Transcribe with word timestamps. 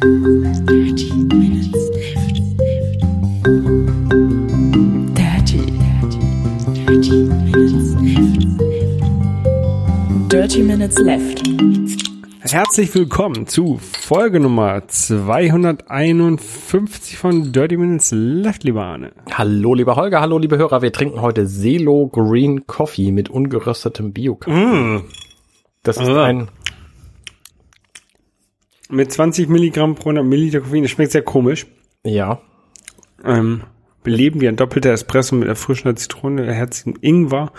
Dirty 0.00 1.12
Minutes 1.12 1.76
Left. 1.92 2.40
Dirty, 5.14 5.60
dirty, 5.76 6.24
dirty 6.72 7.28
Minutes 7.44 7.92
Left. 8.00 8.40
Dirty 10.32 10.62
Minutes 10.62 10.96
Left. 11.00 11.42
Herzlich 12.40 12.94
willkommen 12.94 13.46
zu 13.46 13.76
Folge 13.78 14.40
Nummer 14.40 14.88
251 14.88 17.18
von 17.18 17.52
Dirty 17.52 17.76
Minutes 17.76 18.10
Left, 18.12 18.64
lieber 18.64 18.86
Arne. 18.86 19.12
Hallo, 19.34 19.74
lieber 19.74 19.96
Holger, 19.96 20.22
hallo, 20.22 20.38
liebe 20.38 20.56
Hörer. 20.56 20.80
Wir 20.80 20.94
trinken 20.94 21.20
heute 21.20 21.46
Selo 21.46 22.06
Green 22.08 22.66
Coffee 22.66 23.12
mit 23.12 23.28
ungeröstetem 23.28 24.14
Bio-Kaffee. 24.14 24.56
Mm. 24.96 25.02
Das 25.82 25.98
ist 25.98 26.08
Ah. 26.08 26.24
ein, 26.24 26.48
Mit 28.90 29.12
20 29.12 29.48
Milligramm 29.48 29.94
pro 29.94 30.10
100 30.10 30.24
Milliliter 30.24 30.60
Koffein, 30.60 30.82
das 30.82 30.90
schmeckt 30.90 31.12
sehr 31.12 31.22
komisch. 31.22 31.66
ja, 32.04 32.40
Ähm, 33.24 33.62
beleben 34.02 34.40
wie 34.40 34.48
ein 34.48 34.56
doppelter 34.56 34.92
Espresso 34.92 35.34
mit 35.36 35.46
erfrischender 35.48 35.94
Zitrone, 35.96 36.52
herzigem 36.52 36.94
Ingwer, 37.00 37.52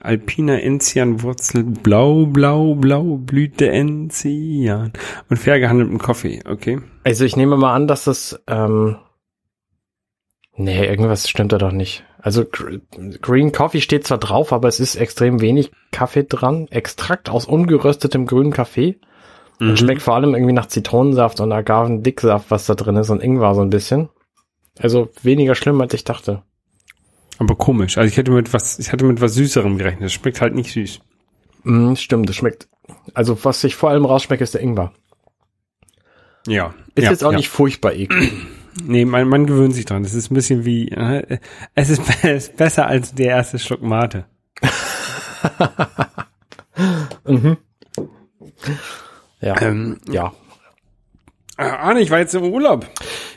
alpiner 0.00 0.62
Enzianwurzel, 0.62 1.62
blau, 1.64 2.24
blau, 2.26 2.74
blau, 2.74 3.16
Blüte 3.18 3.68
Enzian 3.70 4.92
und 5.28 5.36
fair 5.36 5.60
gehandeltem 5.60 5.98
Kaffee, 5.98 6.40
okay? 6.48 6.80
also 7.04 7.24
ich 7.26 7.36
nehme 7.36 7.56
mal 7.58 7.74
an, 7.74 7.86
dass 7.86 8.04
das, 8.04 8.42
ähm, 8.46 8.96
nee, 10.56 10.86
irgendwas 10.86 11.28
stimmt 11.28 11.52
da 11.52 11.58
doch 11.58 11.72
nicht. 11.72 12.04
Also 12.22 12.44
Gr- 12.44 12.80
Green 13.20 13.52
Coffee 13.52 13.80
steht 13.82 14.06
zwar 14.06 14.18
drauf, 14.18 14.52
aber 14.52 14.68
es 14.68 14.80
ist 14.80 14.96
extrem 14.96 15.40
wenig 15.40 15.70
Kaffee 15.90 16.24
dran. 16.24 16.66
Extrakt 16.68 17.28
aus 17.30 17.46
ungeröstetem 17.46 18.26
grünen 18.26 18.52
Kaffee. 18.52 18.98
Und 19.68 19.78
schmeckt 19.78 20.00
vor 20.00 20.14
allem 20.14 20.34
irgendwie 20.34 20.54
nach 20.54 20.66
Zitronensaft 20.66 21.40
und 21.40 21.52
Agavendicksaft, 21.52 22.50
was 22.50 22.66
da 22.66 22.74
drin 22.74 22.96
ist 22.96 23.10
und 23.10 23.22
Ingwer 23.22 23.54
so 23.54 23.60
ein 23.60 23.70
bisschen. 23.70 24.08
Also 24.78 25.10
weniger 25.22 25.54
schlimm, 25.54 25.80
als 25.80 25.92
ich 25.92 26.04
dachte. 26.04 26.42
Aber 27.38 27.56
komisch. 27.56 27.98
Also 27.98 28.08
ich 28.08 28.16
hätte 28.16 28.30
mit 28.30 28.52
was, 28.54 28.78
ich 28.78 28.92
hatte 28.92 29.04
mit 29.04 29.20
was 29.20 29.34
Süßerem 29.34 29.76
gerechnet. 29.76 30.04
Das 30.04 30.12
schmeckt 30.12 30.40
halt 30.40 30.54
nicht 30.54 30.72
süß. 30.72 31.00
Mm, 31.64 31.94
stimmt, 31.94 32.28
das 32.28 32.36
schmeckt. 32.36 32.68
Also 33.12 33.44
was 33.44 33.62
ich 33.64 33.76
vor 33.76 33.90
allem 33.90 34.06
rausschmecke, 34.06 34.42
ist 34.42 34.54
der 34.54 34.62
Ingwer. 34.62 34.92
Ja. 36.46 36.74
Ist 36.94 37.04
ja, 37.04 37.10
jetzt 37.10 37.24
auch 37.24 37.32
ja. 37.32 37.36
nicht 37.36 37.48
furchtbar 37.48 37.92
eklig. 37.92 38.32
Nee, 38.84 39.04
man, 39.04 39.28
man 39.28 39.46
gewöhnt 39.46 39.74
sich 39.74 39.84
dran. 39.84 40.04
Das 40.04 40.14
ist 40.14 40.30
ein 40.30 40.34
bisschen 40.34 40.64
wie, 40.64 40.92
äh, 40.92 41.40
es 41.74 41.90
ist, 41.90 42.02
es 42.22 42.44
ist 42.44 42.56
besser 42.56 42.86
als 42.86 43.12
der 43.12 43.26
erste 43.26 43.58
Schluck 43.58 43.82
Mate. 43.82 44.26
Ja. 49.40 49.60
Ähm, 49.60 49.98
ja. 50.10 50.32
äh, 51.56 51.62
Arne, 51.62 52.00
ich 52.00 52.10
war 52.10 52.18
jetzt 52.18 52.34
im 52.34 52.42
Urlaub. 52.44 52.86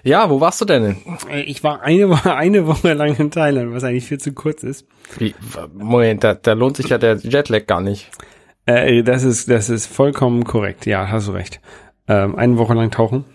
Ja, 0.03 0.29
wo 0.29 0.41
warst 0.41 0.59
du 0.61 0.65
denn? 0.65 0.97
Äh, 1.29 1.41
Ich 1.43 1.63
war 1.63 1.81
eine 1.81 2.09
Woche, 2.09 2.33
eine 2.35 2.67
Woche 2.67 2.93
lang 2.93 3.15
in 3.15 3.31
Thailand, 3.31 3.73
was 3.73 3.83
eigentlich 3.83 4.05
viel 4.05 4.19
zu 4.19 4.33
kurz 4.33 4.63
ist. 4.63 4.85
Wie, 5.17 5.33
Moment, 5.73 6.23
da, 6.23 6.33
da 6.33 6.53
lohnt 6.53 6.77
sich 6.77 6.89
ja 6.89 6.97
der 6.97 7.15
Jetlag 7.17 7.65
gar 7.67 7.81
nicht. 7.81 8.09
Äh, 8.65 9.03
das 9.03 9.23
ist, 9.23 9.49
das 9.49 9.69
ist 9.69 9.87
vollkommen 9.87 10.43
korrekt. 10.43 10.85
Ja, 10.85 11.09
hast 11.09 11.27
du 11.27 11.31
recht. 11.31 11.59
Ähm, 12.07 12.35
eine 12.35 12.57
Woche 12.57 12.73
lang 12.73 12.91
tauchen. 12.91 13.25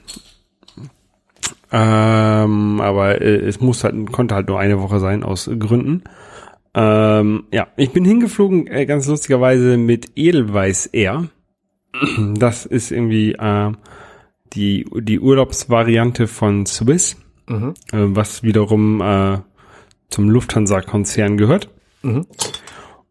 Ähm, 1.70 2.80
aber 2.80 3.20
äh, 3.20 3.36
es 3.46 3.60
muss 3.60 3.84
halt, 3.84 4.10
konnte 4.12 4.34
halt 4.34 4.48
nur 4.48 4.58
eine 4.58 4.80
Woche 4.80 5.00
sein 5.00 5.22
aus 5.22 5.50
Gründen. 5.58 6.04
Ähm, 6.74 7.44
ja, 7.52 7.66
ich 7.76 7.92
bin 7.92 8.04
hingeflogen, 8.04 8.66
äh, 8.68 8.86
ganz 8.86 9.06
lustigerweise 9.06 9.76
mit 9.76 10.12
Edelweiß 10.16 10.86
Air. 10.86 11.24
Das 12.38 12.66
ist 12.66 12.90
irgendwie 12.90 13.32
äh, 13.32 13.72
die, 14.52 14.86
die 15.00 15.20
Urlaubsvariante 15.20 16.26
von 16.26 16.66
Swiss, 16.66 17.16
Mhm. 17.48 17.74
äh, 17.92 17.96
was 18.14 18.42
wiederum 18.42 19.00
äh, 19.00 19.38
zum 20.10 20.28
Lufthansa-Konzern 20.28 21.38
gehört. 21.38 21.70
Mhm. 22.02 22.26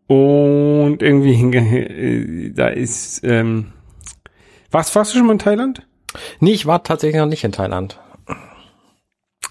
Und 0.08 1.02
irgendwie 1.02 1.58
äh, 1.58 2.52
da 2.53 2.68
ist 2.68 3.22
ähm, 3.24 3.74
warst, 4.72 4.96
warst 4.96 5.14
du 5.14 5.18
schon 5.18 5.28
mal 5.28 5.34
in 5.34 5.40
Thailand? 5.40 5.88
Nee, 6.40 6.52
ich 6.52 6.66
war 6.66 6.84
tatsächlich 6.84 7.19
noch 7.19 7.28
nicht 7.28 7.44
in 7.44 7.52
Thailand. 7.52 8.00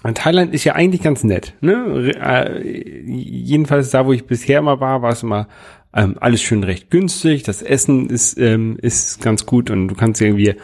Und 0.03 0.17
Thailand 0.17 0.53
ist 0.53 0.63
ja 0.63 0.73
eigentlich 0.73 1.01
ganz 1.01 1.23
nett, 1.23 1.55
ne? 1.59 2.11
Äh, 2.15 2.61
jedenfalls 3.05 3.89
da, 3.89 4.05
wo 4.05 4.13
ich 4.13 4.25
bisher 4.25 4.59
immer 4.59 4.79
war, 4.79 5.01
war 5.01 5.11
es 5.11 5.23
immer 5.23 5.47
ähm, 5.93 6.15
alles 6.19 6.41
schön 6.41 6.63
recht 6.63 6.89
günstig. 6.89 7.43
Das 7.43 7.61
Essen 7.61 8.09
ist 8.09 8.37
ähm, 8.37 8.77
ist 8.81 9.21
ganz 9.21 9.45
gut 9.45 9.69
und 9.69 9.87
du 9.87 9.95
kannst 9.95 10.21
irgendwie 10.21 10.55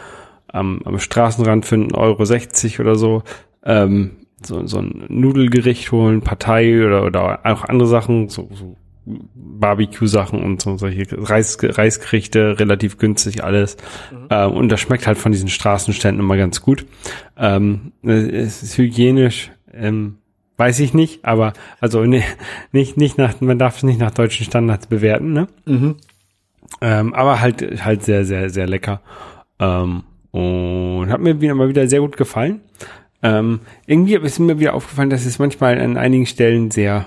am, 0.48 0.80
am 0.84 0.98
Straßenrand 0.98 1.66
für 1.66 1.76
1,60 1.76 2.78
Euro 2.78 2.82
oder 2.82 2.96
so 2.96 3.22
ähm, 3.64 4.24
so, 4.46 4.66
so 4.66 4.78
ein 4.78 5.04
Nudelgericht 5.08 5.90
holen, 5.92 6.20
Partei 6.20 6.84
oder, 6.84 7.04
oder 7.04 7.40
auch 7.44 7.64
andere 7.64 7.88
Sachen, 7.88 8.28
so, 8.28 8.48
so 8.52 8.76
Barbecue-Sachen 9.06 10.42
und 10.42 10.62
so 10.62 10.76
solche 10.76 11.06
Reis, 11.10 11.58
Reisgerichte, 11.60 12.58
relativ 12.58 12.98
günstig 12.98 13.44
alles. 13.44 13.76
Ähm, 14.30 14.52
und 14.52 14.68
das 14.70 14.80
schmeckt 14.80 15.06
halt 15.06 15.18
von 15.18 15.32
diesen 15.32 15.48
Straßenständen 15.48 16.24
immer 16.24 16.36
ganz 16.36 16.62
gut. 16.62 16.86
Ähm, 17.36 17.92
es 18.02 18.62
ist 18.62 18.78
hygienisch, 18.78 19.50
ähm, 19.72 20.18
weiß 20.56 20.80
ich 20.80 20.94
nicht, 20.94 21.24
aber 21.24 21.52
also 21.80 22.04
ne, 22.04 22.22
nicht, 22.72 22.96
nicht 22.96 23.18
nach, 23.18 23.40
man 23.40 23.58
darf 23.58 23.78
es 23.78 23.82
nicht 23.82 23.98
nach 23.98 24.12
deutschen 24.12 24.46
Standards 24.46 24.86
bewerten, 24.86 25.32
ne? 25.32 25.48
Mhm. 25.66 25.96
Ähm, 26.80 27.14
aber 27.14 27.40
halt, 27.40 27.84
halt 27.84 28.02
sehr, 28.02 28.24
sehr, 28.24 28.50
sehr 28.50 28.66
lecker. 28.66 29.00
Ähm, 29.58 30.04
und 30.30 31.10
hat 31.10 31.20
mir 31.20 31.40
wieder 31.40 31.54
mal 31.54 31.68
wieder 31.68 31.88
sehr 31.88 32.00
gut 32.00 32.16
gefallen. 32.16 32.60
Ähm, 33.22 33.60
irgendwie 33.86 34.16
ist 34.16 34.38
mir 34.38 34.58
wieder 34.58 34.74
aufgefallen, 34.74 35.10
dass 35.10 35.24
es 35.24 35.38
manchmal 35.38 35.80
an 35.80 35.96
einigen 35.96 36.26
Stellen 36.26 36.70
sehr 36.70 37.06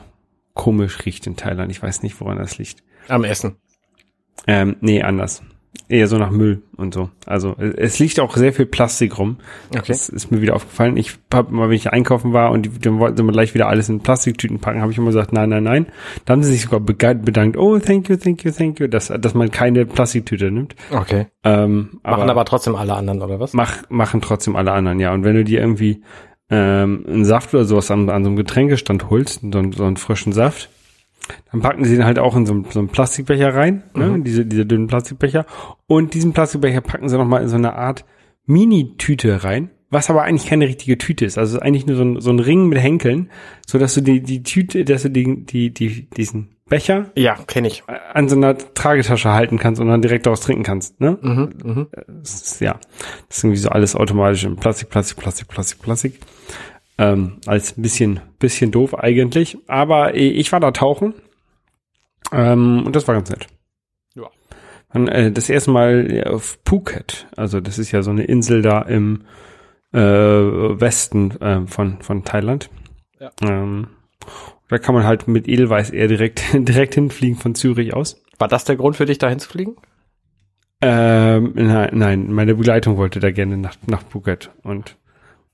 komisch 0.54 1.06
riecht 1.06 1.28
in 1.28 1.36
Thailand. 1.36 1.72
Ich 1.72 1.84
weiß 1.84 2.04
nicht, 2.04 2.20
woran 2.22 2.38
das 2.38 2.58
liegt. 2.58 2.84
Am 3.08 3.24
Essen. 3.24 3.58
Ähm, 4.48 4.78
nee, 4.82 5.02
anders. 5.02 5.44
Eher 5.90 6.08
so 6.08 6.18
nach 6.18 6.32
Müll 6.32 6.64
und 6.76 6.94
so. 6.94 7.10
Also 7.26 7.56
es 7.58 7.98
es 7.98 8.00
liegt 8.00 8.20
auch 8.20 8.36
sehr 8.36 8.54
viel 8.54 8.66
Plastik 8.66 9.18
rum. 9.18 9.38
Okay. 9.70 9.84
Das 9.88 10.10
ist 10.10 10.32
mir 10.32 10.42
wieder 10.42 10.56
aufgefallen. 10.56 10.98
Ich 10.98 11.18
habe 11.34 11.54
mal, 11.54 11.70
wenn 11.70 11.76
ich 11.76 11.92
einkaufen 11.92 12.34
war 12.34 12.52
und 12.52 12.64
die, 12.64 12.80
dann 12.80 13.00
wollten 13.00 13.18
sie 13.18 13.24
mir 13.24 13.32
gleich 13.32 13.54
wieder 13.54 13.68
alles 13.68 13.90
in 13.90 14.02
Plastiktüten 14.02 14.60
packen, 14.60 14.82
habe 14.82 14.92
ich 14.92 14.98
immer 14.98 15.08
gesagt, 15.08 15.34
nein, 15.34 15.50
nein, 15.50 15.64
nein. 15.64 15.86
Da 16.26 16.34
haben 16.34 16.44
sie 16.44 16.52
sich 16.52 16.62
sogar 16.64 16.80
bedankt, 16.80 17.58
oh, 17.58 17.80
thank 17.80 18.10
you, 18.10 18.18
thank 18.18 18.44
you, 18.44 18.52
thank 18.52 18.80
you, 18.80 18.88
dass, 18.88 19.08
dass 19.08 19.34
man 19.34 19.50
keine 19.50 19.86
Plastiktüte 19.86 20.52
nimmt. 20.52 20.76
Okay. 20.92 21.28
Ähm, 21.44 22.00
Machen 22.04 22.30
aber 22.30 22.46
trotzdem 22.46 22.76
alle 22.76 22.94
anderen, 22.94 23.22
oder 23.22 23.40
was? 23.40 23.54
mach, 23.54 23.90
machen 23.90 24.22
trotzdem 24.22 24.56
alle 24.56 24.74
anderen, 24.74 25.00
ja. 25.00 25.14
Und 25.14 25.24
wenn 25.24 25.36
du 25.36 25.44
dir 25.44 25.62
irgendwie 25.62 26.04
ähm, 26.50 27.06
einen 27.08 27.26
Saft 27.26 27.54
oder 27.54 27.66
sowas 27.66 27.90
an, 27.92 28.10
an 28.10 28.24
so 28.24 28.30
einem 28.30 28.38
Getränkestand 28.38 29.10
holst, 29.10 29.42
so, 29.42 29.72
so 29.72 29.84
einen 29.84 29.98
frischen 29.98 30.34
Saft, 30.34 30.70
dann 31.52 31.62
packen 31.62 31.84
sie 31.86 31.96
den 31.96 32.06
halt 32.06 32.20
auch 32.20 32.36
in 32.36 32.46
so 32.46 32.54
einen, 32.54 32.66
so 32.70 32.80
einen 32.80 32.90
Plastikbecher 32.90 33.54
rein, 33.54 33.84
ne? 33.96 34.20
diese, 34.22 34.46
diese 34.46 34.66
dünnen 34.66 34.88
Plastikbecher. 34.88 35.46
Und 35.88 36.14
diesen 36.14 36.34
Plastikbecher 36.34 36.82
packen 36.82 37.10
sie 37.10 37.18
nochmal 37.18 37.42
in 37.42 37.50
so 37.50 37.56
eine 37.56 37.74
Art 37.76 38.06
Mini-Tüte 38.46 39.44
rein, 39.44 39.72
was 39.90 40.10
aber 40.10 40.24
eigentlich 40.24 40.50
keine 40.50 40.68
richtige 40.68 40.98
Tüte 40.98 41.26
ist. 41.26 41.38
Also 41.38 41.56
es 41.56 41.62
ist 41.62 41.66
eigentlich 41.66 41.86
nur 41.86 41.96
so 41.98 42.04
ein, 42.04 42.22
so 42.22 42.32
ein 42.32 42.40
Ring 42.40 42.68
mit 42.68 42.80
Henkeln, 42.80 43.30
so 43.66 43.78
dass 43.78 43.94
du 43.94 44.02
die, 44.02 44.22
die 44.22 44.44
Tüte, 44.44 44.86
dass 44.86 45.04
du 45.04 45.10
die, 45.10 45.46
die, 45.46 45.74
die, 45.74 46.10
diesen 46.10 46.56
Becher 46.70 47.12
Ja, 47.16 47.36
kenne 47.48 47.68
ich. 47.70 47.84
an 47.88 48.28
so 48.28 48.36
einer 48.36 48.58
Tragetasche 48.58 49.32
halten 49.32 49.58
kannst 49.58 49.80
und 49.80 49.88
dann 49.88 50.02
direkt 50.02 50.26
daraus 50.26 50.42
trinken 50.42 50.64
kannst, 50.64 51.00
ne? 51.00 51.18
Mhm, 51.22 51.54
mhm. 51.64 51.88
Das 52.22 52.42
ist, 52.42 52.62
ja, 52.62 52.80
das 53.30 53.38
ist 53.38 53.44
irgendwie 53.46 53.62
so 53.62 53.70
alles 53.70 53.96
automatisch 53.96 54.44
in 54.44 54.58
Plastik, 54.58 54.90
Plastik, 54.90 55.18
Plastik, 55.18 55.48
Plastik, 55.48 55.82
Plastik. 55.82 56.20
Ähm, 56.98 57.40
als 57.46 57.78
ein 57.78 57.82
bisschen, 57.82 58.20
bisschen 58.40 58.72
doof 58.72 58.96
eigentlich. 58.96 59.58
Aber 59.68 60.16
ich 60.16 60.52
war 60.52 60.60
da 60.60 60.72
tauchen. 60.72 61.14
Ähm, 62.32 62.84
und 62.86 62.96
das 62.96 63.08
war 63.08 63.16
ganz 63.16 63.30
nett. 63.30 63.48
Ja. 64.16 64.30
Dann, 64.92 65.08
äh, 65.08 65.32
das 65.32 65.50
erste 65.50 65.72
Mal 65.72 66.24
auf 66.28 66.60
Phuket. 66.66 67.28
Also 67.36 67.60
das 67.62 67.78
ist 67.78 67.92
ja 67.92 68.02
so 68.02 68.12
eine 68.12 68.24
Insel 68.24 68.62
da 68.62 68.82
im 68.82 69.26
äh, 69.94 70.00
Westen 70.00 71.32
äh, 71.40 71.68
von, 71.68 72.02
von 72.02 72.24
Thailand. 72.24 72.70
Ja. 73.20 73.32
Ähm, 73.42 73.88
da 74.70 74.78
kann 74.78 74.96
man 74.96 75.06
halt 75.06 75.28
mit 75.28 75.48
Edelweiß 75.48 75.92
eher 75.92 76.08
direkt, 76.08 76.44
direkt 76.54 76.96
hinfliegen 76.96 77.38
von 77.38 77.56
Zürich 77.56 77.94
aus. 77.94 78.22
War 78.38 78.48
das 78.48 78.66
der 78.66 78.76
Grund 78.76 78.96
für 78.96 79.06
dich, 79.06 79.18
da 79.18 79.30
hinzufliegen? 79.30 79.76
Ähm, 80.82 81.54
nein, 81.56 81.90
nein, 81.94 82.32
meine 82.32 82.54
Begleitung 82.54 82.98
wollte 82.98 83.20
da 83.20 83.32
gerne 83.32 83.58
nach, 83.58 83.78
nach 83.88 84.04
Phuket. 84.04 84.52
Und 84.62 84.98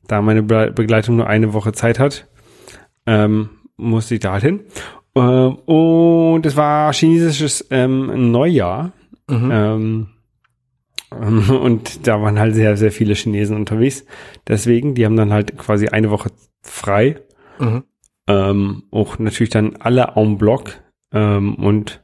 da 0.08 0.22
meine 0.22 0.44
Be 0.44 0.72
Begleitung 0.74 1.16
nur 1.18 1.28
eine 1.28 1.54
Woche 1.54 1.72
Zeit 1.74 2.00
hat, 2.00 2.28
ähm, 3.06 3.50
musste 3.78 4.16
ich 4.16 4.20
da 4.20 4.34
halt 4.34 4.44
hin. 4.44 4.62
Ähm, 5.16 5.56
und 5.56 6.46
es 6.46 6.56
war 6.56 6.94
chinesisches 6.94 7.68
ähm, 7.70 8.32
Neujahr. 8.32 8.92
Mhm. 9.30 9.50
Ähm, 9.52 10.08
und 11.50 12.08
da 12.08 12.22
waren 12.22 12.40
halt 12.40 12.56
sehr, 12.56 12.76
sehr 12.78 12.92
viele 12.92 13.14
Chinesen 13.14 13.56
unterwegs. 13.56 14.06
Deswegen, 14.48 14.96
die 14.96 15.06
haben 15.06 15.16
dann 15.16 15.34
halt 15.34 15.58
quasi 15.58 15.88
eine 15.88 16.10
Woche 16.10 16.32
frei. 16.62 17.22
Mhm. 17.60 17.84
Ähm, 18.28 18.84
auch 18.92 19.20
natürlich 19.20 19.52
dann 19.52 19.76
alle 19.78 20.14
en 20.16 20.38
bloc. 20.38 20.82
Ähm, 21.12 21.56
und 21.56 22.02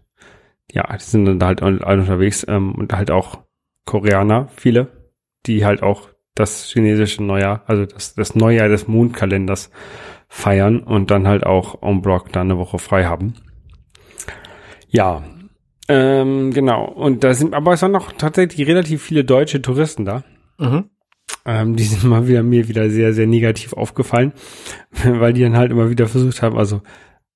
ja, 0.71 0.95
die 0.95 1.03
sind 1.03 1.25
dann 1.25 1.43
halt 1.43 1.63
alle 1.63 2.01
unterwegs. 2.01 2.45
Ähm, 2.47 2.75
und 2.75 2.93
halt 2.93 3.09
auch 3.11 3.39
Koreaner, 3.85 4.47
viele, 4.55 5.11
die 5.47 5.65
halt 5.65 5.81
auch 5.81 6.09
das 6.39 6.69
chinesische 6.71 7.23
Neujahr, 7.23 7.63
also 7.67 7.85
das, 7.85 8.15
das 8.15 8.35
Neujahr 8.35 8.69
des 8.69 8.87
Mondkalenders 8.87 9.69
feiern 10.27 10.79
und 10.79 11.11
dann 11.11 11.27
halt 11.27 11.45
auch 11.45 11.81
en 11.81 12.01
bloc 12.01 12.31
da 12.31 12.41
eine 12.41 12.57
Woche 12.57 12.79
frei 12.79 13.05
haben. 13.05 13.33
Ja, 14.87 15.23
ähm, 15.89 16.51
genau. 16.51 16.85
Und 16.85 17.23
da 17.23 17.33
sind, 17.33 17.53
aber 17.53 17.73
es 17.73 17.81
waren 17.81 17.91
noch 17.91 18.11
tatsächlich 18.13 18.67
relativ 18.67 19.01
viele 19.01 19.25
deutsche 19.25 19.61
Touristen 19.61 20.05
da. 20.05 20.23
Mhm. 20.59 20.85
Ähm, 21.45 21.75
die 21.75 21.83
sind 21.83 22.03
mal 22.03 22.27
wieder 22.27 22.43
mir 22.43 22.67
wieder 22.67 22.89
sehr, 22.89 23.13
sehr 23.13 23.27
negativ 23.27 23.73
aufgefallen, 23.73 24.33
weil 25.03 25.33
die 25.33 25.41
dann 25.41 25.57
halt 25.57 25.71
immer 25.71 25.89
wieder 25.89 26.07
versucht 26.07 26.41
haben, 26.41 26.57
also 26.57 26.81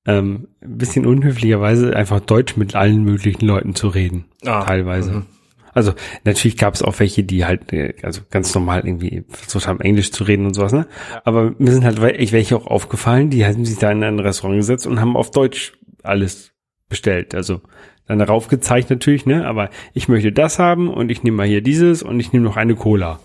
ähm, 0.05 0.49
ein 0.61 0.77
bisschen 0.77 1.05
unhöflicherweise 1.05 1.95
einfach 1.95 2.19
Deutsch 2.19 2.57
mit 2.57 2.75
allen 2.75 3.03
möglichen 3.03 3.45
Leuten 3.45 3.73
zu 3.73 3.87
reden. 3.87 4.25
Ah, 4.45 4.63
teilweise. 4.63 5.11
mhm. 5.11 5.25
Also 5.73 5.93
natürlich 6.23 6.57
gab 6.57 6.73
es 6.73 6.81
auch 6.81 6.99
welche, 6.99 7.23
die 7.23 7.45
halt 7.45 7.73
äh, 7.73 7.93
also 8.03 8.21
ganz 8.29 8.53
normal 8.53 8.85
irgendwie 8.85 9.23
versucht 9.29 9.67
haben, 9.67 9.81
Englisch 9.81 10.11
zu 10.11 10.23
reden 10.23 10.45
und 10.45 10.53
sowas, 10.53 10.73
ne? 10.73 10.87
Aber 11.23 11.53
mir 11.57 11.71
sind 11.71 11.83
halt 11.83 12.01
welche 12.01 12.55
auch 12.55 12.67
aufgefallen, 12.67 13.29
die 13.29 13.45
haben 13.45 13.65
sich 13.65 13.77
da 13.77 13.91
in 13.91 14.03
ein 14.03 14.19
Restaurant 14.19 14.59
gesetzt 14.59 14.87
und 14.87 14.99
haben 14.99 15.17
auf 15.17 15.31
Deutsch 15.31 15.73
alles 16.03 16.51
bestellt. 16.89 17.33
Also 17.35 17.61
dann 18.05 18.19
darauf 18.19 18.47
gezeigt 18.47 18.89
natürlich, 18.89 19.25
ne? 19.25 19.47
Aber 19.47 19.69
ich 19.93 20.07
möchte 20.07 20.31
das 20.31 20.59
haben 20.59 20.89
und 20.89 21.09
ich 21.09 21.23
nehme 21.23 21.37
mal 21.37 21.47
hier 21.47 21.61
dieses 21.61 22.03
und 22.03 22.19
ich 22.19 22.33
nehme 22.33 22.45
noch 22.45 22.57
eine 22.57 22.75
Cola. 22.75 23.19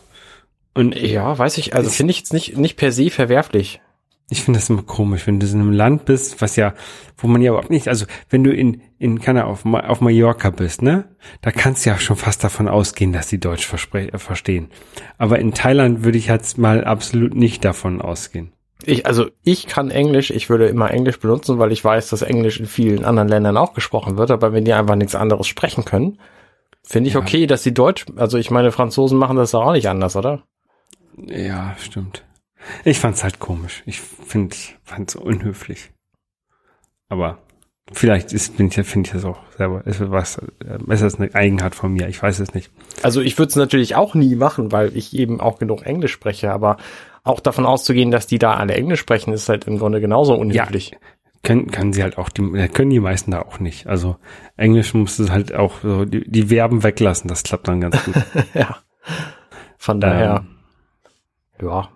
Und 0.75 0.95
Ja, 0.95 1.37
weiß 1.37 1.59
ich, 1.59 1.75
also 1.75 1.91
finde 1.91 2.13
ich 2.13 2.19
jetzt 2.19 2.33
nicht, 2.33 2.57
nicht 2.57 2.77
per 2.77 2.93
se 2.93 3.11
verwerflich. 3.11 3.81
Ich 4.31 4.43
finde 4.43 4.59
das 4.59 4.69
immer 4.69 4.83
komisch, 4.83 5.27
wenn 5.27 5.41
du 5.41 5.47
in 5.47 5.55
einem 5.55 5.73
Land 5.73 6.05
bist, 6.05 6.43
was 6.43 6.57
ja, 6.57 6.75
wo 7.17 7.29
man 7.29 7.41
ja 7.41 7.51
überhaupt 7.53 7.71
nicht, 7.71 7.89
also 7.89 8.05
wenn 8.29 8.45
du 8.45 8.53
in, 8.53 8.83
in 8.99 9.21
keine 9.21 9.47
auf, 9.47 9.65
auf 9.65 10.01
Mallorca 10.03 10.51
bist, 10.51 10.83
ne, 10.83 11.05
da 11.41 11.51
kannst 11.51 11.87
du 11.87 11.91
ja 11.91 11.99
schon 11.99 12.17
fast 12.17 12.45
davon 12.45 12.69
ausgehen, 12.69 13.13
dass 13.15 13.29
die 13.29 13.41
Deutsch 13.41 13.73
äh, 13.95 14.19
verstehen. 14.19 14.69
Aber 15.17 15.39
in 15.39 15.55
Thailand 15.55 16.05
würde 16.05 16.19
ich 16.19 16.27
jetzt 16.27 16.59
mal 16.59 16.85
absolut 16.85 17.35
nicht 17.35 17.65
davon 17.65 18.03
ausgehen. 18.03 18.53
Ich, 18.85 19.07
also 19.07 19.27
ich 19.43 19.67
kann 19.67 19.91
Englisch, 19.91 20.31
ich 20.31 20.51
würde 20.51 20.69
immer 20.69 20.91
Englisch 20.91 21.19
benutzen, 21.19 21.59
weil 21.59 21.73
ich 21.73 21.83
weiß, 21.83 22.11
dass 22.11 22.23
Englisch 22.23 22.61
in 22.61 22.67
vielen 22.67 23.05
anderen 23.05 23.29
Ländern 23.29 23.57
auch 23.57 23.73
gesprochen 23.73 24.19
wird, 24.19 24.31
aber 24.31 24.53
wenn 24.53 24.65
die 24.65 24.75
einfach 24.75 24.95
nichts 24.95 25.15
anderes 25.15 25.47
sprechen 25.47 25.85
können, 25.85 26.19
finde 26.85 27.09
ich 27.09 27.15
Ja. 27.15 27.21
okay, 27.21 27.47
dass 27.47 27.63
die 27.63 27.75
Deutsch, 27.75 28.07
also 28.17 28.37
ich 28.37 28.51
meine, 28.51 28.73
Franzosen 28.73 29.19
machen 29.19 29.37
das 29.37 29.53
doch 29.53 29.65
auch 29.65 29.73
nicht 29.73 29.89
anders, 29.89 30.17
oder? 30.17 30.43
Ja, 31.17 31.75
stimmt. 31.79 32.25
Ich 32.85 32.99
fand's 32.99 33.25
halt 33.25 33.39
komisch. 33.39 33.83
Ich 33.87 34.01
finde, 34.01 34.57
fand's 34.83 35.17
unhöflich. 35.17 35.91
Aber 37.09 37.39
vielleicht 37.93 38.33
ist, 38.33 38.57
bin 38.57 38.69
ich, 38.69 38.75
finde 38.87 39.07
ich 39.09 39.13
das 39.13 39.25
auch 39.25 39.39
selber, 39.57 39.87
ist 39.87 40.01
was, 40.11 40.39
äh, 40.39 40.93
ist 40.93 41.03
das 41.03 41.15
eine 41.19 41.35
Eigenart 41.35 41.75
von 41.75 41.93
mir? 41.93 42.09
Ich 42.09 42.23
weiß 42.23 42.39
es 42.41 42.55
nicht. 42.55 42.71
Also 43.03 43.21
ich 43.21 43.39
würde 43.39 43.49
es 43.51 43.57
natürlich 43.57 43.97
auch 43.97 44.15
nie 44.15 44.37
machen, 44.37 44.73
weil 44.73 44.97
ich 44.97 45.17
eben 45.17 45.41
auch 45.41 45.59
genug 45.59 45.87
Englisch 45.87 46.13
spreche, 46.13 46.53
aber 46.53 46.77
auch 47.25 47.41
davon 47.41 47.67
auszugehen, 47.67 48.11
dass 48.11 48.27
die 48.27 48.39
da 48.39 48.55
alle 48.55 48.75
Englisch 48.75 49.01
sprechen, 49.01 49.33
ist 49.33 49.49
halt 49.49 49.67
im 49.67 49.79
Grunde 49.79 50.01
genauso 50.01 50.35
unhöflich. 50.35 50.97
können, 51.43 51.71
können 51.71 51.93
sie 51.93 52.03
halt 52.03 52.19
auch, 52.19 52.29
die, 52.29 52.43
äh, 52.59 52.69
können 52.69 52.91
die 52.91 53.01
meisten 53.01 53.31
da 53.31 53.43
auch 53.43 53.59
nicht. 53.61 53.87
Also 53.87 54.17
Englisch 54.57 54.93
musst 54.95 55.19
du 55.19 55.31
halt 55.31 55.55
auch 55.55 55.81
so 55.83 56.05
die, 56.05 56.29
die 56.31 56.45
Verben 56.49 56.83
weglassen, 56.83 57.29
das 57.29 57.43
klappt 57.43 57.69
dann 57.69 57.81
ganz 57.81 58.03
gut. 58.05 58.15
Ja. 58.55 58.79
Von 59.79 60.01
daher, 60.01 60.45
Ähm, 61.61 61.67
ja. 61.69 61.89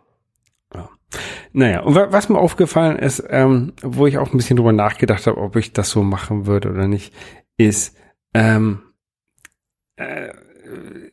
Naja, 1.53 1.81
und 1.81 1.94
wa- 1.94 2.09
was 2.11 2.29
mir 2.29 2.38
aufgefallen 2.38 2.99
ist, 2.99 3.23
ähm, 3.29 3.73
wo 3.82 4.06
ich 4.06 4.19
auch 4.19 4.32
ein 4.32 4.37
bisschen 4.37 4.56
drüber 4.56 4.73
nachgedacht 4.73 5.26
habe, 5.26 5.38
ob 5.41 5.56
ich 5.56 5.73
das 5.73 5.91
so 5.91 6.03
machen 6.03 6.47
würde 6.47 6.70
oder 6.70 6.88
nicht, 6.88 7.14
ist 7.56 7.97
ähm, 8.35 8.82
äh, 9.97 10.29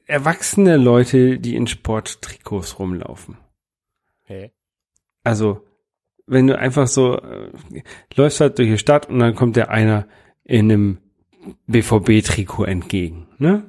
erwachsene 0.05 0.77
Leute, 0.77 1.39
die 1.39 1.55
in 1.55 1.67
Sporttrikots 1.67 2.79
rumlaufen. 2.79 3.37
Okay. 4.23 4.51
Also, 5.23 5.65
wenn 6.25 6.47
du 6.47 6.57
einfach 6.57 6.87
so 6.87 7.17
äh, 7.17 7.51
läufst 8.15 8.39
halt 8.39 8.57
durch 8.57 8.69
die 8.69 8.77
Stadt 8.77 9.09
und 9.09 9.19
dann 9.19 9.35
kommt 9.35 9.55
der 9.55 9.69
einer 9.69 10.07
in 10.43 10.71
einem 10.71 10.97
BVB-Trikot 11.67 12.65
entgegen, 12.65 13.27
ne? 13.37 13.63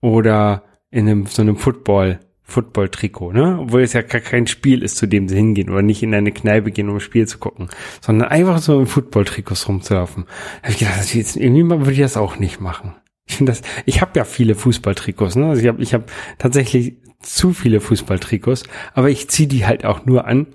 Oder 0.00 0.64
in 0.90 1.08
einem 1.08 1.26
so 1.26 1.42
einem 1.42 1.56
Football 1.56 2.20
Football-Trikot, 2.48 3.32
ne? 3.32 3.58
Obwohl 3.60 3.82
es 3.82 3.92
ja 3.92 4.00
gar 4.00 4.22
kein 4.22 4.46
Spiel 4.46 4.82
ist, 4.82 4.96
zu 4.96 5.06
dem 5.06 5.28
sie 5.28 5.36
hingehen 5.36 5.68
oder 5.68 5.82
nicht 5.82 6.02
in 6.02 6.14
eine 6.14 6.32
Kneipe 6.32 6.70
gehen, 6.70 6.88
um 6.88 6.96
ein 6.96 7.00
Spiel 7.00 7.28
zu 7.28 7.38
gucken, 7.38 7.68
sondern 8.00 8.28
einfach 8.28 8.58
so 8.58 8.80
in 8.80 8.86
Football-Trikots 8.86 9.68
rumzulaufen. 9.68 10.24
Da 10.24 10.62
hab 10.62 10.70
ich 10.70 10.78
gedacht, 10.78 11.14
jetzt, 11.14 11.36
irgendwie 11.36 11.68
würde 11.68 11.92
ich 11.92 11.98
das 11.98 12.16
auch 12.16 12.38
nicht 12.38 12.60
machen. 12.60 12.94
Ich 13.26 13.36
finde 13.36 13.52
das, 13.52 13.60
ich 13.84 14.00
habe 14.00 14.12
ja 14.16 14.24
viele 14.24 14.54
Fußballtrikots, 14.54 15.36
ne? 15.36 15.50
Also 15.50 15.60
ich 15.60 15.68
habe 15.68 15.82
ich 15.82 15.92
hab 15.92 16.10
tatsächlich 16.38 16.96
zu 17.20 17.52
viele 17.52 17.80
Fußballtrikots, 17.80 18.64
aber 18.94 19.10
ich 19.10 19.28
ziehe 19.28 19.48
die 19.48 19.66
halt 19.66 19.84
auch 19.84 20.06
nur 20.06 20.26
an, 20.26 20.46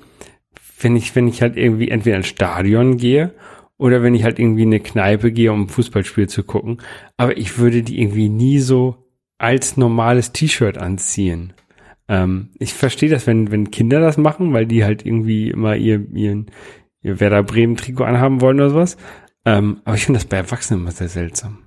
wenn 0.79 0.95
ich, 0.95 1.15
wenn 1.15 1.27
ich 1.27 1.43
halt 1.43 1.57
irgendwie 1.57 1.89
entweder 1.89 2.17
ins 2.17 2.27
Stadion 2.27 2.97
gehe 2.97 3.35
oder 3.77 4.01
wenn 4.01 4.15
ich 4.15 4.23
halt 4.23 4.39
irgendwie 4.39 4.63
in 4.63 4.69
eine 4.69 4.79
Kneipe 4.79 5.31
gehe, 5.31 5.53
um 5.53 5.63
ein 5.63 5.69
Fußballspiel 5.69 6.27
zu 6.27 6.43
gucken. 6.43 6.81
Aber 7.17 7.37
ich 7.37 7.59
würde 7.59 7.83
die 7.83 8.01
irgendwie 8.01 8.29
nie 8.29 8.57
so 8.57 8.97
als 9.37 9.77
normales 9.77 10.31
T-Shirt 10.31 10.79
anziehen. 10.79 11.53
Ähm, 12.07 12.49
ich 12.59 12.73
verstehe 12.73 13.09
das, 13.09 13.27
wenn, 13.27 13.51
wenn 13.51 13.71
Kinder 13.71 13.99
das 13.99 14.17
machen, 14.17 14.53
weil 14.53 14.65
die 14.65 14.83
halt 14.83 15.05
irgendwie 15.05 15.49
immer 15.49 15.75
ihr, 15.75 16.05
ihren, 16.13 16.51
ihr 17.01 17.19
Werder 17.19 17.43
Bremen 17.43 17.77
Trikot 17.77 18.03
anhaben 18.03 18.41
wollen 18.41 18.59
oder 18.59 18.69
sowas. 18.71 18.97
Ähm, 19.45 19.81
aber 19.85 19.95
ich 19.95 20.05
finde 20.05 20.19
das 20.19 20.27
bei 20.27 20.37
Erwachsenen 20.37 20.81
immer 20.81 20.91
sehr 20.91 21.09
seltsam. 21.09 21.59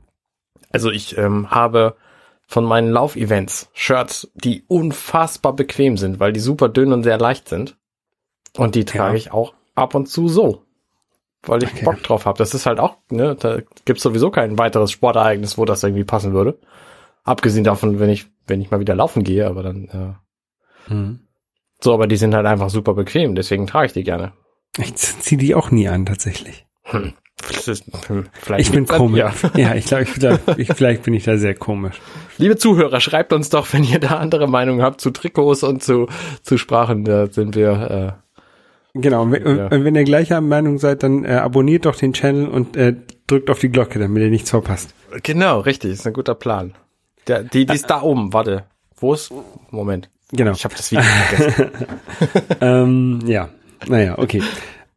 Also 0.70 0.90
ich 0.90 1.16
ähm, 1.18 1.50
habe 1.50 1.96
von 2.46 2.64
meinen 2.64 2.90
Laufevents 2.90 3.70
Shirts, 3.74 4.30
die 4.34 4.64
unfassbar 4.68 5.54
bequem 5.54 5.96
sind, 5.96 6.20
weil 6.20 6.32
die 6.32 6.40
super 6.40 6.68
dünn 6.68 6.92
und 6.92 7.02
sehr 7.02 7.18
leicht 7.18 7.48
sind. 7.48 7.76
Und 8.56 8.74
die 8.74 8.84
trage 8.84 9.12
Ja. 9.12 9.16
ich 9.18 9.32
auch 9.32 9.54
ab 9.74 9.94
und 9.94 10.06
zu 10.08 10.28
so. 10.28 10.62
Weil 11.42 11.62
ich 11.62 11.72
Okay. 11.72 11.84
Bock 11.84 12.02
drauf 12.02 12.26
habe. 12.26 12.38
Das 12.38 12.54
ist 12.54 12.66
halt 12.66 12.78
auch, 12.80 12.96
ne, 13.10 13.36
da 13.36 13.58
gibt's 13.84 14.02
sowieso 14.02 14.30
kein 14.30 14.58
weiteres 14.58 14.90
Sportereignis, 14.90 15.58
wo 15.58 15.64
das 15.64 15.82
irgendwie 15.82 16.04
passen 16.04 16.32
würde. 16.32 16.58
Abgesehen 17.24 17.64
davon, 17.64 17.98
wenn 18.00 18.10
ich, 18.10 18.26
wenn 18.46 18.60
ich 18.60 18.70
mal 18.70 18.80
wieder 18.80 18.94
laufen 18.94 19.22
gehe, 19.24 19.46
aber 19.46 19.62
dann, 19.62 19.84
äh, 19.88 20.14
Hm. 20.86 21.20
so, 21.80 21.92
aber 21.94 22.06
die 22.06 22.16
sind 22.16 22.34
halt 22.34 22.46
einfach 22.46 22.70
super 22.70 22.94
bequem, 22.94 23.34
deswegen 23.34 23.66
trage 23.66 23.86
ich 23.86 23.92
die 23.92 24.04
gerne. 24.04 24.32
Ich 24.78 24.94
ziehe 24.94 25.38
die 25.38 25.54
auch 25.54 25.70
nie 25.70 25.88
an, 25.88 26.06
tatsächlich. 26.06 26.66
Hm. 26.84 27.12
Ist, 27.66 27.84
hm, 28.08 28.26
vielleicht 28.32 28.68
Ich 28.68 28.72
bin 28.74 28.86
komisch. 28.86 29.22
mir. 29.42 29.50
Ja, 29.60 29.74
ich 29.74 29.84
glaube, 29.86 30.04
ich, 30.04 30.14
glaub, 30.14 30.58
ich, 30.58 30.68
vielleicht 30.72 31.02
bin 31.02 31.12
ich 31.14 31.24
da 31.24 31.36
sehr 31.36 31.54
komisch. 31.54 32.00
Liebe 32.38 32.56
Zuhörer, 32.56 33.00
schreibt 33.00 33.32
uns 33.34 33.50
doch, 33.50 33.72
wenn 33.74 33.84
ihr 33.84 33.98
da 34.00 34.16
andere 34.16 34.48
Meinungen 34.48 34.80
habt 34.82 35.00
zu 35.02 35.10
Trikots 35.10 35.62
und 35.62 35.82
zu, 35.82 36.08
zu 36.42 36.56
Sprachen, 36.56 37.04
da 37.04 37.26
sind 37.26 37.54
wir, 37.54 38.22
Genau, 38.94 39.22
und 39.22 39.32
wenn, 39.32 39.58
Ja. 39.58 39.70
wenn 39.70 39.94
ihr 39.94 40.04
gleicher 40.04 40.40
Meinung 40.40 40.78
seid, 40.78 41.02
dann 41.02 41.24
äh, 41.24 41.32
abonniert 41.34 41.84
doch 41.84 41.96
den 41.96 42.14
Channel 42.14 42.48
und 42.48 42.76
äh, 42.76 42.94
drückt 43.26 43.50
auf 43.50 43.58
die 43.58 43.68
Glocke, 43.68 43.98
damit 43.98 44.22
ihr 44.22 44.30
nichts 44.30 44.48
verpasst. 44.50 44.94
äh, 45.12 45.20
genau, 45.22 45.60
richtig, 45.60 45.92
ist 45.92 46.06
ein 46.06 46.14
guter 46.14 46.34
Plan. 46.34 46.72
Der, 47.26 47.42
die, 47.42 47.66
die 47.66 47.74
ist 47.74 47.90
da 47.90 48.00
oben, 48.00 48.32
warte. 48.32 48.64
Wo 48.96 49.12
ist, 49.12 49.32
Moment, 49.70 50.08
Genau. 50.32 50.52
ich 50.52 50.64
habe 50.64 50.74
das 50.74 50.90
Video 50.90 51.04
vergessen. 51.04 51.70
ähm, 52.60 53.20
ja, 53.26 53.48
naja, 53.86 54.18
okay. 54.18 54.42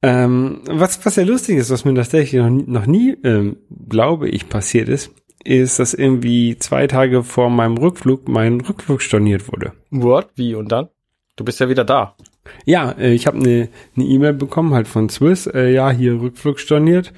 Ähm, 0.01 0.61
was, 0.65 1.05
was 1.05 1.15
sehr 1.15 1.25
lustig 1.25 1.57
ist, 1.57 1.69
was 1.69 1.85
mir 1.85 1.93
tatsächlich 1.93 2.41
noch 2.41 2.49
noch 2.49 2.85
nie 2.85 3.17
ähm, 3.23 3.57
glaube 3.89 4.29
ich, 4.29 4.47
passiert 4.47 4.87
ist, 4.87 5.11
ist, 5.43 5.79
dass 5.79 5.93
irgendwie 5.93 6.57
zwei 6.57 6.87
Tage 6.87 7.23
vor 7.23 7.49
meinem 7.49 7.77
Rückflug 7.77 8.27
mein 8.27 8.61
Rückflug 8.61 9.01
storniert 9.01 9.51
wurde. 9.51 9.73
What? 9.91 10.29
Wie 10.35 10.55
und 10.55 10.71
dann? 10.71 10.87
Du 11.35 11.43
bist 11.43 11.59
ja 11.59 11.69
wieder 11.69 11.85
da. 11.85 12.15
Ja, 12.65 12.91
äh, 12.91 13.13
ich 13.13 13.27
habe 13.27 13.37
eine 13.37 13.69
eine 13.95 14.05
E-Mail 14.05 14.33
bekommen, 14.33 14.73
halt 14.73 14.87
von 14.87 15.09
Swiss, 15.09 15.47
äh, 15.47 15.71
ja, 15.71 15.91
hier 15.91 16.19
Rückflug 16.19 16.59
storniert. 16.59 17.13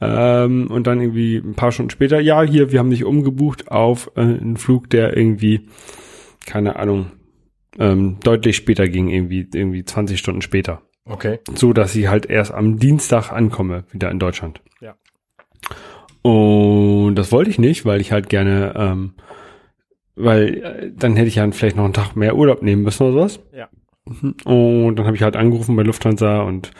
Ähm, 0.00 0.68
und 0.68 0.86
dann 0.88 1.00
irgendwie 1.00 1.36
ein 1.36 1.54
paar 1.54 1.70
Stunden 1.70 1.90
später, 1.90 2.18
ja, 2.18 2.42
hier, 2.42 2.72
wir 2.72 2.80
haben 2.80 2.90
dich 2.90 3.04
umgebucht 3.04 3.70
auf 3.70 4.10
äh, 4.16 4.20
einen 4.20 4.56
Flug, 4.56 4.90
der 4.90 5.16
irgendwie, 5.16 5.68
keine 6.44 6.74
Ahnung, 6.76 7.12
ähm, 7.78 8.18
deutlich 8.22 8.56
später 8.56 8.88
ging, 8.88 9.08
irgendwie, 9.08 9.48
irgendwie 9.52 9.84
20 9.84 10.18
Stunden 10.18 10.42
später. 10.42 10.82
Okay. 11.04 11.40
So, 11.54 11.72
dass 11.72 11.96
ich 11.96 12.08
halt 12.08 12.26
erst 12.26 12.52
am 12.52 12.78
Dienstag 12.78 13.32
ankomme, 13.32 13.84
wieder 13.90 14.10
in 14.10 14.18
Deutschland. 14.18 14.60
Ja. 14.80 14.94
Und 16.22 17.16
das 17.16 17.32
wollte 17.32 17.50
ich 17.50 17.58
nicht, 17.58 17.84
weil 17.84 18.00
ich 18.00 18.12
halt 18.12 18.28
gerne, 18.28 18.74
ähm, 18.76 19.14
weil 20.14 20.58
äh, 20.58 20.92
dann 20.94 21.16
hätte 21.16 21.28
ich 21.28 21.36
ja 21.36 21.50
vielleicht 21.50 21.76
noch 21.76 21.84
einen 21.84 21.94
Tag 21.94 22.14
mehr 22.14 22.36
Urlaub 22.36 22.62
nehmen 22.62 22.82
müssen 22.82 23.04
oder 23.04 23.28
sowas. 23.28 23.40
Ja. 23.52 23.68
Und 24.44 24.96
dann 24.96 25.06
habe 25.06 25.16
ich 25.16 25.22
halt 25.22 25.36
angerufen 25.36 25.76
bei 25.76 25.82
Lufthansa 25.82 26.42
und 26.42 26.70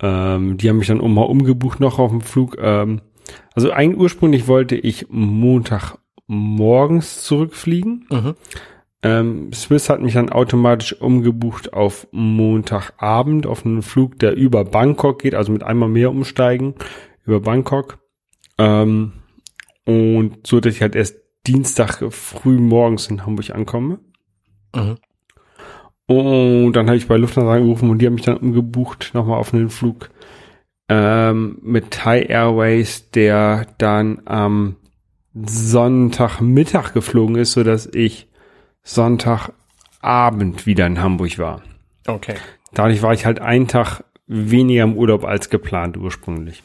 ähm, 0.00 0.56
die 0.56 0.68
haben 0.68 0.78
mich 0.78 0.88
dann 0.88 1.00
um, 1.00 1.14
mal 1.14 1.22
umgebucht 1.22 1.80
noch 1.80 1.98
auf 1.98 2.10
dem 2.10 2.20
Flug. 2.20 2.56
Ähm, 2.60 3.00
also 3.54 3.70
eigentlich 3.70 4.00
ursprünglich 4.00 4.48
wollte 4.48 4.76
ich 4.76 5.06
Montag 5.08 5.98
morgens 6.26 7.22
zurückfliegen. 7.22 8.06
Mhm. 8.10 8.34
Ähm, 9.02 9.52
Swiss 9.52 9.88
hat 9.88 10.02
mich 10.02 10.14
dann 10.14 10.30
automatisch 10.30 11.00
umgebucht 11.00 11.72
auf 11.72 12.06
Montagabend 12.10 13.46
auf 13.46 13.64
einen 13.64 13.82
Flug, 13.82 14.18
der 14.18 14.36
über 14.36 14.64
Bangkok 14.64 15.22
geht, 15.22 15.34
also 15.34 15.52
mit 15.52 15.62
einmal 15.62 15.88
mehr 15.88 16.10
umsteigen 16.10 16.74
über 17.24 17.40
Bangkok. 17.40 17.98
Ähm, 18.58 19.12
und 19.86 20.46
so, 20.46 20.60
dass 20.60 20.74
ich 20.74 20.82
halt 20.82 20.94
erst 20.94 21.16
Dienstag 21.46 22.02
früh 22.12 22.58
morgens 22.58 23.08
in 23.08 23.24
Hamburg 23.24 23.50
ankomme. 23.50 24.00
Mhm. 24.74 24.96
Und 26.06 26.72
dann 26.72 26.88
habe 26.88 26.96
ich 26.96 27.06
bei 27.06 27.16
Lufthansa 27.16 27.54
angerufen 27.54 27.88
und 27.88 27.98
die 27.98 28.06
haben 28.06 28.14
mich 28.14 28.24
dann 28.24 28.36
umgebucht 28.36 29.12
nochmal 29.14 29.38
auf 29.38 29.54
einen 29.54 29.70
Flug 29.70 30.10
ähm, 30.88 31.58
mit 31.62 31.92
Thai 31.92 32.22
Airways, 32.22 33.10
der 33.12 33.66
dann 33.78 34.22
am 34.26 34.76
Sonntagmittag 35.34 36.92
geflogen 36.92 37.36
ist, 37.36 37.52
so 37.52 37.62
dass 37.62 37.86
ich 37.86 38.29
Sonntagabend 38.82 40.66
wieder 40.66 40.86
in 40.86 41.00
Hamburg 41.00 41.38
war. 41.38 41.62
Okay. 42.06 42.36
Dadurch 42.72 43.02
war 43.02 43.12
ich 43.12 43.26
halt 43.26 43.40
einen 43.40 43.68
Tag 43.68 44.02
weniger 44.26 44.84
im 44.84 44.96
Urlaub 44.96 45.24
als 45.24 45.50
geplant 45.50 45.96
ursprünglich. 45.96 46.62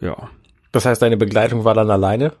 Ja. 0.00 0.30
Das 0.72 0.86
heißt, 0.86 1.02
deine 1.02 1.16
Begleitung 1.16 1.64
war 1.64 1.74
dann 1.74 1.90
alleine? 1.90 2.32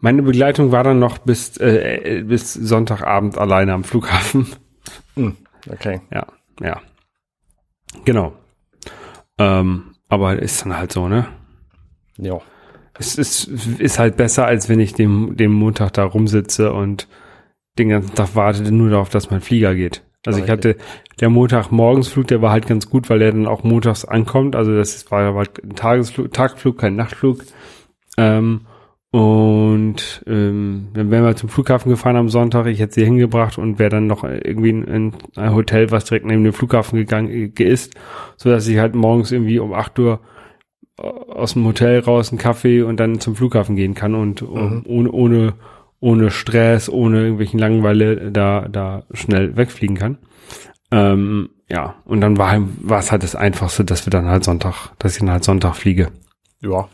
Meine 0.00 0.22
Begleitung 0.22 0.70
war 0.70 0.84
dann 0.84 1.00
noch 1.00 1.18
bis, 1.18 1.56
äh, 1.56 2.22
bis 2.24 2.52
Sonntagabend 2.52 3.36
alleine 3.36 3.72
am 3.72 3.84
Flughafen. 3.84 4.46
Hm, 5.14 5.36
okay. 5.68 6.00
Ja, 6.12 6.26
ja. 6.60 6.80
Genau. 8.04 8.32
Ähm, 9.38 9.96
aber 10.08 10.38
ist 10.38 10.62
dann 10.62 10.76
halt 10.76 10.92
so, 10.92 11.08
ne? 11.08 11.26
Ja. 12.16 12.40
Es 12.98 13.16
ist, 13.16 13.44
ist 13.78 13.98
halt 13.98 14.16
besser, 14.16 14.46
als 14.46 14.68
wenn 14.68 14.80
ich 14.80 14.94
dem, 14.94 15.36
dem 15.36 15.52
Montag 15.52 15.92
da 15.92 16.04
rumsitze 16.04 16.72
und 16.72 17.08
den 17.78 17.90
ganzen 17.90 18.14
Tag 18.14 18.34
warte 18.34 18.72
nur 18.72 18.90
darauf, 18.90 19.08
dass 19.08 19.30
mein 19.30 19.40
Flieger 19.40 19.74
geht. 19.74 20.02
Also 20.26 20.42
ich 20.42 20.50
hatte 20.50 20.76
der 21.20 21.30
Montagmorgensflug, 21.30 22.26
der 22.26 22.42
war 22.42 22.50
halt 22.50 22.66
ganz 22.66 22.90
gut, 22.90 23.08
weil 23.08 23.20
der 23.20 23.32
dann 23.32 23.46
auch 23.46 23.62
montags 23.62 24.04
ankommt. 24.04 24.56
Also 24.56 24.74
das 24.76 25.10
war 25.10 25.34
halt 25.34 25.62
ein 25.62 25.76
Tagesflug, 25.76 26.32
Tagflug, 26.32 26.78
kein 26.78 26.96
Nachtflug. 26.96 27.44
Ähm, 28.16 28.62
und 29.10 30.22
ähm, 30.26 30.88
dann 30.92 31.10
wären 31.10 31.24
wir 31.24 31.34
zum 31.36 31.48
Flughafen 31.48 31.90
gefahren 31.90 32.16
am 32.16 32.28
Sonntag. 32.28 32.66
Ich 32.66 32.78
hätte 32.78 32.94
sie 32.94 33.04
hingebracht 33.04 33.56
und 33.56 33.78
wäre 33.78 33.90
dann 33.90 34.06
noch 34.06 34.22
irgendwie 34.22 34.68
in, 34.68 34.84
in 34.84 35.12
ein 35.36 35.54
Hotel, 35.54 35.90
was 35.90 36.04
direkt 36.04 36.26
neben 36.26 36.44
dem 36.44 36.52
Flughafen 36.52 36.98
gegangen 36.98 37.30
äh, 37.30 37.62
ist, 37.62 37.94
so 38.36 38.50
dass 38.50 38.66
ich 38.68 38.78
halt 38.78 38.94
morgens 38.94 39.32
irgendwie 39.32 39.60
um 39.60 39.72
8 39.72 39.98
Uhr 39.98 40.20
aus 40.98 41.54
dem 41.54 41.64
Hotel 41.64 42.00
raus 42.00 42.30
einen 42.30 42.38
Kaffee 42.38 42.82
und 42.82 42.98
dann 42.98 43.20
zum 43.20 43.36
Flughafen 43.36 43.76
gehen 43.76 43.94
kann 43.94 44.14
und 44.14 44.42
Mhm. 44.42 44.82
ohne 44.86 45.10
ohne 45.12 45.54
ohne 46.00 46.30
Stress, 46.30 46.88
ohne 46.88 47.22
irgendwelchen 47.22 47.58
Langeweile 47.58 48.30
da 48.30 48.68
da 48.68 49.02
schnell 49.12 49.56
wegfliegen 49.56 49.96
kann. 49.96 50.18
Ähm, 50.90 51.50
ja, 51.68 51.96
und 52.04 52.20
dann 52.20 52.38
war 52.38 52.58
war 52.82 52.98
es 53.00 53.12
halt 53.12 53.22
das 53.22 53.34
Einfachste, 53.34 53.84
dass 53.84 54.06
wir 54.06 54.10
dann 54.10 54.26
halt 54.26 54.44
Sonntag, 54.44 54.90
dass 54.98 55.12
ich 55.14 55.18
dann 55.20 55.30
halt 55.30 55.44
Sonntag 55.44 55.74
fliege. 55.76 56.08
Ja. 56.60 56.88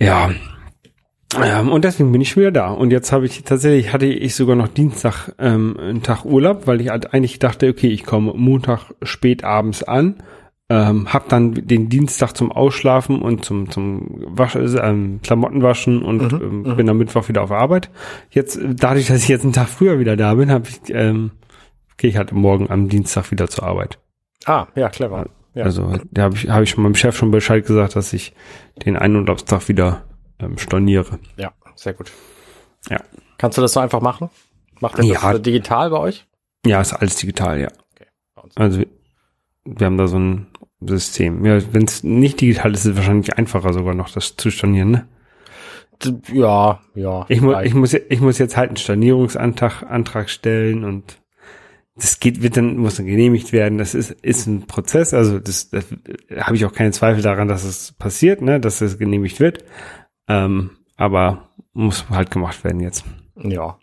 Ja. 0.00 0.30
Ähm, 1.42 1.70
und 1.70 1.84
deswegen 1.84 2.12
bin 2.12 2.20
ich 2.20 2.30
schon 2.30 2.42
wieder 2.42 2.52
da. 2.52 2.70
Und 2.70 2.90
jetzt 2.92 3.12
habe 3.12 3.26
ich 3.26 3.42
tatsächlich, 3.42 3.92
hatte 3.92 4.06
ich 4.06 4.34
sogar 4.34 4.56
noch 4.56 4.68
Dienstag 4.68 5.32
ähm, 5.38 5.76
einen 5.78 6.02
Tag 6.02 6.24
Urlaub, 6.24 6.66
weil 6.66 6.80
ich 6.80 6.90
halt 6.90 7.12
eigentlich 7.12 7.38
dachte, 7.38 7.68
okay, 7.68 7.88
ich 7.88 8.04
komme 8.04 8.32
Montag 8.34 8.94
spät 9.02 9.44
abends 9.44 9.82
an, 9.82 10.16
ähm, 10.68 11.12
hab 11.12 11.28
dann 11.28 11.54
den 11.54 11.88
Dienstag 11.88 12.32
zum 12.36 12.50
Ausschlafen 12.50 13.22
und 13.22 13.44
zum 13.44 13.70
zum 13.70 14.06
Wasch, 14.36 14.56
ähm, 14.56 15.20
Klamottenwaschen 15.22 16.02
und 16.02 16.32
ähm, 16.32 16.76
bin 16.76 16.88
am 16.88 16.98
Mittwoch 16.98 17.28
wieder 17.28 17.42
auf 17.42 17.52
Arbeit. 17.52 17.90
Jetzt, 18.30 18.56
äh, 18.56 18.74
dadurch, 18.74 19.06
dass 19.06 19.22
ich 19.22 19.28
jetzt 19.28 19.44
einen 19.44 19.52
Tag 19.52 19.68
früher 19.68 19.98
wieder 20.00 20.16
da 20.16 20.34
bin, 20.34 20.50
habe 20.50 20.68
ich, 20.68 20.80
ähm, 20.92 21.30
gehe 21.96 22.10
ich 22.10 22.16
halt 22.16 22.32
morgen 22.32 22.68
am 22.70 22.88
Dienstag 22.88 23.30
wieder 23.30 23.48
zur 23.48 23.64
Arbeit. 23.64 23.98
Ah, 24.44 24.66
ja, 24.74 24.88
clever. 24.88 25.26
Ja. 25.54 25.64
Also 25.64 25.98
da 26.10 26.24
habe 26.24 26.34
ich, 26.34 26.48
hab 26.50 26.62
ich 26.62 26.70
schon 26.70 26.82
meinem 26.82 26.94
Chef 26.96 27.16
schon 27.16 27.30
Bescheid 27.30 27.64
gesagt, 27.64 27.94
dass 27.96 28.12
ich 28.12 28.34
den 28.84 28.96
einen 28.96 29.16
Urlaubstag 29.16 29.68
wieder 29.68 30.02
ähm, 30.40 30.58
storniere. 30.58 31.18
ja, 31.36 31.52
sehr 31.76 31.94
gut. 31.94 32.10
Ja. 32.90 33.00
Kannst 33.38 33.56
du 33.56 33.62
das 33.62 33.72
so 33.72 33.80
einfach 33.80 34.00
machen? 34.00 34.30
Macht 34.80 34.98
ihr 34.98 35.04
Ja. 35.04 35.32
das 35.32 35.42
digital 35.42 35.90
bei 35.90 35.98
euch? 35.98 36.26
Ja, 36.66 36.80
ist 36.80 36.92
alles 36.92 37.16
digital, 37.16 37.60
ja. 37.60 37.68
Okay. 37.94 38.08
Also 38.56 38.82
wir 39.64 39.86
haben 39.86 39.96
da 39.96 40.06
so 40.08 40.18
ein 40.18 40.46
System. 40.88 41.44
Ja, 41.44 41.58
wenn 41.72 41.84
es 41.84 42.02
nicht 42.02 42.40
digital 42.40 42.72
ist, 42.72 42.80
ist 42.80 42.92
es 42.92 42.96
wahrscheinlich 42.96 43.36
einfacher 43.36 43.72
sogar 43.72 43.94
noch, 43.94 44.10
das 44.10 44.36
zu 44.36 44.50
stornieren. 44.50 44.90
Ne? 44.90 45.08
Ja, 46.32 46.80
ja. 46.94 47.24
Ich, 47.28 47.40
mu 47.40 47.54
ich, 47.62 47.74
muss, 47.74 47.94
ich 47.94 48.20
muss 48.20 48.38
jetzt 48.38 48.56
halt 48.56 48.70
einen 48.70 48.76
Stornierungsantrag 48.76 49.82
Antrag 49.88 50.28
stellen 50.28 50.84
und 50.84 51.18
das 51.96 52.20
geht, 52.20 52.42
wird 52.42 52.58
dann, 52.58 52.76
muss 52.76 52.96
dann 52.96 53.06
genehmigt 53.06 53.52
werden. 53.52 53.78
Das 53.78 53.94
ist, 53.94 54.10
ist 54.10 54.46
ein 54.46 54.66
Prozess. 54.66 55.14
Also 55.14 55.38
das, 55.38 55.70
das 55.70 55.86
habe 56.36 56.56
ich 56.56 56.66
auch 56.66 56.72
keine 56.72 56.90
Zweifel 56.90 57.22
daran, 57.22 57.48
dass 57.48 57.64
es 57.64 57.92
passiert, 57.92 58.42
ne, 58.42 58.60
dass 58.60 58.82
es 58.82 58.98
genehmigt 58.98 59.40
wird. 59.40 59.64
Ähm, 60.28 60.72
aber 60.96 61.48
muss 61.72 62.08
halt 62.10 62.30
gemacht 62.30 62.62
werden 62.64 62.80
jetzt. 62.80 63.04
ja. 63.36 63.78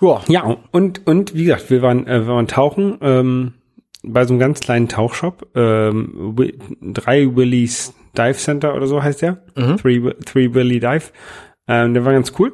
Ja, 0.00 0.22
Ja, 0.28 0.56
und, 0.70 1.06
und 1.06 1.34
wie 1.34 1.44
gesagt, 1.44 1.70
wir 1.70 1.82
waren, 1.82 2.06
äh, 2.06 2.20
wir 2.20 2.34
waren 2.34 2.46
tauchen 2.46 2.98
ähm, 3.00 3.54
bei 4.02 4.24
so 4.24 4.32
einem 4.32 4.40
ganz 4.40 4.60
kleinen 4.60 4.88
Tauchshop. 4.88 5.48
Ähm, 5.54 6.36
drei 6.80 7.34
Willys 7.34 7.94
Dive 8.16 8.38
Center 8.38 8.74
oder 8.74 8.86
so 8.86 9.02
heißt 9.02 9.22
der. 9.22 9.44
Three, 9.76 10.12
Three 10.24 10.54
Willy 10.54 10.80
Dive. 10.80 11.10
Ähm, 11.66 11.94
der 11.94 12.04
war 12.04 12.12
ganz 12.12 12.32
cool. 12.38 12.52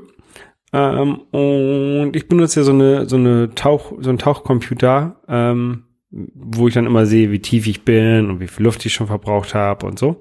Ähm, 0.72 1.20
und 1.30 2.16
ich 2.16 2.28
benutze 2.28 2.60
ja 2.60 2.64
so 2.64 2.72
eine, 2.72 3.08
so 3.08 3.16
eine 3.16 3.54
Tauch, 3.54 3.92
so 4.00 4.10
ein 4.10 4.18
Tauchcomputer, 4.18 5.20
ähm, 5.28 5.84
wo 6.10 6.68
ich 6.68 6.74
dann 6.74 6.86
immer 6.86 7.06
sehe, 7.06 7.30
wie 7.30 7.40
tief 7.40 7.66
ich 7.66 7.82
bin 7.84 8.28
und 8.28 8.40
wie 8.40 8.48
viel 8.48 8.64
Luft 8.64 8.84
ich 8.84 8.92
schon 8.94 9.06
verbraucht 9.06 9.54
habe 9.54 9.86
und 9.86 9.98
so. 9.98 10.20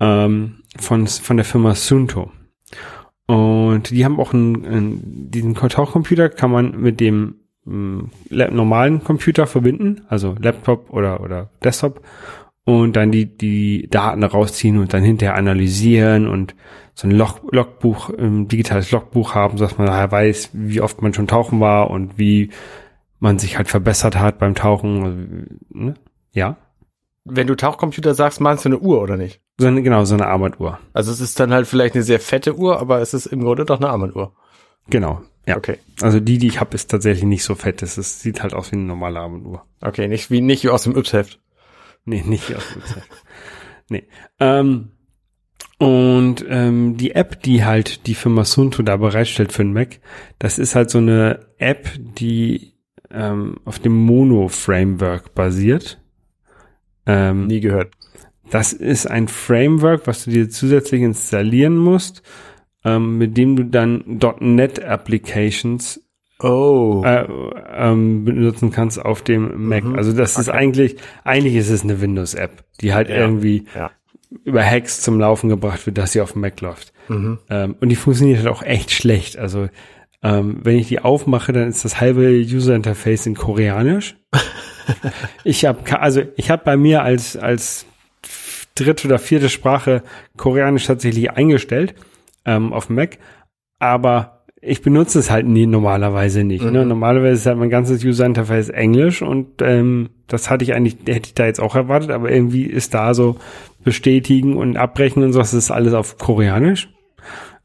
Ähm, 0.00 0.62
von, 0.78 1.06
von 1.06 1.36
der 1.36 1.44
Firma 1.46 1.74
Sunto. 1.74 2.32
Und 3.26 3.90
die 3.90 4.04
haben 4.04 4.18
auch 4.20 4.32
einen, 4.34 4.64
einen 4.66 5.30
diesen 5.30 5.54
Tauchcomputer 5.54 6.28
kann 6.28 6.50
man 6.50 6.80
mit 6.80 7.00
dem 7.00 7.36
mh, 7.64 8.04
la- 8.28 8.50
normalen 8.50 9.02
Computer 9.04 9.46
verbinden, 9.46 10.02
also 10.08 10.34
Laptop 10.40 10.90
oder 10.90 11.20
oder 11.20 11.50
Desktop 11.64 12.02
und 12.64 12.94
dann 12.96 13.10
die 13.10 13.26
die 13.26 13.88
Daten 13.90 14.22
rausziehen 14.24 14.78
und 14.78 14.92
dann 14.92 15.02
hinterher 15.02 15.36
analysieren 15.36 16.28
und 16.28 16.54
so 16.94 17.08
ein 17.08 17.12
Log 17.12 17.40
Logbuch, 17.52 18.10
ein 18.10 18.48
digitales 18.48 18.90
Logbuch 18.90 19.34
haben, 19.34 19.56
dass 19.56 19.78
man 19.78 19.86
daher 19.86 20.10
weiß, 20.12 20.50
wie 20.52 20.80
oft 20.80 21.00
man 21.00 21.14
schon 21.14 21.26
tauchen 21.26 21.60
war 21.60 21.90
und 21.90 22.18
wie 22.18 22.50
man 23.18 23.38
sich 23.38 23.56
halt 23.56 23.68
verbessert 23.68 24.18
hat 24.18 24.38
beim 24.38 24.54
Tauchen. 24.54 25.04
Also, 25.04 25.18
ne? 25.70 25.94
Ja, 26.34 26.56
wenn 27.24 27.46
du 27.46 27.54
Tauchcomputer 27.54 28.14
sagst, 28.14 28.40
meinst 28.40 28.64
du 28.64 28.68
eine 28.68 28.78
Uhr 28.80 29.00
oder 29.00 29.16
nicht? 29.16 29.40
So 29.62 29.68
eine, 29.68 29.82
genau 29.82 30.04
so 30.04 30.14
eine 30.14 30.26
Armbanduhr. 30.26 30.78
Also 30.92 31.10
es 31.12 31.20
ist 31.20 31.40
dann 31.40 31.52
halt 31.52 31.66
vielleicht 31.66 31.94
eine 31.94 32.04
sehr 32.04 32.20
fette 32.20 32.56
Uhr, 32.56 32.78
aber 32.80 33.00
es 33.00 33.14
ist 33.14 33.26
im 33.26 33.42
Grunde 33.42 33.64
doch 33.64 33.78
eine 33.78 33.88
Armbanduhr. 33.88 34.34
Genau. 34.90 35.22
Ja. 35.46 35.56
Okay. 35.56 35.78
Also 36.00 36.20
die, 36.20 36.38
die 36.38 36.48
ich 36.48 36.60
habe, 36.60 36.74
ist 36.74 36.90
tatsächlich 36.90 37.24
nicht 37.24 37.44
so 37.44 37.54
fett. 37.54 37.82
Es 37.82 37.94
sieht 38.20 38.42
halt 38.42 38.54
aus 38.54 38.70
wie 38.70 38.76
eine 38.76 38.84
normale 38.84 39.20
Armbanduhr. 39.20 39.64
Okay, 39.80 40.08
nicht 40.08 40.30
wie 40.30 40.40
nicht 40.40 40.64
wie 40.64 40.68
aus 40.68 40.84
dem 40.84 40.96
Yps-Heft. 40.96 41.40
Nee, 42.04 42.22
nicht 42.26 42.54
aus 42.54 42.76
Uhrzeit. 42.76 43.04
nee. 43.88 44.04
Ähm, 44.40 44.90
und 45.78 46.44
ähm, 46.48 46.96
die 46.96 47.12
App, 47.12 47.42
die 47.42 47.64
halt 47.64 48.06
die 48.06 48.14
Firma 48.14 48.44
Sunto 48.44 48.82
da 48.82 48.96
bereitstellt 48.96 49.52
für 49.52 49.64
den 49.64 49.72
Mac, 49.72 50.00
das 50.38 50.58
ist 50.58 50.74
halt 50.74 50.90
so 50.90 50.98
eine 50.98 51.46
App, 51.58 51.88
die 51.98 52.74
ähm, 53.10 53.56
auf 53.64 53.78
dem 53.78 53.94
Mono-Framework 53.94 55.34
basiert. 55.34 56.00
Ähm, 57.04 57.46
Nie 57.48 57.60
gehört. 57.60 57.94
Das 58.50 58.72
ist 58.72 59.06
ein 59.06 59.28
Framework, 59.28 60.06
was 60.06 60.24
du 60.24 60.30
dir 60.30 60.48
zusätzlich 60.50 61.02
installieren 61.02 61.76
musst, 61.76 62.22
ähm, 62.84 63.18
mit 63.18 63.36
dem 63.36 63.56
du 63.56 63.64
dann 63.64 64.04
.NET 64.40 64.82
Applications 64.84 66.00
Oh. 66.44 67.04
äh, 67.06 67.24
ähm, 67.76 68.24
benutzen 68.24 68.72
kannst 68.72 69.00
auf 69.04 69.22
dem 69.22 69.68
Mac. 69.68 69.84
Mhm. 69.84 69.94
Also 69.94 70.12
das 70.12 70.36
ist 70.38 70.48
eigentlich, 70.48 70.96
eigentlich 71.22 71.54
ist 71.54 71.70
es 71.70 71.84
eine 71.84 72.00
Windows-App, 72.00 72.64
die 72.80 72.92
halt 72.92 73.08
Ja. 73.08 73.16
irgendwie 73.18 73.66
Ja. 73.76 73.92
über 74.44 74.64
Hacks 74.64 75.02
zum 75.02 75.20
Laufen 75.20 75.48
gebracht 75.48 75.86
wird, 75.86 75.98
dass 75.98 76.10
sie 76.12 76.20
auf 76.20 76.32
dem 76.32 76.40
Mac 76.40 76.60
läuft. 76.60 76.92
Mhm. 77.08 77.38
Ähm, 77.48 77.76
und 77.80 77.88
die 77.90 77.94
funktioniert 77.96 78.38
halt 78.38 78.48
auch 78.48 78.62
echt 78.64 78.90
schlecht. 78.90 79.38
Also 79.38 79.68
ähm, 80.24 80.58
wenn 80.64 80.78
ich 80.78 80.88
die 80.88 80.98
aufmache, 81.00 81.52
dann 81.52 81.68
ist 81.68 81.84
das 81.84 82.00
halbe 82.00 82.28
User-Interface 82.30 83.26
in 83.26 83.34
Koreanisch. 83.36 84.16
ich 85.44 85.64
habe 85.64 86.00
also 86.00 86.22
ich 86.36 86.50
habe 86.50 86.62
bei 86.64 86.76
mir 86.76 87.02
als 87.02 87.36
als 87.36 87.86
dritte 88.74 89.06
oder 89.06 89.18
vierte 89.18 89.48
Sprache 89.48 90.02
Koreanisch 90.36 90.86
tatsächlich 90.86 91.30
eingestellt 91.30 91.94
ähm, 92.44 92.72
auf 92.72 92.86
dem 92.86 92.96
Mac, 92.96 93.18
aber 93.78 94.42
ich 94.64 94.80
benutze 94.80 95.18
es 95.18 95.30
halt 95.30 95.46
nie 95.46 95.66
normalerweise 95.66 96.44
nicht. 96.44 96.64
Ne? 96.64 96.82
Mhm. 96.82 96.88
Normalerweise 96.88 97.32
ist 97.34 97.46
halt 97.46 97.58
mein 97.58 97.68
ganzes 97.68 98.04
User-Interface 98.04 98.68
Englisch 98.68 99.20
und 99.20 99.60
ähm, 99.60 100.10
das 100.28 100.50
hatte 100.50 100.64
ich 100.64 100.72
eigentlich, 100.72 100.98
hätte 101.06 101.26
ich 101.26 101.34
da 101.34 101.46
jetzt 101.46 101.60
auch 101.60 101.74
erwartet, 101.74 102.10
aber 102.10 102.30
irgendwie 102.30 102.62
ist 102.62 102.94
da 102.94 103.12
so 103.12 103.36
bestätigen 103.82 104.56
und 104.56 104.76
abbrechen 104.76 105.24
und 105.24 105.32
so, 105.32 105.40
das 105.40 105.52
ist 105.52 105.72
alles 105.72 105.94
auf 105.94 106.16
Koreanisch. 106.16 106.88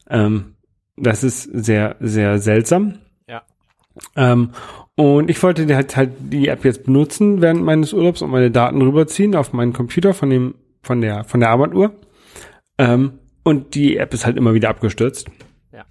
Ähm, 0.10 0.56
das 0.98 1.24
ist 1.24 1.44
sehr, 1.44 1.96
sehr 2.00 2.40
seltsam. 2.40 2.96
Ja. 3.28 3.44
Ähm, 4.16 4.50
und 4.96 5.30
ich 5.30 5.42
wollte 5.44 5.74
halt, 5.76 5.96
halt 5.96 6.12
die 6.20 6.48
App 6.48 6.66
jetzt 6.66 6.84
benutzen 6.84 7.40
während 7.40 7.64
meines 7.64 7.94
Urlaubs 7.94 8.24
und 8.24 8.32
meine 8.32 8.50
Daten 8.50 8.82
rüberziehen 8.82 9.36
auf 9.36 9.54
meinen 9.54 9.74
Computer 9.74 10.16
von 10.16 10.32
dem, 10.32 10.56
von 10.82 11.02
der, 11.02 11.24
von 11.24 11.40
der 11.40 11.50
Armbanduhr. 11.50 11.94
Ähm, 12.78 13.20
und 13.44 13.76
die 13.76 13.98
App 13.98 14.14
ist 14.14 14.26
halt 14.26 14.38
immer 14.38 14.54
wieder 14.54 14.70
abgestürzt. 14.70 15.28
Ja. 15.72 15.86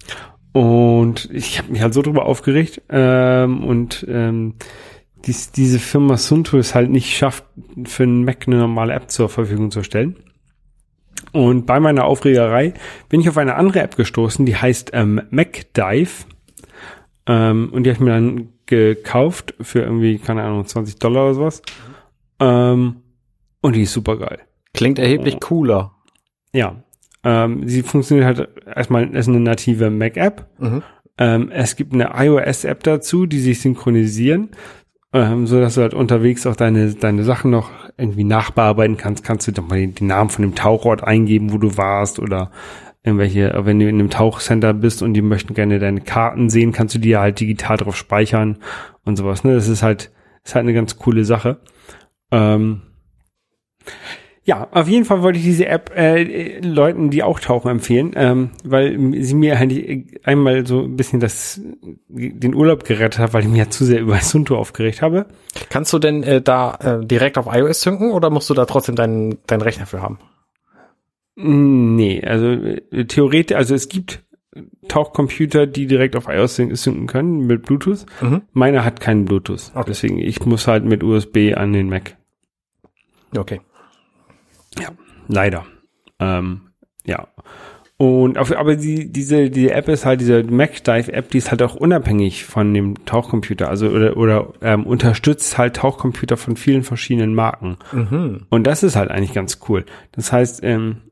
Und 0.53 1.29
ich 1.33 1.59
habe 1.59 1.73
mich 1.73 1.83
halt 1.83 1.95
so 1.95 2.03
drüber 2.03 2.27
aufgeregt 2.27 2.83
ähm, 2.89 3.63
und 3.65 4.07
ähm, 4.09 4.55
dies, 5.27 5.51
diese 5.53 5.79
Firma 5.79 6.17
Sunto 6.17 6.57
es 6.59 6.75
halt 6.75 6.91
nicht 6.91 7.17
schafft, 7.17 7.45
für 7.85 8.05
einen 8.05 8.25
Mac 8.25 8.45
eine 8.47 8.57
normale 8.57 8.95
App 8.95 9.11
zur 9.11 9.29
Verfügung 9.29 9.71
zu 9.71 9.83
stellen. 9.83 10.17
Und 11.33 11.67
bei 11.67 11.81
meiner 11.81 12.05
Aufregerei 12.05 12.75
bin 13.09 13.21
ich 13.21 13.29
auf 13.29 13.37
eine 13.37 13.57
andere 13.57 13.81
App 13.81 13.97
gestoßen, 13.97 14.47
die 14.47 14.57
heißt 14.57 14.91
ähm, 14.95 15.21
MacDive. 15.31 16.27
Ähm, 17.27 17.71
und 17.73 17.85
die 17.85 17.91
habe 17.91 17.97
ich 17.97 18.01
mir 18.01 18.13
dann 18.13 18.49
gekauft 18.67 19.55
für 19.61 19.81
irgendwie, 19.81 20.19
keine 20.19 20.43
Ahnung, 20.43 20.67
20 20.67 20.99
Dollar 20.99 21.25
oder 21.25 21.35
sowas. 21.35 21.63
Ähm, 22.41 23.03
und 23.61 23.77
die 23.77 23.83
ist 23.83 23.93
super 23.93 24.17
geil. 24.17 24.46
Klingt 24.77 24.99
erheblich 24.99 25.41
cooler. 25.41 25.93
Ja. 26.53 26.77
Ähm, 27.25 27.69
sie 27.69 27.83
funktioniert 27.83 28.27
halt 28.27 28.49
erstmal, 28.67 29.09
ist 29.15 29.29
eine 29.29 29.41
native 29.41 29.91
Mac-App. 29.91 30.47
Mhm. 30.59 30.83
Ähm, 31.19 31.51
es 31.51 31.77
gibt 31.77 31.93
eine 31.93 32.11
iOS-App 32.15 32.83
dazu, 32.83 33.27
die 33.27 33.41
sich 33.41 33.61
synchronisieren, 33.61 34.51
ähm, 35.13 35.47
so 35.47 35.61
dass 35.61 35.75
du 35.75 35.81
halt 35.81 35.95
unterwegs 35.95 36.47
auch 36.47 36.57
deine, 36.57 36.95
deine 36.95 37.25
Sachen 37.25 37.51
noch 37.51 37.71
irgendwie 37.97 38.25
nachbearbeiten 38.25 38.97
kannst. 38.97 39.25
Kannst 39.25 39.49
du 39.49 39.53
doch 39.53 39.67
mal 39.67 39.79
den, 39.79 39.95
den 39.95 40.07
Namen 40.09 40.31
von 40.31 40.43
dem 40.43 40.55
Tauchort 40.55 41.03
eingeben, 41.03 41.53
wo 41.53 41.59
du 41.59 41.77
warst 41.77 42.19
oder 42.19 42.51
irgendwelche, 43.03 43.53
wenn 43.65 43.79
du 43.79 43.89
in 43.89 43.99
einem 43.99 44.11
Tauchcenter 44.11 44.75
bist 44.75 45.01
und 45.01 45.15
die 45.15 45.23
möchten 45.23 45.55
gerne 45.55 45.79
deine 45.79 46.01
Karten 46.03 46.51
sehen, 46.51 46.73
kannst 46.73 46.95
du 46.97 46.99
die 46.99 47.11
ja 47.11 47.21
halt 47.21 47.41
digital 47.41 47.77
drauf 47.77 47.97
speichern 47.97 48.59
und 49.05 49.17
sowas. 49.17 49.45
Ne? 49.45 49.55
Das 49.55 49.69
ist 49.69 49.83
halt, 49.83 50.11
ist 50.45 50.55
halt 50.55 50.65
eine 50.65 50.75
ganz 50.75 50.99
coole 50.99 51.25
Sache. 51.25 51.61
Ähm, 52.31 52.83
ja, 54.47 54.69
auf 54.71 54.87
jeden 54.89 55.05
Fall 55.05 55.23
wollte 55.23 55.39
ich 55.39 55.45
diese 55.45 55.67
App 55.67 55.91
äh, 55.97 56.61
Leuten, 56.61 57.11
die 57.11 57.23
auch 57.25 57.41
tauchen, 57.41 57.69
empfehlen, 57.71 58.13
ähm, 58.15 58.51
weil 58.65 58.97
sie 59.23 59.35
mir 59.35 59.59
halt 59.59 59.73
einmal 60.25 60.65
so 60.67 60.83
ein 60.85 60.97
bisschen 60.97 61.21
das 61.21 61.61
den 62.09 62.55
Urlaub 62.55 62.85
gerettet 62.85 63.19
hat, 63.19 63.35
weil 63.35 63.43
ich 63.43 63.49
mich 63.49 63.59
ja 63.59 63.69
zu 63.69 63.85
sehr 63.85 64.01
über 64.01 64.17
Sunto 64.21 64.57
aufgeregt 64.57 65.03
habe. 65.03 65.27
Kannst 65.69 65.93
du 65.93 65.99
denn 65.99 66.23
äh, 66.23 66.41
da 66.41 66.75
äh, 67.03 67.05
direkt 67.05 67.39
auf 67.39 67.47
iOS 67.53 67.81
synken 67.83 68.13
oder 68.13 68.31
musst 68.31 68.49
du 68.49 68.55
da 68.55 68.65
trotzdem 68.67 68.95
deinen, 68.95 69.39
deinen 69.49 69.63
Rechner 69.63 69.85
für 69.87 70.01
haben? 70.01 70.19
Nee, 71.35 72.23
also 72.25 72.47
äh, 72.47 73.05
theoretisch, 73.05 73.57
also 73.57 73.75
es 73.75 73.89
gibt 73.89 74.23
Tauchcomputer, 74.89 75.67
die 75.67 75.87
direkt 75.87 76.17
auf 76.17 76.29
iOS 76.29 76.57
syn- 76.57 76.75
synken 76.77 77.07
können 77.07 77.47
mit 77.47 77.65
Bluetooth. 77.65 78.07
Mhm. 78.23 78.43
Meiner 78.53 78.85
hat 78.85 79.01
keinen 79.01 79.27
Bluetooth. 79.27 79.71
Okay. 79.75 79.85
Deswegen, 79.89 80.19
ich 80.19 80.47
muss 80.47 80.67
halt 80.67 80.85
mit 80.85 81.03
USB 81.03 81.53
an 81.55 81.73
den 81.75 81.91
Mac. 81.91 82.17
Okay. 83.37 83.61
Leider. 85.29 85.67
Ähm, 86.19 86.63
ja. 87.05 87.29
Und 87.99 88.37
auf, 88.37 88.55
aber 88.55 88.77
die, 88.77 89.11
diese, 89.11 89.49
diese 89.49 89.73
App 89.73 89.89
ist 89.89 90.05
halt, 90.05 90.21
diese 90.21 90.43
MacDive-App, 90.43 91.31
die 91.31 91.39
ist 91.39 91.51
halt 91.51 91.63
auch 91.63 91.75
unabhängig 91.75 92.45
von 92.45 92.75
dem 92.75 93.07
Tauchcomputer, 93.07 93.71
also 93.71 93.89
oder, 93.89 94.17
oder 94.19 94.53
ähm, 94.61 94.85
unterstützt 94.85 95.57
halt 95.57 95.77
Tauchcomputer 95.77 96.37
von 96.37 96.57
vielen 96.57 96.83
verschiedenen 96.83 97.35
Marken. 97.35 97.79
Mhm. 97.93 98.47
Und 98.51 98.67
das 98.67 98.83
ist 98.83 98.97
halt 98.97 99.11
eigentlich 99.11 99.33
ganz 99.33 99.61
cool. 99.69 99.87
Das 100.13 100.31
heißt, 100.31 100.63
ähm, 100.63 101.03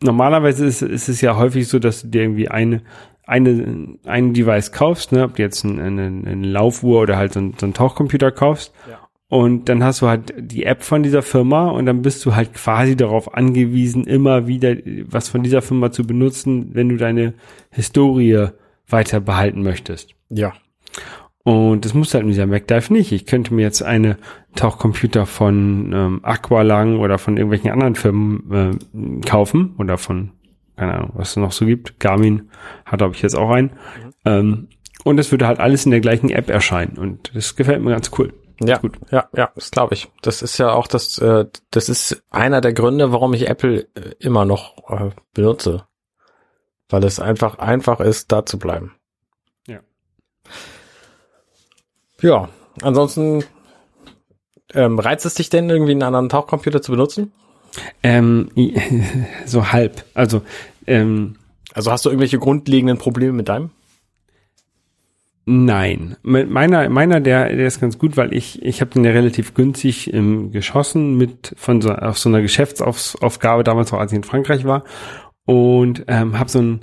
normalerweise 0.00 0.64
ist, 0.64 0.80
ist 0.82 1.08
es 1.08 1.20
ja 1.20 1.36
häufig 1.36 1.66
so, 1.66 1.80
dass 1.80 2.02
du 2.02 2.08
dir 2.08 2.22
irgendwie 2.22 2.48
eine, 2.48 2.82
eine, 3.26 3.98
ein 4.04 4.32
Device 4.32 4.70
kaufst, 4.70 5.10
ne, 5.10 5.24
ob 5.24 5.34
du 5.34 5.42
jetzt 5.42 5.64
eine, 5.64 5.82
eine, 5.82 6.06
eine 6.06 6.46
Laufuhr 6.46 7.00
oder 7.00 7.16
halt 7.16 7.32
so, 7.32 7.40
ein, 7.40 7.54
so 7.58 7.66
einen 7.66 7.74
Tauchcomputer 7.74 8.30
kaufst. 8.30 8.72
Ja. 8.88 9.07
Und 9.30 9.68
dann 9.68 9.84
hast 9.84 10.00
du 10.00 10.08
halt 10.08 10.32
die 10.38 10.64
App 10.64 10.82
von 10.82 11.02
dieser 11.02 11.20
Firma 11.20 11.68
und 11.68 11.84
dann 11.84 12.00
bist 12.00 12.24
du 12.24 12.34
halt 12.34 12.54
quasi 12.54 12.96
darauf 12.96 13.34
angewiesen, 13.34 14.04
immer 14.04 14.46
wieder 14.46 14.74
was 15.06 15.28
von 15.28 15.42
dieser 15.42 15.60
Firma 15.60 15.92
zu 15.92 16.06
benutzen, 16.06 16.70
wenn 16.72 16.88
du 16.88 16.96
deine 16.96 17.34
Historie 17.70 18.48
weiter 18.88 19.20
behalten 19.20 19.62
möchtest. 19.62 20.14
Ja. 20.30 20.54
Und 21.44 21.84
das 21.84 21.94
muss 21.94 22.12
halt 22.12 22.24
in 22.24 22.30
dieser 22.30 22.46
MacDive 22.46 22.90
nicht. 22.90 23.12
Ich 23.12 23.26
könnte 23.26 23.54
mir 23.54 23.62
jetzt 23.62 23.82
eine 23.82 24.16
Tauchcomputer 24.54 25.26
von 25.26 25.92
ähm, 25.94 26.20
Aqualang 26.22 26.98
oder 26.98 27.18
von 27.18 27.36
irgendwelchen 27.36 27.70
anderen 27.70 27.94
Firmen 27.94 28.50
äh, 28.52 29.26
kaufen 29.26 29.74
oder 29.78 29.98
von, 29.98 30.32
keine 30.76 30.94
Ahnung, 30.94 31.12
was 31.14 31.30
es 31.30 31.36
noch 31.36 31.52
so 31.52 31.66
gibt. 31.66 32.00
Garmin 32.00 32.50
hat, 32.84 32.98
glaube 32.98 33.14
ich, 33.14 33.22
jetzt 33.22 33.36
auch 33.36 33.50
einen. 33.50 33.72
Ähm, 34.24 34.68
und 35.04 35.18
es 35.18 35.30
würde 35.30 35.46
halt 35.46 35.60
alles 35.60 35.84
in 35.84 35.90
der 35.90 36.00
gleichen 36.00 36.30
App 36.30 36.50
erscheinen. 36.50 36.98
Und 36.98 37.30
das 37.34 37.56
gefällt 37.56 37.82
mir 37.82 37.90
ganz 37.90 38.10
cool. 38.18 38.32
Ja, 38.60 38.78
Gut. 38.78 38.98
ja, 39.10 39.28
ja, 39.36 39.50
das 39.54 39.70
glaube 39.70 39.94
ich. 39.94 40.08
Das 40.22 40.42
ist 40.42 40.58
ja 40.58 40.72
auch 40.72 40.86
das, 40.88 41.18
äh, 41.18 41.46
das 41.70 41.88
ist 41.88 42.22
einer 42.30 42.60
der 42.60 42.72
Gründe, 42.72 43.12
warum 43.12 43.32
ich 43.34 43.48
Apple 43.48 43.86
äh, 43.94 44.14
immer 44.18 44.44
noch 44.44 44.90
äh, 44.90 45.10
benutze. 45.32 45.84
Weil 46.88 47.04
es 47.04 47.20
einfach 47.20 47.58
einfach 47.58 48.00
ist, 48.00 48.32
da 48.32 48.44
zu 48.46 48.58
bleiben. 48.58 48.94
Ja. 49.66 49.80
Ja, 52.20 52.48
ansonsten 52.82 53.44
ähm, 54.74 54.98
reizt 54.98 55.24
es 55.26 55.34
dich 55.34 55.50
denn 55.50 55.70
irgendwie 55.70 55.92
einen 55.92 56.02
anderen 56.02 56.28
Tauchcomputer 56.28 56.82
zu 56.82 56.92
benutzen? 56.92 57.32
Ähm, 58.02 58.50
so 59.46 59.70
halb. 59.70 60.04
Also, 60.14 60.42
ähm, 60.86 61.36
Also 61.74 61.92
hast 61.92 62.04
du 62.04 62.08
irgendwelche 62.10 62.38
grundlegenden 62.38 62.98
Probleme 62.98 63.32
mit 63.34 63.48
deinem? 63.48 63.70
Nein, 65.50 66.16
meiner, 66.22 66.90
meiner, 66.90 67.20
der, 67.20 67.48
der 67.48 67.66
ist 67.66 67.80
ganz 67.80 67.98
gut, 67.98 68.18
weil 68.18 68.34
ich, 68.34 68.62
ich 68.62 68.82
habe 68.82 68.90
den 68.90 69.02
ja 69.02 69.12
relativ 69.12 69.54
günstig 69.54 70.12
ähm, 70.12 70.52
geschossen 70.52 71.16
mit 71.16 71.54
von 71.56 71.80
so 71.80 71.90
auf 71.90 72.18
so 72.18 72.28
einer 72.28 72.42
Geschäftsaufgabe 72.42 73.64
damals 73.64 73.90
auch, 73.94 73.98
als 73.98 74.12
ich 74.12 74.16
in 74.16 74.24
Frankreich 74.24 74.66
war 74.66 74.84
und 75.46 76.04
ähm, 76.06 76.38
habe 76.38 76.50
so 76.50 76.58
ein 76.58 76.80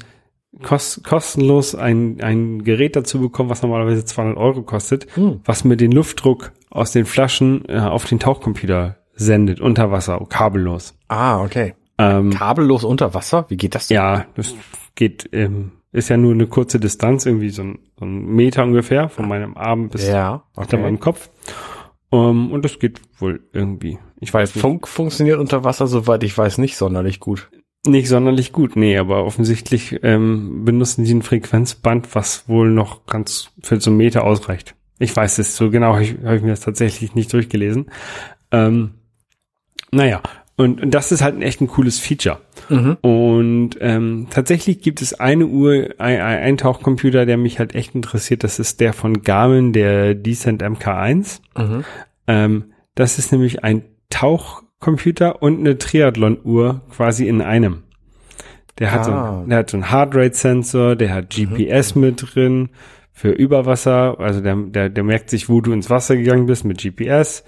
kost, 0.64 1.04
kostenlos 1.04 1.76
ein, 1.76 2.18
ein 2.22 2.64
Gerät 2.64 2.96
dazu 2.96 3.20
bekommen, 3.20 3.52
was 3.52 3.62
normalerweise 3.62 4.04
200 4.04 4.36
Euro 4.36 4.64
kostet, 4.64 5.06
Hm. 5.16 5.42
was 5.46 5.64
mir 5.64 5.78
den 5.78 5.92
Luftdruck 5.92 6.52
aus 6.72 6.92
den 6.92 7.06
Flaschen 7.06 7.66
äh, 7.70 7.78
auf 7.78 8.06
den 8.06 8.20
Tauchcomputer 8.20 8.98
sendet, 9.14 9.62
unter 9.62 9.92
Wasser, 9.92 10.20
kabellos. 10.28 10.96
Ah, 11.08 11.40
okay. 11.44 11.76
Ähm, 12.00 12.32
Kabellos 12.32 12.84
unter 12.84 13.14
Wasser? 13.14 13.46
Wie 13.50 13.58
geht 13.58 13.76
das 13.76 13.90
denn? 13.90 13.96
ja, 13.96 14.26
das 14.36 14.56
geht, 14.96 15.30
ähm, 15.34 15.74
ist 15.96 16.10
ja 16.10 16.18
nur 16.18 16.34
eine 16.34 16.48
kurze 16.48 16.80
Distanz, 16.80 17.26
irgendwie 17.26 17.50
so 17.50 17.64
ein, 17.64 17.80
so 17.98 18.06
ein 18.06 18.26
Meter 18.26 18.64
ungefähr 18.64 19.10
von 19.10 19.28
meinem 19.28 19.56
Arm 19.58 19.90
bis 19.90 20.08
Ja, 20.08 20.44
unter 20.56 20.78
meinem 20.78 21.00
Kopf. 21.00 21.30
Um, 22.10 22.52
und 22.52 22.64
das 22.64 22.80
geht 22.80 23.02
wohl 23.20 23.42
irgendwie. 23.52 23.98
Ich 24.20 24.34
weiß 24.34 24.56
nicht, 24.56 24.62
Funk 24.62 24.88
funktioniert 24.88 25.40
unter 25.40 25.64
Wasser, 25.64 25.88
soweit 25.88 26.24
ich 26.24 26.38
weiß, 26.38 26.58
nicht 26.60 26.78
sonderlich 26.78 27.20
gut. 27.20 27.50
nicht 27.88 28.08
sonderlich 28.10 28.52
gut. 28.52 28.76
Nee, 28.76 28.98
aber 28.98 29.26
offensichtlich 29.26 30.00
ähm, 30.04 30.66
benutzen 30.66 31.04
die 31.04 31.14
ein 31.14 31.22
Frequenzband, 31.22 32.14
was 32.14 32.48
wohl 32.48 32.70
noch 32.70 33.06
ganz 33.06 33.52
für 33.62 33.80
so 33.80 33.90
einen 33.90 33.98
Meter 33.98 34.24
ausreicht. 34.24 34.76
Ich 35.00 35.16
weiß 35.16 35.40
es 35.40 35.56
so 35.56 35.70
genau, 35.70 35.94
habe 35.94 36.04
ich, 36.04 36.16
hab 36.24 36.34
ich 36.36 36.42
mir 36.42 36.50
das 36.50 36.62
tatsächlich 36.62 37.16
nicht 37.16 37.32
durchgelesen. 37.34 37.92
Ähm, 38.52 38.96
naja, 39.92 40.22
und, 40.58 40.82
und 40.82 40.92
das 40.92 41.12
ist 41.12 41.22
halt 41.22 41.36
ein 41.36 41.42
echt 41.42 41.60
ein 41.62 41.68
cooles 41.68 42.00
Feature. 42.00 42.40
Mhm. 42.70 42.98
Und 43.02 43.70
ähm, 43.82 44.28
tatsächlich 44.30 44.82
gibt 44.82 45.02
es 45.02 45.14
eine 45.20 45.46
Uhr, 45.48 45.90
ein, 45.98 46.20
ein 46.22 46.58
Tauchcomputer, 46.58 47.26
der 47.26 47.38
mich 47.38 47.60
halt 47.60 47.76
echt 47.76 47.94
interessiert. 47.96 48.44
Das 48.44 48.60
ist 48.60 48.80
der 48.80 48.94
von 48.94 49.22
Garmin, 49.22 49.74
der 49.74 50.16
Decent 50.16 50.64
MK1. 50.64 51.40
Mhm. 51.58 51.84
Ähm, 52.28 52.66
das 52.96 53.20
ist 53.20 53.32
nämlich 53.32 53.64
ein 53.64 53.84
Tauchcomputer 54.10 55.42
und 55.42 55.60
eine 55.60 55.78
Triathlon-Uhr 55.78 56.82
quasi 56.90 57.28
in 57.28 57.42
einem. 57.42 57.84
Der 58.80 58.92
hat, 58.92 59.06
so, 59.06 59.12
Ah. 59.12 59.40
einen- 59.40 59.50
der 59.50 59.60
hat 59.60 59.70
so 59.70 59.78
einen 59.78 59.90
Heartrate-Sensor, 59.90 60.96
der 60.96 61.14
hat 61.14 61.30
GPS 61.30 61.96
mit 61.96 62.24
drin 62.36 62.70
für 63.14 63.30
Überwasser. 63.30 64.20
Also 64.20 64.42
der, 64.42 64.56
der, 64.56 64.90
der 64.90 65.04
merkt 65.04 65.30
sich, 65.30 65.48
wo 65.50 65.62
du 65.62 65.72
ins 65.72 65.90
Wasser 65.90 66.18
gegangen 66.18 66.46
bist 66.46 66.66
mit 66.66 66.82
GPS. 66.82 67.44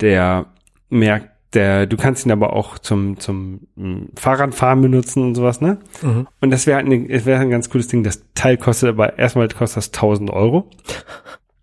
Der 0.00 0.46
merkt, 0.88 1.30
der, 1.54 1.86
du 1.86 1.96
kannst 1.96 2.26
ihn 2.26 2.32
aber 2.32 2.52
auch 2.52 2.78
zum, 2.78 3.18
zum 3.18 3.68
mm, 3.76 4.10
Fahrradfahren 4.16 4.82
benutzen 4.82 5.22
und 5.22 5.34
sowas, 5.34 5.60
ne? 5.60 5.78
Mhm. 6.02 6.26
Und 6.40 6.50
das 6.50 6.66
wäre 6.66 6.76
halt 6.76 6.86
eine, 6.86 7.08
es 7.08 7.24
wäre 7.24 7.40
ein 7.40 7.50
ganz 7.50 7.70
cooles 7.70 7.88
Ding. 7.88 8.02
Das 8.02 8.22
Teil 8.34 8.58
kostet 8.58 8.90
aber 8.90 9.18
erstmal 9.18 9.48
kostet 9.48 9.78
das 9.78 9.86
1000 9.88 10.30
Euro. 10.30 10.68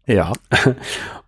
Ja. 0.08 0.32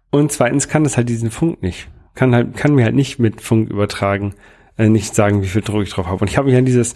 Und 0.10 0.32
zweitens 0.32 0.68
kann 0.68 0.84
das 0.84 0.98
halt 0.98 1.10
diesen 1.10 1.32
Funk 1.32 1.62
nicht. 1.62 1.90
Kann 2.16 2.34
halt, 2.34 2.56
kann 2.56 2.74
mir 2.74 2.86
halt 2.86 2.96
nicht 2.96 3.20
mit 3.20 3.42
Funk 3.42 3.70
übertragen, 3.70 4.34
äh, 4.78 4.90
nicht 4.90 5.14
sagen, 5.14 5.44
wie 5.44 5.48
viel 5.48 5.62
Druck 5.62 5.84
ich 5.84 5.92
drauf 5.92 6.08
habe. 6.08 6.22
Und 6.22 6.30
ich 6.30 6.38
habe 6.38 6.48
mich 6.48 6.58
an 6.58 6.66
dieses 6.66 6.96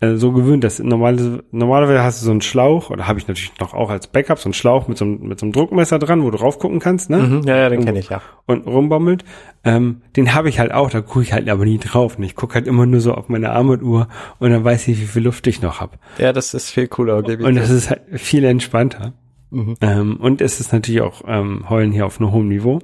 äh, 0.00 0.16
so 0.16 0.32
gewöhnt, 0.32 0.62
dass 0.62 0.78
normale, 0.78 1.42
normalerweise 1.52 2.02
hast 2.02 2.20
du 2.20 2.26
so 2.26 2.30
einen 2.30 2.42
Schlauch, 2.42 2.90
oder 2.90 3.08
habe 3.08 3.18
ich 3.18 3.28
natürlich 3.28 3.52
noch 3.60 3.72
auch 3.74 3.88
als 3.90 4.06
Backup, 4.08 4.38
so 4.38 4.46
einen 4.48 4.52
Schlauch 4.54 4.88
mit 4.88 4.98
so, 4.98 5.04
einem- 5.06 5.26
mit 5.28 5.40
so 5.40 5.46
einem 5.46 5.52
Druckmesser 5.52 5.98
dran, 5.98 6.22
wo 6.22 6.30
du 6.30 6.38
rauf 6.38 6.58
gucken 6.58 6.80
kannst, 6.80 7.08
ne? 7.08 7.18
Mhm. 7.18 7.42
Ja, 7.46 7.56
ja, 7.56 7.68
den 7.70 7.84
kenne 7.84 7.98
ich, 8.00 8.10
ja. 8.10 8.20
Und 8.46 8.66
rumbaumelt. 8.66 9.24
Ähm, 9.64 10.02
den 10.16 10.34
habe 10.34 10.48
ich 10.50 10.60
halt 10.60 10.72
auch, 10.72 10.90
da 10.90 11.00
gucke 11.00 11.22
ich 11.22 11.32
halt 11.32 11.48
aber 11.48 11.64
nie 11.64 11.78
drauf. 11.78 12.18
Und 12.18 12.24
ich 12.24 12.34
gucke 12.36 12.54
halt 12.54 12.66
immer 12.66 12.84
nur 12.86 13.00
so 13.00 13.14
auf 13.14 13.28
meine 13.28 13.50
Armbanduhr 13.50 14.08
und 14.38 14.50
dann 14.50 14.64
weiß 14.64 14.86
ich, 14.88 15.00
wie 15.00 15.06
viel 15.06 15.22
Luft 15.22 15.46
ich 15.46 15.62
noch 15.62 15.80
habe. 15.80 15.92
Ja, 16.18 16.32
das 16.32 16.52
ist 16.54 16.70
viel 16.70 16.88
cooler. 16.88 17.22
gebe 17.22 17.42
ich 17.42 17.48
Und 17.48 17.54
dir. 17.54 17.60
das 17.60 17.70
ist 17.70 17.90
halt 17.90 18.02
viel 18.14 18.44
entspannter. 18.44 19.14
Mhm. 19.50 19.74
Ähm, 19.80 20.16
und 20.20 20.40
es 20.42 20.60
ist 20.60 20.72
natürlich 20.72 21.00
auch 21.00 21.22
ähm, 21.26 21.70
Heulen 21.70 21.92
hier 21.92 22.04
auf 22.04 22.20
einem 22.20 22.32
hohen 22.32 22.48
Niveau. 22.48 22.80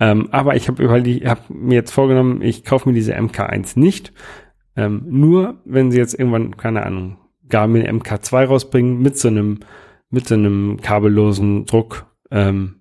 Ähm, 0.00 0.28
aber 0.32 0.56
ich 0.56 0.68
habe 0.68 0.88
hab 1.28 1.50
mir 1.50 1.74
jetzt 1.74 1.92
vorgenommen, 1.92 2.42
ich 2.42 2.64
kaufe 2.64 2.88
mir 2.88 2.94
diese 2.94 3.14
MK1 3.16 3.78
nicht. 3.78 4.12
Ähm, 4.76 5.02
nur 5.06 5.56
wenn 5.64 5.90
sie 5.90 5.98
jetzt 5.98 6.18
irgendwann, 6.18 6.56
keine 6.56 6.84
Ahnung, 6.84 7.18
Garmin 7.48 7.86
MK2 7.86 8.44
rausbringen 8.46 9.00
mit 9.00 9.18
so 9.18 9.28
einem 9.28 9.60
mit 10.10 10.28
so 10.28 10.34
einem 10.34 10.80
kabellosen 10.80 11.66
Druckmesser, 11.66 12.10
ähm, 12.30 12.76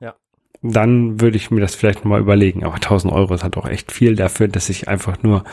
Ja. 0.00 0.14
dann 0.62 1.20
würde 1.20 1.36
ich 1.38 1.50
mir 1.50 1.60
das 1.60 1.74
vielleicht 1.74 2.00
nochmal 2.00 2.20
überlegen. 2.20 2.64
Aber 2.64 2.74
1000 2.80 3.12
Euro 3.14 3.32
ist 3.34 3.42
halt 3.42 3.56
auch 3.56 3.66
echt 3.66 3.92
viel 3.92 4.14
dafür, 4.14 4.46
dass 4.48 4.68
ich 4.68 4.86
einfach 4.88 5.22
nur 5.22 5.44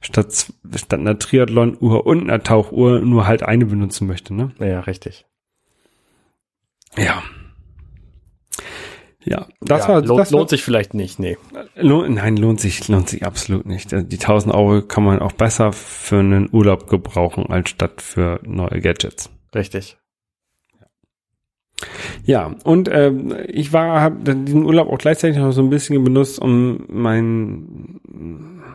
statt, 0.00 0.52
statt 0.76 1.00
einer 1.00 1.18
Triathlon-Uhr 1.18 2.06
und 2.06 2.22
einer 2.22 2.42
Tauchuhr 2.44 3.00
nur 3.00 3.26
halt 3.26 3.42
eine 3.42 3.66
benutzen 3.66 4.06
möchte, 4.06 4.34
ne? 4.34 4.52
Ja, 4.60 4.80
richtig. 4.80 5.26
Ja. 6.96 7.22
Ja, 9.24 9.46
das 9.60 9.82
ja, 9.82 9.88
war, 9.88 10.02
lohnt, 10.02 10.20
das 10.20 10.32
war, 10.32 10.40
lohnt 10.40 10.50
sich 10.50 10.62
vielleicht 10.62 10.94
nicht, 10.94 11.18
nee. 11.18 11.36
Lohnt, 11.76 12.14
nein, 12.14 12.36
lohnt 12.36 12.60
sich, 12.60 12.88
lohnt 12.88 13.08
sich 13.08 13.24
absolut 13.24 13.66
nicht. 13.66 13.92
Also 13.92 14.06
Die 14.06 14.18
1000 14.18 14.54
Euro 14.54 14.82
kann 14.82 15.04
man 15.04 15.20
auch 15.20 15.32
besser 15.32 15.72
für 15.72 16.18
einen 16.18 16.48
Urlaub 16.52 16.88
gebrauchen, 16.88 17.46
als 17.46 17.70
statt 17.70 18.02
für 18.02 18.40
neue 18.44 18.80
Gadgets. 18.80 19.30
Richtig. 19.54 19.96
Ja, 22.24 22.54
und 22.64 22.88
ähm, 22.92 23.34
ich 23.48 23.72
war, 23.72 24.00
habe 24.00 24.34
diesen 24.34 24.64
Urlaub 24.64 24.88
auch 24.88 24.98
gleichzeitig 24.98 25.38
noch 25.38 25.52
so 25.52 25.62
ein 25.62 25.70
bisschen 25.70 26.02
benutzt, 26.02 26.40
um 26.40 26.84
mein, 26.88 28.00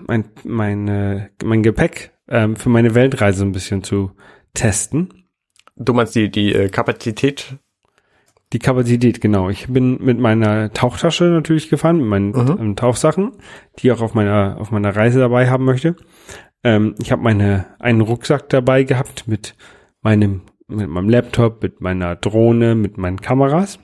mein, 0.07 0.25
meine, 0.43 1.29
mein 1.43 1.63
Gepäck 1.63 2.11
ähm, 2.27 2.55
für 2.55 2.69
meine 2.69 2.95
Weltreise 2.95 3.45
ein 3.45 3.53
bisschen 3.53 3.83
zu 3.83 4.11
testen. 4.53 5.25
Du 5.75 5.93
meinst 5.93 6.15
die, 6.15 6.29
die 6.29 6.53
äh, 6.53 6.69
Kapazität? 6.69 7.57
Die 8.53 8.59
Kapazität, 8.59 9.19
genau. 9.19 9.49
Ich 9.49 9.67
bin 9.67 10.01
mit 10.03 10.19
meiner 10.19 10.71
Tauchtasche 10.71 11.25
natürlich 11.25 11.69
gefahren, 11.69 11.97
mit 11.97 12.07
meinen 12.07 12.29
Mhm. 12.29 12.57
ähm, 12.59 12.75
Tauchsachen, 12.75 13.33
die 13.77 13.87
ich 13.87 13.93
auch 13.93 14.01
auf 14.01 14.13
meiner 14.13 14.57
auf 14.59 14.71
meiner 14.71 14.95
Reise 14.95 15.19
dabei 15.19 15.49
haben 15.49 15.65
möchte. 15.65 15.95
Ähm, 16.63 16.95
ich 17.01 17.11
habe 17.11 17.21
meine 17.21 17.65
einen 17.79 18.01
Rucksack 18.01 18.47
dabei 18.49 18.83
gehabt 18.83 19.27
mit 19.27 19.55
meinem 20.01 20.43
mit 20.69 20.89
meinem 20.89 21.09
Laptop, 21.09 21.61
mit 21.61 21.81
meiner 21.81 22.15
Drohne, 22.15 22.75
mit 22.75 22.97
meinen 22.97 23.19
Kameras. 23.21 23.79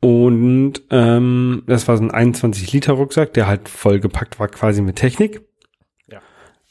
Und 0.00 0.82
ähm, 0.90 1.62
das 1.66 1.86
war 1.86 1.96
so 1.96 2.02
ein 2.02 2.10
21 2.10 2.72
Liter 2.72 2.94
Rucksack, 2.94 3.34
der 3.34 3.46
halt 3.46 3.68
vollgepackt 3.68 4.40
war 4.40 4.48
quasi 4.48 4.82
mit 4.82 4.96
Technik. 4.96 5.42
Ja. 6.08 6.20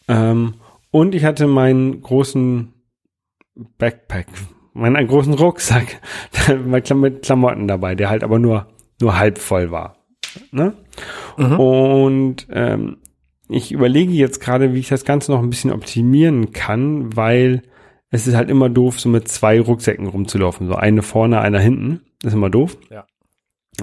Ähm, 0.07 0.55
und 0.91 1.15
ich 1.15 1.23
hatte 1.23 1.47
meinen 1.47 2.01
großen 2.01 2.73
Backpack, 3.77 4.27
meinen 4.73 5.07
großen 5.07 5.33
Rucksack 5.33 6.01
mit 6.65 6.85
Klam- 6.85 6.99
mit 7.01 7.23
Klamotten 7.23 7.67
dabei, 7.67 7.95
der 7.95 8.09
halt 8.09 8.23
aber 8.23 8.39
nur 8.39 8.67
nur 9.01 9.17
halb 9.17 9.37
voll 9.39 9.71
war. 9.71 9.95
Ne? 10.51 10.73
Mhm. 11.37 11.59
Und 11.59 12.47
ähm, 12.51 12.97
ich 13.49 13.71
überlege 13.71 14.11
jetzt 14.13 14.39
gerade, 14.39 14.73
wie 14.73 14.79
ich 14.79 14.87
das 14.89 15.03
Ganze 15.05 15.31
noch 15.31 15.41
ein 15.41 15.49
bisschen 15.49 15.71
optimieren 15.71 16.51
kann, 16.53 17.15
weil 17.15 17.63
es 18.11 18.27
ist 18.27 18.35
halt 18.35 18.49
immer 18.49 18.69
doof, 18.69 18.99
so 18.99 19.09
mit 19.09 19.27
zwei 19.27 19.59
Rucksäcken 19.59 20.07
rumzulaufen. 20.07 20.67
So 20.67 20.75
eine 20.75 21.01
vorne, 21.01 21.41
einer 21.41 21.59
hinten. 21.59 22.01
Das 22.21 22.31
ist 22.33 22.37
immer 22.37 22.49
doof. 22.49 22.77
Ja. 22.89 23.05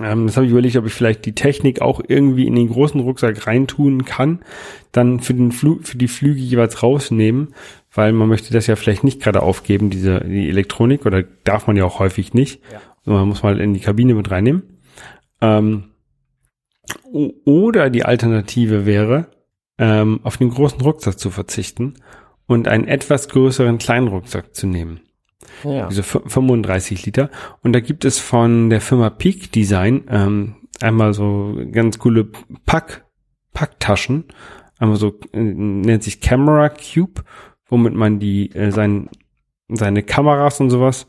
Ähm, 0.03 0.27
das 0.27 0.37
habe 0.37 0.47
ich 0.47 0.53
überlegt, 0.53 0.77
ob 0.77 0.87
ich 0.87 0.93
vielleicht 0.93 1.25
die 1.25 1.35
Technik 1.35 1.81
auch 1.81 2.01
irgendwie 2.07 2.47
in 2.47 2.55
den 2.55 2.69
großen 2.69 3.01
Rucksack 3.01 3.47
reintun 3.47 4.05
kann, 4.05 4.41
dann 4.93 5.21
für 5.21 5.35
den 5.35 5.53
Flug, 5.53 5.87
für 5.87 5.99
die 5.99 6.09
Flüge 6.09 6.41
jeweils 6.41 6.83
rausnehmen, 6.83 7.55
weil 7.93 8.13
man 8.13 8.29
möchte 8.29 8.53
das 8.53 8.67
ja 8.67 8.77
vielleicht 8.77 9.05
nicht 9.05 9.21
gerade 9.21 9.43
aufgeben, 9.43 9.91
diese 9.91 10.21
die 10.21 10.49
Elektronik, 10.49 11.07
oder 11.07 11.23
darf 11.45 11.67
man 11.67 11.77
ja 11.77 11.85
auch 11.85 11.99
häufig 11.99 12.35
nicht. 12.35 12.61
Ja. 12.73 12.81
Man 13.13 13.29
muss 13.29 13.43
mal 13.43 13.61
in 13.61 13.75
die 13.75 13.81
Kabine 13.81 14.15
mit 14.15 14.31
reinnehmen. 14.31 14.63
Ähm, 15.41 15.85
oder 17.45 17.91
die 17.91 18.05
Alternative 18.05 18.87
wäre, 18.87 19.31
ähm, 19.79 20.21
auf 20.23 20.37
den 20.37 20.51
großen 20.51 20.81
Rucksack 20.81 21.19
zu 21.19 21.31
verzichten 21.31 21.95
und 22.47 22.69
einen 22.69 22.87
etwas 22.87 23.29
größeren 23.29 23.79
kleinen 23.79 24.09
Rucksack 24.09 24.55
zu 24.55 24.67
nehmen. 24.67 25.01
Ja. 25.65 25.87
Diese 25.89 26.03
fü- 26.03 26.29
35 26.29 27.07
Liter. 27.07 27.31
Und 27.63 27.73
da 27.73 27.81
gibt 27.81 28.05
es 28.05 28.19
von 28.19 28.71
der 28.71 28.81
Firma 28.81 29.11
Peak 29.11 29.53
Design 29.53 30.05
ähm, 30.09 30.57
einmal 30.81 31.15
so 31.15 31.57
ganz 31.73 31.99
coole 31.99 32.29
Pack, 32.67 33.05
Packtaschen. 33.53 34.25
Einmal 34.79 34.97
so, 34.97 35.19
äh, 35.33 35.41
nennt 35.41 36.03
sich 36.03 36.21
Camera 36.21 36.69
Cube, 36.69 37.23
womit 37.67 37.95
man 37.95 38.19
die, 38.19 38.51
äh, 38.55 38.71
sein, 38.71 39.09
seine 39.69 40.03
Kameras 40.03 40.61
und 40.61 40.71
sowas 40.71 41.07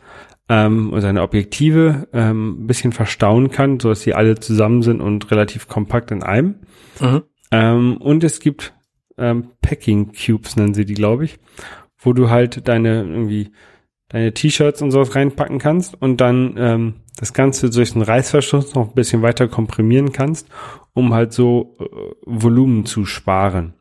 ähm, 0.50 0.92
und 0.92 1.02
seine 1.02 1.22
Objektive 1.22 2.08
ähm, 2.14 2.64
ein 2.64 2.68
bisschen 2.68 2.92
verstauen 2.92 3.52
kann, 3.52 3.80
so 3.80 3.90
dass 3.90 4.02
sie 4.02 4.14
alle 4.16 4.40
zusammen 4.40 4.82
sind 4.82 5.02
und 5.02 5.30
relativ 5.32 5.68
kompakt 5.68 6.12
in 6.12 6.24
einem. 6.24 6.56
Mhm. 7.00 7.24
Ähm, 7.52 7.98
und 7.98 8.24
es 8.24 8.40
gibt 8.40 8.74
ähm, 9.18 9.52
Packing 9.62 10.12
Cubes, 10.14 10.56
nennen 10.56 10.74
sie 10.74 10.86
die, 10.86 10.94
glaube 10.96 11.26
ich, 11.26 11.40
wo 11.98 12.14
du 12.14 12.30
halt 12.30 12.68
deine 12.68 13.04
irgendwie 13.04 13.52
deine 14.10 14.34
T-Shirts 14.34 14.82
und 14.82 14.92
sowas 14.92 15.16
reinpacken 15.16 15.60
kannst 15.60 16.00
und 16.02 16.20
dann 16.22 16.56
ähm, 16.58 16.94
das 17.18 17.34
Ganze 17.34 17.70
durch 17.70 17.94
den 17.94 18.02
Reißverschluss 18.02 18.76
noch 18.76 18.90
ein 18.90 18.94
bisschen 18.96 19.22
weiter 19.22 19.48
komprimieren 19.48 20.12
kannst, 20.12 20.48
um 20.94 21.14
halt 21.14 21.34
so 21.34 21.78
äh, 21.80 21.86
Volumen 22.26 22.86
zu 22.86 23.06
sparen. 23.06 23.74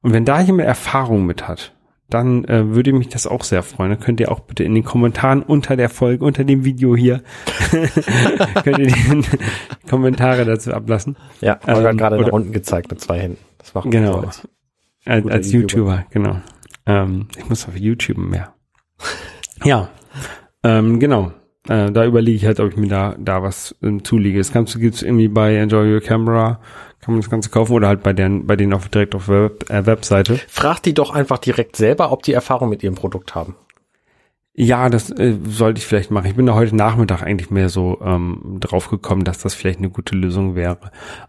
Und 0.00 0.12
wenn 0.12 0.24
da 0.24 0.40
jemand 0.40 0.68
Erfahrung 0.68 1.26
mit 1.26 1.48
hat, 1.48 1.72
dann 2.10 2.44
äh, 2.44 2.74
würde 2.74 2.92
mich 2.92 3.08
das 3.08 3.26
auch 3.26 3.42
sehr 3.42 3.62
freuen. 3.62 3.90
Dann 3.90 3.98
könnt 4.00 4.20
ihr 4.20 4.30
auch 4.30 4.40
bitte 4.40 4.62
in 4.62 4.74
den 4.74 4.84
Kommentaren 4.84 5.42
unter 5.42 5.74
der 5.76 5.88
Folge, 5.88 6.24
unter 6.24 6.44
dem 6.44 6.64
Video 6.64 6.94
hier, 6.94 7.22
könnt 8.62 8.78
ihr 8.78 8.86
die 8.88 9.24
Kommentare 9.88 10.44
dazu 10.44 10.72
ablassen. 10.72 11.16
Ja, 11.40 11.58
Holger 11.66 11.90
Ähm, 11.90 11.96
gerade 11.96 12.20
nach 12.20 12.28
unten 12.32 12.52
gezeigt 12.52 12.90
mit 12.90 13.00
zwei 13.00 13.18
Händen. 13.20 13.38
Das 13.58 13.74
macht 13.74 13.90
Genau. 13.90 14.20
als- 14.20 14.46
Als, 15.06 15.26
als 15.26 15.52
YouTuber. 15.52 16.04
YouTuber, 16.04 16.06
genau. 16.10 16.36
Ähm, 16.86 17.28
ich 17.36 17.48
muss 17.48 17.66
auf 17.66 17.76
YouTube 17.76 18.18
mehr. 18.18 18.54
Ja, 19.62 19.88
ähm, 20.62 20.98
genau. 20.98 21.32
Äh, 21.68 21.92
da 21.92 22.04
überlege 22.04 22.36
ich 22.36 22.44
halt, 22.46 22.60
ob 22.60 22.70
ich 22.70 22.76
mir 22.76 22.88
da, 22.88 23.14
da 23.18 23.42
was 23.42 23.74
ähm, 23.82 24.04
zulege. 24.04 24.38
Das 24.38 24.52
Ganze 24.52 24.78
gibt's 24.78 25.02
irgendwie 25.02 25.28
bei 25.28 25.56
Enjoy 25.56 25.94
Your 25.94 26.00
Camera, 26.00 26.60
kann 27.00 27.14
man 27.14 27.20
das 27.22 27.30
Ganze 27.30 27.48
kaufen 27.50 27.72
oder 27.72 27.88
halt 27.88 28.02
bei 28.02 28.12
denen, 28.12 28.46
bei 28.46 28.56
denen 28.56 28.72
auf 28.74 28.88
direkt 28.88 29.14
auf 29.14 29.26
der 29.26 29.44
Web, 29.44 29.70
äh, 29.70 29.86
Webseite. 29.86 30.38
Frag 30.48 30.80
die 30.82 30.92
doch 30.94 31.14
einfach 31.14 31.38
direkt 31.38 31.76
selber, 31.76 32.12
ob 32.12 32.22
die 32.22 32.32
Erfahrung 32.34 32.68
mit 32.68 32.82
ihrem 32.82 32.94
Produkt 32.96 33.34
haben. 33.34 33.56
Ja, 34.56 34.88
das 34.88 35.10
äh, 35.10 35.34
sollte 35.48 35.78
ich 35.78 35.86
vielleicht 35.86 36.10
machen. 36.12 36.26
Ich 36.28 36.36
bin 36.36 36.46
da 36.46 36.54
heute 36.54 36.76
Nachmittag 36.76 37.22
eigentlich 37.22 37.50
mehr 37.50 37.68
so 37.68 37.98
ähm, 38.04 38.58
drauf 38.60 38.88
gekommen, 38.88 39.24
dass 39.24 39.38
das 39.38 39.52
vielleicht 39.54 39.78
eine 39.80 39.90
gute 39.90 40.14
Lösung 40.14 40.54
wäre. 40.54 40.78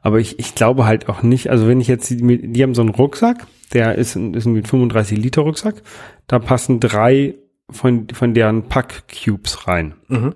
Aber 0.01 0.19
ich, 0.19 0.37
ich 0.37 0.53
glaube 0.53 0.85
halt 0.85 1.09
auch 1.09 1.23
nicht, 1.23 1.49
also 1.49 1.67
wenn 1.67 1.81
ich 1.81 1.87
jetzt, 1.87 2.09
die, 2.09 2.51
die 2.51 2.61
haben 2.61 2.75
so 2.75 2.81
einen 2.81 2.91
Rucksack, 2.91 3.47
der 3.73 3.95
ist, 3.95 4.15
ein- 4.15 4.35
ist 4.35 4.45
ein 4.45 4.63
35 4.63 5.17
Liter 5.17 5.41
Rucksack, 5.41 5.81
da 6.27 6.37
passen 6.39 6.79
drei 6.79 7.33
von, 7.69 8.07
von 8.09 8.33
deren 8.33 8.67
Pack-Cubes 8.67 9.67
rein. 9.67 9.95
Mhm. 10.07 10.35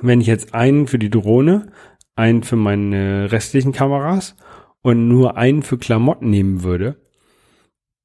Wenn 0.00 0.20
ich 0.20 0.26
jetzt 0.26 0.54
einen 0.54 0.86
für 0.86 0.98
die 0.98 1.10
Drohne, 1.10 1.72
einen 2.14 2.42
für 2.42 2.56
meine 2.56 3.30
restlichen 3.32 3.72
Kameras 3.72 4.36
und 4.80 5.08
nur 5.08 5.36
einen 5.36 5.62
für 5.62 5.78
Klamotten 5.78 6.30
nehmen 6.30 6.62
würde, 6.62 7.00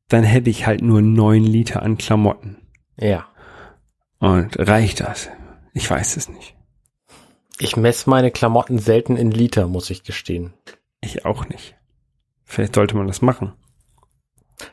dann 0.08 0.24
hätte 0.24 0.50
ich 0.50 0.66
halt 0.66 0.82
nur 0.82 1.02
neun 1.02 1.44
Liter 1.44 1.82
an 1.82 1.98
Klamotten. 1.98 2.58
Ja. 2.98 3.28
Und 4.20 4.58
reicht 4.58 5.02
das? 5.02 5.30
Ich 5.74 5.90
weiß 5.90 6.18
es 6.18 6.30
nicht. 6.30 6.56
Ich 7.60 7.76
messe 7.76 8.10
meine 8.10 8.32
Klamotten 8.32 8.80
selten 8.80 9.18
in 9.18 9.32
Liter, 9.32 9.68
muss 9.68 9.90
ich 9.90 10.04
gestehen. 10.04 10.54
Ich 11.02 11.26
auch 11.26 11.48
nicht. 11.50 11.76
Vielleicht 12.46 12.76
sollte 12.76 12.96
man 12.96 13.08
das 13.08 13.22
machen. 13.22 13.54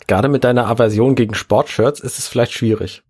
Gerade 0.06 0.28
mit 0.28 0.44
deiner 0.44 0.66
Aversion 0.66 1.14
gegen 1.14 1.34
Sportshirts 1.34 2.00
ist 2.00 2.18
es 2.18 2.28
vielleicht 2.28 2.52
schwierig. 2.52 3.02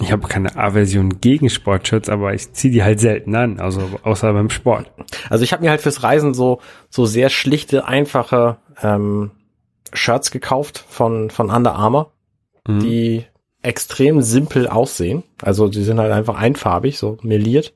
Ich 0.00 0.12
habe 0.12 0.28
keine 0.28 0.54
Aversion 0.56 1.20
gegen 1.20 1.50
Sportshirts, 1.50 2.08
aber 2.08 2.32
ich 2.32 2.52
ziehe 2.52 2.72
die 2.72 2.82
halt 2.84 3.00
selten 3.00 3.34
an, 3.34 3.58
also 3.58 3.80
außer 4.04 4.32
beim 4.32 4.50
Sport. 4.50 4.92
Also 5.28 5.42
ich 5.42 5.52
habe 5.52 5.64
mir 5.64 5.70
halt 5.70 5.80
fürs 5.80 6.02
Reisen 6.02 6.34
so 6.34 6.60
so 6.88 7.04
sehr 7.04 7.30
schlichte, 7.30 7.84
einfache 7.86 8.58
ähm, 8.82 9.32
Shirts 9.92 10.30
gekauft 10.30 10.84
von 10.88 11.30
von 11.30 11.50
Under 11.50 11.74
Armour, 11.74 12.12
Mhm. 12.66 12.80
die 12.80 13.24
extrem 13.62 14.20
simpel 14.22 14.68
aussehen. 14.68 15.24
Also 15.42 15.68
die 15.68 15.82
sind 15.82 15.98
halt 15.98 16.12
einfach 16.12 16.36
einfarbig, 16.36 16.98
so 16.98 17.16
meliert, 17.22 17.72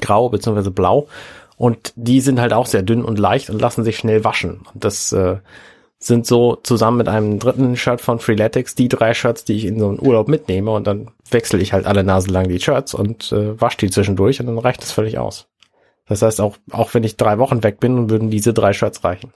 grau 0.00 0.30
beziehungsweise 0.30 0.70
blau. 0.70 1.06
Und 1.56 1.92
die 1.94 2.20
sind 2.22 2.40
halt 2.40 2.54
auch 2.54 2.66
sehr 2.66 2.82
dünn 2.82 3.04
und 3.04 3.18
leicht 3.18 3.50
und 3.50 3.60
lassen 3.60 3.84
sich 3.84 3.98
schnell 3.98 4.24
waschen. 4.24 4.62
Und 4.72 4.84
das 4.84 5.12
äh, 5.12 5.36
sind 6.02 6.26
so 6.26 6.56
zusammen 6.56 6.96
mit 6.96 7.08
einem 7.08 7.38
dritten 7.38 7.76
Shirt 7.76 8.00
von 8.00 8.18
Freeletics 8.20 8.74
die 8.74 8.88
drei 8.88 9.12
Shirts, 9.12 9.44
die 9.44 9.52
ich 9.54 9.66
in 9.66 9.78
so 9.78 9.88
einen 9.90 10.00
Urlaub 10.00 10.28
mitnehme. 10.28 10.70
Und 10.70 10.86
dann 10.86 11.10
wechsle 11.30 11.58
ich 11.60 11.74
halt 11.74 11.86
alle 11.86 12.02
Nase 12.04 12.30
lang 12.30 12.48
die 12.48 12.58
Shirts 12.58 12.94
und 12.94 13.30
äh, 13.32 13.60
wasche 13.60 13.76
die 13.78 13.90
zwischendurch 13.90 14.40
und 14.40 14.46
dann 14.46 14.58
reicht 14.58 14.80
das 14.80 14.92
völlig 14.92 15.18
aus. 15.18 15.46
Das 16.08 16.22
heißt, 16.22 16.40
auch, 16.40 16.56
auch 16.72 16.94
wenn 16.94 17.04
ich 17.04 17.16
drei 17.18 17.38
Wochen 17.38 17.62
weg 17.62 17.80
bin, 17.80 18.08
würden 18.10 18.30
diese 18.30 18.54
drei 18.54 18.72
Shirts 18.72 19.04
reichen. 19.04 19.32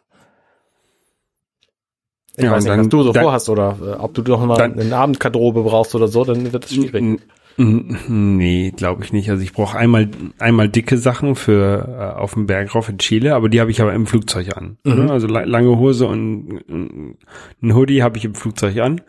Ich 2.36 2.44
Ja, 2.44 2.50
weiß 2.50 2.64
nicht, 2.64 2.70
dann- 2.72 2.80
was 2.80 2.88
du 2.88 3.02
so 3.02 3.12
dann- 3.12 3.22
vorhast 3.22 3.48
oder 3.48 3.76
äh, 3.80 3.90
ob 4.00 4.14
du 4.14 4.22
doch 4.22 4.40
mal 4.44 4.56
Dann- 4.56 4.78
eine 4.80 4.96
Abendgarderobe 4.96 5.62
brauchst 5.62 5.94
oder 5.94 6.08
so, 6.08 6.24
dann 6.24 6.52
wird 6.52 6.64
es 6.64 6.74
schwierig. 6.74 7.20
Nee, 7.56 8.72
glaube 8.76 9.04
ich 9.04 9.12
nicht. 9.12 9.30
Also 9.30 9.42
ich 9.42 9.52
brauche 9.52 9.78
einmal 9.78 10.10
einmal 10.38 10.68
dicke 10.68 10.98
Sachen 10.98 11.36
für 11.36 12.14
äh, 12.16 12.20
auf 12.20 12.34
dem 12.34 12.46
Berg 12.46 12.74
rauf 12.74 12.88
in 12.88 12.98
Chile, 12.98 13.34
aber 13.34 13.48
die 13.48 13.60
habe 13.60 13.70
ich 13.70 13.80
aber 13.80 13.92
im 13.94 14.06
Flugzeug 14.06 14.56
an. 14.56 14.78
Mhm. 14.84 15.04
Ne? 15.04 15.10
Also 15.12 15.26
la 15.26 15.44
lange 15.44 15.78
Hose 15.78 16.06
und 16.06 16.64
ein 16.68 17.74
Hoodie 17.74 18.02
habe 18.02 18.18
ich 18.18 18.24
im 18.24 18.34
Flugzeug 18.34 18.78
an. 18.78 19.00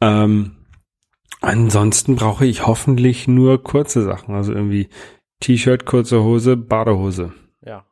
Ähm, 0.00 0.52
Ansonsten 1.42 2.14
brauche 2.14 2.46
ich 2.46 2.68
hoffentlich 2.68 3.26
nur 3.26 3.64
kurze 3.64 4.02
Sachen, 4.02 4.36
also 4.36 4.52
irgendwie 4.52 4.88
T-Shirt, 5.40 5.84
kurze 5.84 6.22
Hose, 6.22 6.56
Badehose. 6.56 7.32
Ja. 7.66 7.84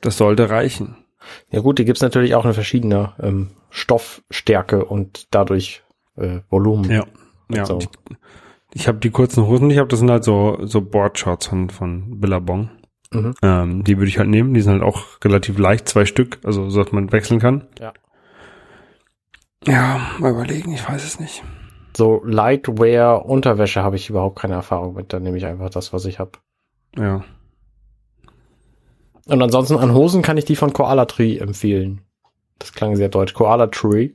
Das 0.00 0.16
sollte 0.16 0.48
reichen. 0.48 0.96
Ja 1.50 1.60
gut, 1.60 1.78
die 1.78 1.84
gibt's 1.84 2.00
natürlich 2.00 2.34
auch 2.34 2.46
in 2.46 2.54
verschiedener 2.54 3.16
ähm, 3.20 3.50
Stoffstärke 3.68 4.86
und 4.86 5.26
dadurch 5.30 5.82
äh, 6.16 6.40
Volumen. 6.48 6.90
Ja. 6.90 7.06
Ja. 7.52 7.66
So. 7.66 7.78
Ich, 7.78 7.88
ich 8.72 8.88
habe 8.88 8.98
die 8.98 9.10
kurzen 9.10 9.46
Hosen, 9.46 9.68
die 9.68 9.74
ich 9.74 9.78
habe, 9.78 9.88
das 9.88 9.98
sind 9.98 10.10
halt 10.10 10.24
so 10.24 10.58
so 10.62 10.80
Boardshorts 10.80 11.46
von 11.46 11.70
von 11.70 12.20
Billabong. 12.20 12.70
Mhm. 13.12 13.34
Ähm, 13.42 13.84
die 13.84 13.98
würde 13.98 14.08
ich 14.08 14.18
halt 14.18 14.28
nehmen. 14.28 14.54
Die 14.54 14.60
sind 14.60 14.74
halt 14.74 14.82
auch 14.82 15.02
relativ 15.24 15.58
leicht, 15.58 15.88
zwei 15.88 16.04
Stück, 16.04 16.38
also 16.44 16.70
so 16.70 16.82
dass 16.82 16.92
man 16.92 17.12
wechseln 17.12 17.40
kann. 17.40 17.66
Ja. 17.78 17.92
Ja, 19.66 20.00
mal 20.18 20.30
überlegen, 20.30 20.72
ich 20.72 20.88
weiß 20.88 21.04
es 21.04 21.20
nicht. 21.20 21.42
So 21.96 22.22
Lightwear 22.24 23.26
Unterwäsche 23.26 23.82
habe 23.82 23.96
ich 23.96 24.08
überhaupt 24.08 24.38
keine 24.38 24.54
Erfahrung 24.54 24.94
mit. 24.94 25.12
Dann 25.12 25.22
nehme 25.22 25.36
ich 25.36 25.44
einfach 25.44 25.70
das, 25.70 25.92
was 25.92 26.04
ich 26.04 26.18
habe. 26.18 26.32
Ja. 26.96 27.24
Und 29.26 29.42
ansonsten 29.42 29.76
an 29.76 29.94
Hosen 29.94 30.22
kann 30.22 30.38
ich 30.38 30.44
die 30.44 30.56
von 30.56 30.72
Koala 30.72 31.04
Tree 31.04 31.36
empfehlen. 31.36 32.00
Das 32.58 32.72
klang 32.72 32.96
sehr 32.96 33.08
deutsch. 33.08 33.34
Koala 33.34 33.66
Tree. 33.66 34.10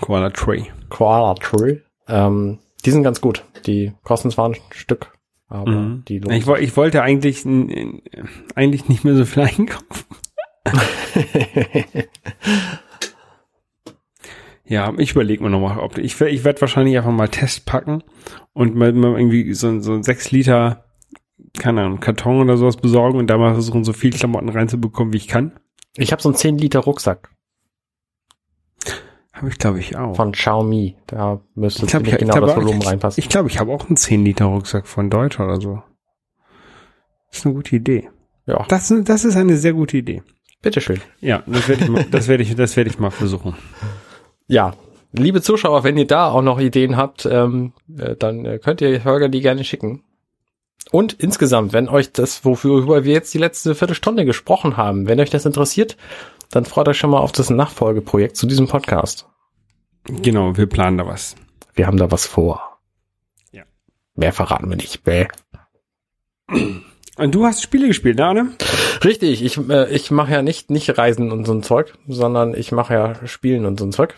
Koala 0.00 0.30
Tray. 0.30 0.70
Koala 0.88 1.34
Tree. 1.34 1.80
Ähm, 2.08 2.58
die 2.86 2.90
sind 2.90 3.02
ganz 3.02 3.20
gut. 3.20 3.44
Die 3.66 3.92
kosten 4.04 4.30
zwar 4.30 4.48
ein 4.48 4.56
Stück, 4.70 5.12
aber 5.48 5.70
Mhm. 5.70 6.04
die 6.08 6.18
lohnen 6.20 6.38
Ich, 6.38 6.46
ich 6.48 6.76
wollte 6.76 7.02
eigentlich 7.02 7.44
eigentlich 8.54 8.88
nicht 8.88 9.04
mehr 9.04 9.14
so 9.16 9.24
viel 9.26 9.42
einkaufen. 9.44 10.04
Ja, 14.68 14.92
ich 14.98 15.12
überlege 15.12 15.44
mir 15.44 15.50
nochmal, 15.50 15.78
ob 15.78 15.96
ich, 15.96 16.20
ich 16.20 16.44
werde 16.44 16.60
wahrscheinlich 16.60 16.96
einfach 16.96 17.12
mal 17.12 17.28
Test 17.28 17.66
packen 17.66 18.02
und 18.52 18.74
mal, 18.74 18.92
mal 18.92 19.16
irgendwie 19.16 19.54
so, 19.54 19.68
ein- 19.68 19.80
so 19.80 19.92
ein 19.92 20.02
6 20.02 20.32
Liter, 20.32 20.84
keine 21.56 21.82
Ahnung, 21.84 22.00
Karton 22.00 22.40
oder 22.40 22.56
sowas 22.56 22.76
besorgen 22.76 23.18
und 23.18 23.28
da 23.28 23.38
mal 23.38 23.52
versuchen, 23.52 23.84
so 23.84 23.92
viel 23.92 24.10
Klamotten 24.10 24.48
reinzubekommen, 24.48 25.12
wie 25.12 25.18
ich 25.18 25.28
kann. 25.28 25.52
Ich 25.96 26.10
habe 26.10 26.20
so 26.20 26.28
einen 26.30 26.36
10 26.36 26.58
Liter 26.58 26.80
Rucksack 26.80 27.30
Habe 29.36 29.48
ich, 29.50 29.58
glaube 29.58 29.78
ich, 29.78 29.96
auch. 29.96 30.16
von 30.16 30.32
Xiaomi. 30.32 30.96
Da 31.06 31.40
müsste 31.54 31.84
Ich 31.84 31.90
glaube, 31.90 32.04
ziemlich 32.06 32.14
ich, 32.14 32.20
ich, 32.22 32.28
genau 32.28 32.40
das 32.46 32.54
glaub, 32.54 32.64
Volumen 32.64 32.80
ich, 32.82 32.86
reinpassen. 32.88 33.20
ich, 33.22 33.28
glaub, 33.28 33.46
ich 33.46 33.58
habe 33.60 33.72
auch 33.72 33.86
einen 33.86 33.96
10 33.96 34.24
Liter 34.24 34.46
Rucksack 34.46 34.86
von 34.86 35.10
Deutsch 35.10 35.38
oder 35.38 35.60
so. 35.60 35.82
Das 37.30 37.40
ist 37.40 37.46
eine 37.46 37.54
gute 37.54 37.76
Idee. 37.76 38.08
ja, 38.46 38.64
Das, 38.68 38.92
das 39.04 39.24
ist 39.24 39.36
eine 39.36 39.56
sehr 39.56 39.72
gute 39.74 39.98
Idee. 39.98 40.22
bitteschön. 40.62 41.00
Ja, 41.20 41.42
das 41.46 41.68
werde 41.68 41.84
ich, 41.84 41.90
mal- 41.90 42.06
das 42.10 42.28
werde 42.28 42.42
ich, 42.42 42.54
das 42.56 42.76
werde 42.76 42.88
ich 42.90 42.98
mal 42.98 43.10
versuchen. 43.10 43.54
Ja, 44.48 44.72
liebe 45.12 45.42
Zuschauer, 45.42 45.84
wenn 45.84 45.98
ihr 45.98 46.06
da 46.06 46.30
auch 46.30 46.42
noch 46.42 46.58
Ideen 46.58 46.96
habt, 46.96 47.26
ähm, 47.30 47.72
äh, 47.98 48.16
dann 48.16 48.44
äh, 48.46 48.58
könnt 48.58 48.80
ihr 48.80 49.04
Holger 49.04 49.28
die 49.28 49.40
gerne 49.42 49.64
schicken. 49.64 50.02
Und 50.92 51.14
insgesamt, 51.14 51.72
wenn 51.72 51.88
euch 51.88 52.12
das, 52.12 52.44
wofür 52.44 52.86
wir 53.04 53.12
jetzt 53.12 53.34
die 53.34 53.38
letzte 53.38 53.74
Viertelstunde 53.74 54.24
gesprochen 54.24 54.76
haben, 54.76 55.08
wenn 55.08 55.18
euch 55.20 55.30
das 55.30 55.44
interessiert, 55.44 55.96
dann 56.50 56.64
freut 56.64 56.88
euch 56.88 56.98
schon 56.98 57.10
mal 57.10 57.20
auf 57.20 57.32
das 57.32 57.50
Nachfolgeprojekt 57.50 58.36
zu 58.36 58.46
diesem 58.46 58.68
Podcast. 58.68 59.26
Genau, 60.04 60.56
wir 60.56 60.66
planen 60.66 60.98
da 60.98 61.06
was. 61.06 61.36
Wir 61.74 61.86
haben 61.86 61.96
da 61.96 62.10
was 62.10 62.26
vor. 62.26 62.78
Ja. 63.52 63.64
Mehr 64.14 64.32
verraten 64.32 64.68
wir 64.68 64.76
nicht. 64.76 65.04
Bäh. 65.04 65.26
Und 67.16 67.34
du 67.34 67.44
hast 67.44 67.62
Spiele 67.62 67.88
gespielt, 67.88 68.18
ne? 68.18 68.52
Richtig, 69.02 69.42
ich, 69.42 69.58
äh, 69.68 69.90
ich 69.90 70.10
mache 70.10 70.32
ja 70.32 70.42
nicht, 70.42 70.70
nicht 70.70 70.96
Reisen 70.96 71.32
und 71.32 71.44
so 71.44 71.52
ein 71.52 71.62
Zeug, 71.62 71.94
sondern 72.06 72.54
ich 72.54 72.72
mache 72.72 72.94
ja 72.94 73.26
Spielen 73.26 73.66
und 73.66 73.78
so 73.78 73.86
ein 73.86 73.92
Zeug. 73.92 74.16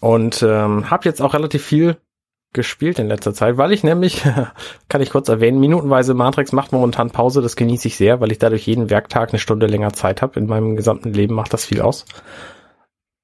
Und 0.00 0.42
ähm, 0.42 0.90
habe 0.90 1.04
jetzt 1.06 1.20
auch 1.20 1.34
relativ 1.34 1.64
viel 1.64 1.96
gespielt 2.54 2.98
in 2.98 3.08
letzter 3.08 3.34
Zeit, 3.34 3.58
weil 3.58 3.72
ich 3.72 3.84
nämlich, 3.84 4.22
kann 4.88 5.02
ich 5.02 5.10
kurz 5.10 5.28
erwähnen, 5.28 5.60
minutenweise 5.60 6.14
Matrix 6.14 6.52
macht 6.52 6.72
momentan 6.72 7.10
Pause, 7.10 7.42
das 7.42 7.56
genieße 7.56 7.88
ich 7.88 7.96
sehr, 7.96 8.20
weil 8.20 8.32
ich 8.32 8.38
dadurch 8.38 8.66
jeden 8.66 8.88
Werktag 8.88 9.30
eine 9.30 9.38
Stunde 9.38 9.66
länger 9.66 9.92
Zeit 9.92 10.22
habe. 10.22 10.40
In 10.40 10.46
meinem 10.46 10.76
gesamten 10.76 11.12
Leben 11.12 11.34
macht 11.34 11.52
das 11.52 11.66
viel 11.66 11.82
aus. 11.82 12.06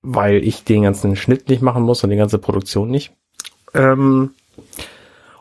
Weil 0.02 0.36
ich 0.44 0.64
den 0.64 0.82
ganzen 0.82 1.16
Schnitt 1.16 1.48
nicht 1.48 1.62
machen 1.62 1.82
muss 1.82 2.04
und 2.04 2.10
die 2.10 2.16
ganze 2.16 2.38
Produktion 2.38 2.90
nicht. 2.90 3.12
Ähm, 3.74 4.34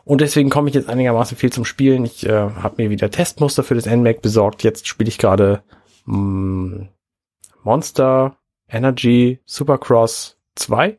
und 0.04 0.20
deswegen 0.20 0.50
komme 0.50 0.68
ich 0.68 0.74
jetzt 0.74 0.88
einigermaßen 0.88 1.36
viel 1.36 1.52
zum 1.52 1.64
Spielen. 1.64 2.04
Ich 2.04 2.26
äh, 2.26 2.32
habe 2.32 2.82
mir 2.82 2.90
wieder 2.90 3.10
Testmuster 3.10 3.62
für 3.62 3.74
das 3.74 3.86
NMAC 3.86 4.22
besorgt. 4.22 4.62
Jetzt 4.62 4.88
spiele 4.88 5.08
ich 5.08 5.18
gerade 5.18 5.62
mm, 6.06 6.82
Monster 7.62 8.36
Energy 8.68 9.40
Supercross 9.44 10.38
2. 10.56 10.98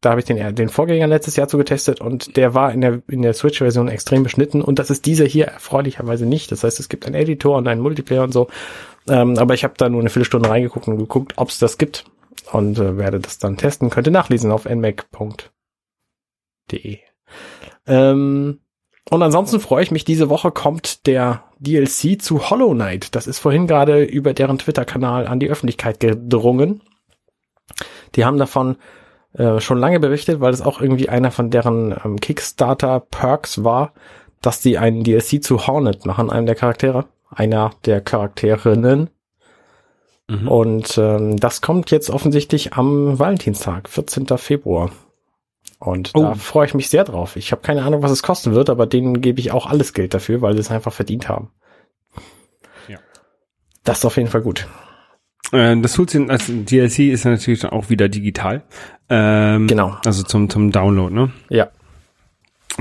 Da 0.00 0.10
habe 0.10 0.20
ich 0.20 0.26
den, 0.26 0.54
den 0.54 0.68
Vorgänger 0.70 1.06
letztes 1.06 1.36
Jahr 1.36 1.48
zu 1.48 1.58
getestet 1.58 2.00
und 2.00 2.36
der 2.36 2.54
war 2.54 2.72
in 2.72 2.80
der, 2.80 3.02
in 3.08 3.20
der 3.20 3.34
Switch-Version 3.34 3.88
extrem 3.88 4.22
beschnitten 4.22 4.62
und 4.62 4.78
das 4.78 4.90
ist 4.90 5.04
dieser 5.04 5.26
hier 5.26 5.46
erfreulicherweise 5.46 6.24
nicht. 6.24 6.50
Das 6.52 6.64
heißt, 6.64 6.80
es 6.80 6.88
gibt 6.88 7.04
einen 7.04 7.16
Editor 7.16 7.58
und 7.58 7.68
einen 7.68 7.82
Multiplayer 7.82 8.24
und 8.24 8.32
so. 8.32 8.48
Ähm, 9.08 9.36
aber 9.38 9.54
ich 9.54 9.64
habe 9.64 9.74
da 9.76 9.88
nur 9.88 10.00
eine 10.00 10.08
Viertelstunde 10.08 10.48
reingeguckt 10.48 10.88
und 10.88 10.96
geguckt, 10.96 11.34
ob 11.36 11.50
es 11.50 11.58
das 11.58 11.76
gibt 11.76 12.04
und 12.52 12.78
äh, 12.78 12.96
werde 12.96 13.20
das 13.20 13.38
dann 13.38 13.58
testen. 13.58 13.90
Könnt 13.90 14.06
ihr 14.06 14.12
nachlesen 14.12 14.50
auf 14.50 14.64
nmac.de. 14.64 15.50
Ähm, 17.86 18.60
und 19.10 19.22
ansonsten 19.22 19.60
freue 19.60 19.82
ich 19.82 19.90
mich, 19.90 20.04
diese 20.04 20.28
Woche 20.28 20.50
kommt 20.50 21.06
der 21.06 21.44
DLC 21.58 22.22
zu 22.22 22.48
Hollow 22.48 22.72
Knight. 22.72 23.14
Das 23.14 23.26
ist 23.26 23.38
vorhin 23.38 23.66
gerade 23.66 24.04
über 24.04 24.32
deren 24.32 24.58
Twitter-Kanal 24.58 25.26
an 25.26 25.40
die 25.40 25.50
Öffentlichkeit 25.50 26.00
gedrungen. 26.00 26.82
Die 28.14 28.24
haben 28.24 28.38
davon 28.38 28.76
äh, 29.34 29.60
schon 29.60 29.78
lange 29.78 30.00
berichtet, 30.00 30.40
weil 30.40 30.52
es 30.52 30.62
auch 30.62 30.80
irgendwie 30.80 31.08
einer 31.08 31.30
von 31.30 31.50
deren 31.50 31.94
ähm, 32.04 32.18
Kickstarter-Perks 32.20 33.64
war, 33.64 33.92
dass 34.42 34.60
die 34.60 34.78
einen 34.78 35.04
DLC 35.04 35.42
zu 35.42 35.66
Hornet 35.66 36.06
machen, 36.06 36.30
einem 36.30 36.46
der 36.46 36.54
Charaktere, 36.54 37.06
einer 37.30 37.70
der 37.84 38.00
Charakterinnen. 38.00 39.10
Mhm. 40.28 40.48
Und 40.48 40.98
ähm, 40.98 41.36
das 41.36 41.60
kommt 41.60 41.90
jetzt 41.90 42.10
offensichtlich 42.10 42.74
am 42.74 43.18
Valentinstag, 43.18 43.88
14. 43.88 44.26
Februar. 44.38 44.90
Und 45.78 46.14
da 46.16 46.32
Oh. 46.32 46.34
freue 46.34 46.66
ich 46.66 46.74
mich 46.74 46.88
sehr 46.90 47.04
drauf. 47.04 47.36
Ich 47.36 47.52
habe 47.52 47.62
keine 47.62 47.82
Ahnung, 47.84 48.02
was 48.02 48.10
es 48.10 48.22
kosten 48.22 48.54
wird, 48.54 48.68
aber 48.70 48.86
denen 48.86 49.20
gebe 49.20 49.40
ich 49.40 49.50
auch 49.52 49.66
alles 49.66 49.92
Geld 49.94 50.12
dafür, 50.14 50.42
weil 50.42 50.54
sie 50.54 50.60
es 50.60 50.70
einfach 50.70 50.92
verdient 50.92 51.28
haben. 51.28 51.50
Ja. 52.88 52.98
Das 53.84 53.98
ist 53.98 54.04
auf 54.04 54.16
jeden 54.16 54.28
Fall 54.28 54.42
gut. 54.42 54.66
Äh, 55.52 55.76
das 55.80 55.92
tut 55.94 56.10
sie, 56.10 56.26
also 56.28 56.52
DLC 56.52 57.10
ist 57.10 57.24
ja 57.24 57.32
natürlich 57.32 57.64
auch 57.64 57.90
wieder 57.90 58.08
digital. 58.08 58.62
Ähm, 59.08 59.66
Genau. 59.66 59.96
Also 60.04 60.22
zum, 60.22 60.48
zum 60.48 60.70
Download, 60.70 61.12
ne? 61.14 61.30
Ja, 61.48 61.68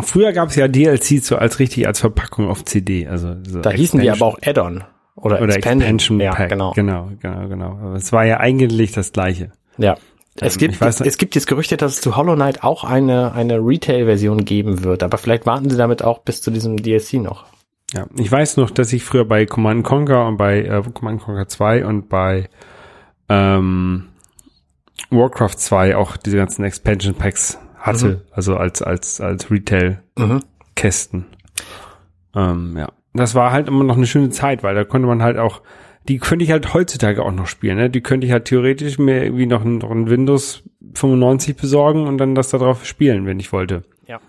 Früher 0.02 0.32
gab 0.32 0.50
es 0.50 0.56
ja 0.56 0.68
DLC 0.68 1.22
so 1.22 1.36
als 1.36 1.60
richtig 1.60 1.86
als 1.88 2.00
Verpackung 2.00 2.48
auf 2.48 2.64
CD. 2.64 3.08
Also 3.08 3.36
so 3.48 3.60
da 3.60 3.72
hießen 3.72 4.00
die 4.00 4.08
Expansion- 4.08 4.30
aber 4.30 4.38
auch 4.38 4.48
Add-on 4.48 4.84
oder, 5.16 5.42
oder 5.42 5.56
Expansion 5.56 6.20
Ja, 6.22 6.34
Pack. 6.34 6.50
genau. 6.50 6.72
genau, 6.74 7.10
genau, 7.20 7.48
genau. 7.50 7.72
Aber 7.82 7.96
es 7.96 8.12
war 8.14 8.24
ja 8.26 8.40
eigentlich 8.40 8.92
das 8.94 9.12
gleiche. 9.12 9.52
Ja. 9.78 9.98
Es 10.40 10.54
Ähm, 10.56 10.60
gibt, 10.60 10.74
ich 10.76 10.82
weiß 10.82 11.02
es 11.02 11.18
gibt 11.18 11.36
jetzt 11.36 11.48
Gerüchte, 11.48 11.76
dass 11.76 11.96
es 11.96 12.02
zu 12.02 12.16
Hollow 12.16 12.36
Knight 12.36 12.64
auch 12.64 12.86
eine, 12.86 13.34
eine 13.34 13.58
Retail-Version 13.58 14.46
geben 14.46 14.84
wird, 14.84 15.04
aber 15.04 15.18
vielleicht 15.18 15.46
warten 15.46 15.70
sie 15.70 15.76
damit 15.76 16.02
auch 16.04 16.20
bis 16.20 16.42
zu 16.42 16.50
diesem 16.52 16.78
DLC 16.78 17.16
noch. 17.16 17.46
Ja, 17.94 18.06
ich 18.18 18.32
weiß 18.32 18.58
noch, 18.58 18.70
dass 18.72 18.94
ich 18.94 19.04
früher 19.04 19.26
bei 19.26 19.46
Command 19.46 19.84
Conquer 19.84 20.28
und 20.28 20.38
bei 20.38 20.62
äh, 20.64 20.84
Command 20.94 21.22
Conquer 21.22 21.48
2 21.48 21.86
und 21.86 22.08
bei 22.10 22.50
ähm, 23.30 24.06
Warcraft 25.10 25.56
2 25.58 25.96
auch 25.96 26.18
diese 26.18 26.38
ganzen 26.38 26.64
Expansion 26.66 27.16
Packs 27.16 27.58
hatte, 27.78 28.08
Mhm. 28.08 28.22
also 28.32 28.56
als 28.58 28.82
als 28.82 29.22
als 29.22 29.50
Retail 29.50 30.04
Mhm. 30.18 30.42
Kästen. 30.76 31.26
Ähm, 32.36 32.76
ja, 32.78 32.90
das 33.14 33.34
war 33.36 33.52
halt 33.52 33.68
immer 33.68 33.84
noch 33.84 33.98
eine 33.98 34.06
schöne 34.06 34.30
Zeit, 34.30 34.62
weil 34.64 34.76
da 34.76 34.84
konnte 34.84 35.08
man 35.08 35.24
halt 35.24 35.38
auch, 35.38 35.62
die 36.08 36.20
könnte 36.20 36.46
ich 36.46 36.52
halt 36.52 36.74
heutzutage 36.74 37.24
auch 37.24 37.32
noch 37.32 37.48
spielen. 37.48 37.78
Ne? 37.78 37.90
Die 37.90 38.02
könnte 38.02 38.28
ich 38.28 38.32
halt 38.34 38.46
theoretisch 38.46 39.00
mir 39.00 39.24
irgendwie 39.24 39.46
noch 39.48 39.64
ein, 39.66 39.80
noch 39.80 39.90
ein 39.92 40.10
Windows 40.10 40.64
95 40.94 41.56
besorgen 41.56 42.08
und 42.08 42.18
dann 42.20 42.36
das 42.36 42.50
da 42.50 42.58
drauf 42.60 42.86
spielen, 42.86 43.26
wenn 43.26 43.40
ich 43.40 43.52
wollte. 43.52 43.84
Ja. 44.08 44.20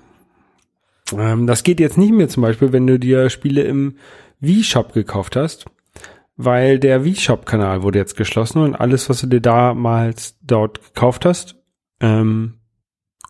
Ähm, 1.16 1.46
das 1.46 1.62
geht 1.62 1.80
jetzt 1.80 1.98
nicht 1.98 2.12
mehr 2.12 2.28
zum 2.28 2.42
Beispiel, 2.42 2.72
wenn 2.72 2.86
du 2.86 2.98
dir 2.98 3.30
Spiele 3.30 3.62
im 3.62 3.96
Wii-Shop 4.40 4.92
gekauft 4.92 5.36
hast, 5.36 5.66
weil 6.36 6.78
der 6.78 7.04
Wii-Shop-Kanal 7.04 7.82
wurde 7.82 7.98
jetzt 7.98 8.16
geschlossen 8.16 8.62
und 8.62 8.74
alles, 8.74 9.08
was 9.08 9.20
du 9.20 9.26
dir 9.26 9.40
damals 9.40 10.36
dort 10.42 10.82
gekauft 10.94 11.24
hast, 11.24 11.56
ähm, 12.00 12.54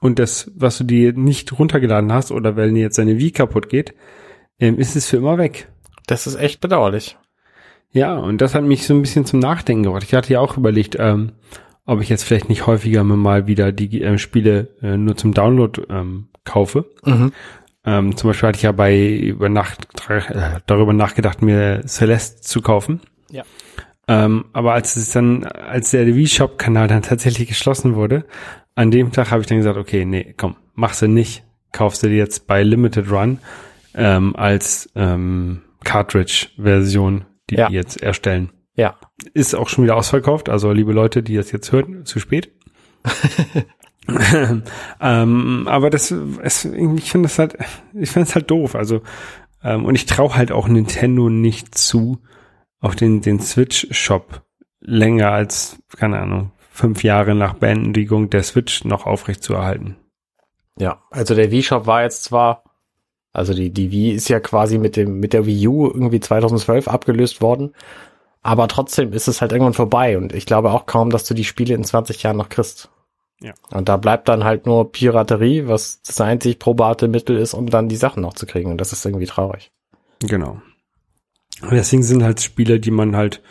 und 0.00 0.18
das, 0.18 0.50
was 0.56 0.78
du 0.78 0.84
dir 0.84 1.12
nicht 1.12 1.58
runtergeladen 1.58 2.12
hast 2.12 2.32
oder 2.32 2.56
wenn 2.56 2.74
jetzt 2.74 2.98
deine 2.98 3.18
Wii 3.18 3.32
kaputt 3.32 3.68
geht, 3.68 3.94
ähm, 4.58 4.78
ist 4.78 4.96
es 4.96 5.06
für 5.06 5.18
immer 5.18 5.38
weg. 5.38 5.68
Das 6.06 6.26
ist 6.26 6.36
echt 6.36 6.60
bedauerlich. 6.60 7.18
Ja, 7.92 8.16
und 8.16 8.40
das 8.40 8.54
hat 8.54 8.64
mich 8.64 8.86
so 8.86 8.94
ein 8.94 9.02
bisschen 9.02 9.26
zum 9.26 9.40
Nachdenken 9.40 9.82
gebracht. 9.82 10.04
Ich 10.04 10.14
hatte 10.14 10.32
ja 10.32 10.40
auch 10.40 10.56
überlegt, 10.56 10.96
ähm, 10.98 11.32
ob 11.84 12.00
ich 12.00 12.08
jetzt 12.08 12.22
vielleicht 12.22 12.48
nicht 12.48 12.66
häufiger 12.66 13.04
mal 13.04 13.46
wieder 13.46 13.72
die 13.72 14.02
äh, 14.02 14.16
Spiele 14.16 14.68
äh, 14.80 14.96
nur 14.96 15.16
zum 15.16 15.34
Download 15.34 15.82
ähm, 15.90 16.28
kaufe. 16.44 16.86
Mhm. 17.04 17.32
Ähm, 17.90 18.16
zum 18.16 18.30
Beispiel 18.30 18.48
hatte 18.48 18.56
ich 18.56 18.62
ja 18.62 18.72
bei 18.72 19.16
über 19.16 19.48
Nacht 19.48 19.86
äh, 20.08 20.60
darüber 20.66 20.92
nachgedacht, 20.92 21.42
mir 21.42 21.82
Celeste 21.86 22.40
zu 22.40 22.60
kaufen. 22.60 23.00
Ja. 23.30 23.42
Ähm, 24.06 24.44
aber 24.52 24.74
als 24.74 24.94
es 24.96 25.10
dann, 25.10 25.44
als 25.44 25.90
der 25.90 26.06
Wii-Shop-Kanal 26.06 26.86
dann 26.88 27.02
tatsächlich 27.02 27.48
geschlossen 27.48 27.94
wurde, 27.96 28.24
an 28.76 28.90
dem 28.90 29.10
Tag 29.12 29.30
habe 29.30 29.40
ich 29.40 29.46
dann 29.48 29.58
gesagt, 29.58 29.76
okay, 29.76 30.04
nee, 30.04 30.34
komm, 30.36 30.56
machst 30.74 31.02
du 31.02 31.08
nicht. 31.08 31.42
Kaufst 31.72 32.02
du 32.02 32.08
dir 32.08 32.16
jetzt 32.16 32.46
bei 32.46 32.62
Limited 32.62 33.10
Run 33.10 33.38
ähm, 33.94 34.36
als 34.36 34.90
ähm, 34.94 35.62
Cartridge-Version, 35.84 37.24
die 37.48 37.56
Ja. 37.56 37.68
die 37.68 37.74
jetzt 37.74 38.02
erstellen. 38.02 38.50
Ja. 38.74 38.96
Ist 39.34 39.54
auch 39.54 39.68
schon 39.68 39.84
wieder 39.84 39.96
ausverkauft, 39.96 40.48
also 40.48 40.72
liebe 40.72 40.92
Leute, 40.92 41.22
die 41.22 41.34
das 41.36 41.50
jetzt 41.52 41.72
hören, 41.72 42.04
zu 42.06 42.20
spät. 42.20 42.52
ähm, 45.00 45.68
aber 45.68 45.90
das, 45.90 46.10
es, 46.10 46.64
ich 46.64 47.10
finde 47.10 47.28
das 47.28 47.38
halt, 47.38 47.56
ich 47.94 48.10
finde 48.10 48.28
es 48.28 48.34
halt 48.34 48.50
doof. 48.50 48.74
Also 48.74 49.02
ähm, 49.62 49.84
und 49.84 49.94
ich 49.94 50.06
traue 50.06 50.34
halt 50.34 50.52
auch 50.52 50.68
Nintendo 50.68 51.28
nicht 51.28 51.76
zu, 51.76 52.18
auch 52.80 52.94
den 52.94 53.20
den 53.20 53.40
Switch 53.40 53.88
Shop 53.90 54.42
länger 54.80 55.30
als 55.30 55.78
keine 55.96 56.18
Ahnung 56.18 56.52
fünf 56.80 57.04
Jahre 57.04 57.34
nach 57.34 57.54
Beendigung 57.54 58.30
der 58.30 58.42
Switch 58.42 58.84
noch 58.84 59.04
aufrecht 59.06 59.42
zu 59.42 59.52
erhalten. 59.54 59.96
Ja, 60.78 61.02
also 61.10 61.34
der 61.34 61.50
Wii-Shop 61.50 61.86
war 61.86 62.02
jetzt 62.02 62.24
zwar, 62.24 62.64
also 63.32 63.52
die, 63.52 63.70
die 63.70 63.90
Wii 63.90 64.12
ist 64.12 64.30
ja 64.30 64.40
quasi 64.40 64.78
mit 64.78 64.96
dem, 64.96 65.20
mit 65.20 65.34
der 65.34 65.44
Wii 65.44 65.68
U 65.68 65.86
irgendwie 65.88 66.20
2012 66.20 66.88
abgelöst 66.88 67.42
worden, 67.42 67.74
aber 68.40 68.66
trotzdem 68.66 69.12
ist 69.12 69.28
es 69.28 69.42
halt 69.42 69.52
irgendwann 69.52 69.74
vorbei 69.74 70.16
und 70.16 70.32
ich 70.32 70.46
glaube 70.46 70.70
auch 70.70 70.86
kaum, 70.86 71.10
dass 71.10 71.24
du 71.24 71.34
die 71.34 71.44
Spiele 71.44 71.74
in 71.74 71.84
20 71.84 72.22
Jahren 72.22 72.38
noch 72.38 72.48
kriegst. 72.48 72.90
Ja. 73.42 73.54
Und 73.70 73.88
da 73.88 73.96
bleibt 73.96 74.28
dann 74.28 74.44
halt 74.44 74.66
nur 74.66 74.92
Piraterie, 74.92 75.66
was 75.66 76.02
das 76.02 76.20
einzig 76.20 76.58
probate 76.58 77.08
Mittel 77.08 77.36
ist, 77.36 77.54
um 77.54 77.68
dann 77.68 77.88
die 77.88 77.96
Sachen 77.96 78.22
noch 78.22 78.34
zu 78.34 78.46
kriegen 78.46 78.70
und 78.70 78.80
das 78.80 78.92
ist 78.92 79.04
irgendwie 79.04 79.26
traurig. 79.26 79.70
Genau. 80.20 80.60
Und 81.62 81.72
deswegen 81.72 82.02
sind 82.02 82.22
halt 82.22 82.40
Spiele, 82.40 82.80
die 82.80 82.90
man 82.90 83.16
halt 83.16 83.42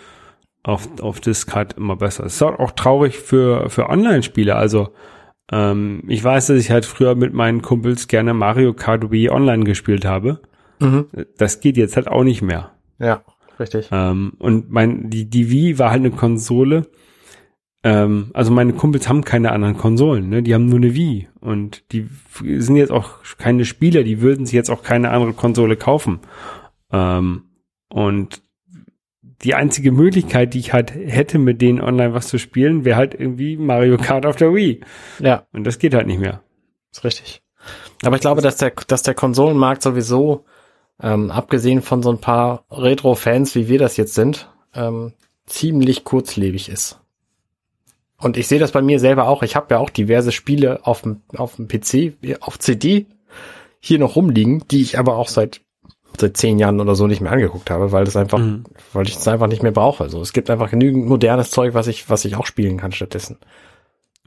auf, 0.63 0.88
auf 1.02 1.19
Disk 1.19 1.56
hat, 1.56 1.73
immer 1.73 1.95
besser. 1.95 2.25
Es 2.25 2.36
ist 2.36 2.41
halt 2.41 2.60
auch 2.60 2.71
traurig 2.71 3.17
für, 3.17 3.69
für 3.69 3.89
Online-Spiele. 3.89 4.56
Also, 4.56 4.89
ähm, 5.52 6.04
ich 6.08 6.23
weiß, 6.23 6.47
dass 6.47 6.58
ich 6.58 6.71
halt 6.71 6.86
früher 6.86 7.15
mit 7.15 7.34
meinen 7.34 7.62
Kumpels 7.62 8.08
gerne 8.08 8.34
Mario 8.34 8.73
Kart 8.73 9.12
Wii 9.12 9.30
online 9.30 9.63
gespielt 9.63 10.06
habe. 10.06 10.41
Das 11.38 11.60
geht 11.60 11.78
jetzt 11.78 11.95
halt 11.95 12.08
auch 12.08 12.23
nicht 12.23 12.41
mehr. 12.41 12.71
Ja, 12.99 13.23
richtig. 13.60 13.89
Ähm, 13.91 14.34
und 14.39 14.71
mein, 14.71 15.10
die, 15.10 15.30
die 15.30 15.49
Wii 15.49 15.80
war 15.80 15.91
halt 15.91 15.99
eine 15.99 16.12
Konsole. 16.12 16.88
Ähm, 17.83 18.31
also 18.33 18.51
meine 18.51 18.73
Kumpels 18.73 19.07
haben 19.07 19.23
keine 19.23 19.51
anderen 19.51 19.77
Konsolen, 19.77 20.29
ne? 20.29 20.43
Die 20.43 20.53
haben 20.53 20.65
nur 20.65 20.79
eine 20.79 20.95
Wii. 20.95 21.29
Und 21.39 21.91
die 21.91 22.09
sind 22.57 22.75
jetzt 22.75 22.91
auch 22.91 23.23
keine 23.37 23.65
Spieler, 23.65 24.03
die 24.03 24.21
würden 24.21 24.45
sich 24.45 24.53
jetzt 24.53 24.69
auch 24.69 24.83
keine 24.83 25.11
andere 25.11 25.33
Konsole 25.33 25.77
kaufen. 25.77 26.19
Ähm, 26.91 27.43
und 27.89 28.41
die 29.41 29.55
einzige 29.55 29.91
Möglichkeit, 29.91 30.53
die 30.53 30.59
ich 30.59 30.73
halt 30.73 30.93
hätte, 30.93 31.39
mit 31.39 31.61
denen 31.61 31.79
online 31.79 32.13
was 32.13 32.27
zu 32.27 32.37
spielen, 32.37 32.83
wäre 32.83 32.97
halt 32.97 33.13
irgendwie 33.13 33.55
Mario 33.55 33.97
Kart 33.97 34.25
auf 34.25 34.35
der 34.35 34.53
Wii. 34.53 34.81
Ja, 35.19 35.45
Und 35.53 35.65
das 35.65 35.79
geht 35.79 35.93
halt 35.93 36.07
nicht 36.07 36.19
mehr. 36.19 36.41
ist 36.91 37.03
richtig. 37.05 37.41
Aber 38.03 38.15
ich 38.15 38.21
glaube, 38.21 38.41
dass 38.41 38.57
der, 38.57 38.71
dass 38.87 39.03
der 39.03 39.13
Konsolenmarkt 39.13 39.81
sowieso, 39.81 40.45
ähm, 41.01 41.31
abgesehen 41.31 41.81
von 41.81 42.03
so 42.03 42.09
ein 42.11 42.19
paar 42.19 42.65
Retro-Fans, 42.69 43.55
wie 43.55 43.69
wir 43.69 43.79
das 43.79 43.95
jetzt 43.95 44.13
sind, 44.13 44.49
ähm, 44.73 45.13
ziemlich 45.45 46.03
kurzlebig 46.03 46.69
ist. 46.69 46.98
Und 48.19 48.38
ich 48.38 48.47
sehe 48.47 48.60
das 48.60 48.71
bei 48.73 48.82
mir 48.82 48.99
selber 48.99 49.27
auch. 49.27 49.43
Ich 49.43 49.55
habe 49.55 49.67
ja 49.73 49.79
auch 49.79 49.89
diverse 49.89 50.32
Spiele 50.32 50.86
auf 50.86 51.01
dem, 51.03 51.21
auf 51.36 51.55
dem 51.55 51.67
PC, 51.67 52.13
auf 52.41 52.60
CD 52.60 53.05
hier 53.79 53.97
noch 53.99 54.15
rumliegen, 54.17 54.63
die 54.69 54.82
ich 54.82 54.99
aber 54.99 55.15
auch 55.17 55.29
seit 55.29 55.62
seit 56.19 56.36
zehn 56.36 56.60
Jahren 56.60 56.82
oder 56.82 56.95
so 56.95 57.08
nicht 57.08 57.21
mehr 57.21 57.32
angeguckt 57.32 57.69
habe, 57.69 57.93
weil 57.93 58.03
das 58.03 58.17
einfach, 58.17 58.39
Mhm. 58.39 58.65
weil 58.91 59.08
ich 59.08 59.15
es 59.15 59.27
einfach 59.29 59.47
nicht 59.47 59.63
mehr 59.63 59.71
brauche. 59.71 60.03
Also 60.03 60.19
es 60.21 60.34
gibt 60.34 60.49
einfach 60.49 60.69
genügend 60.69 61.05
modernes 61.08 61.49
Zeug, 61.49 61.73
was 61.75 61.88
ich, 61.88 62.10
was 62.10 62.25
ich 62.25 62.36
auch 62.36 62.45
spielen 62.45 62.75
kann 62.75 62.91
stattdessen. 62.91 63.38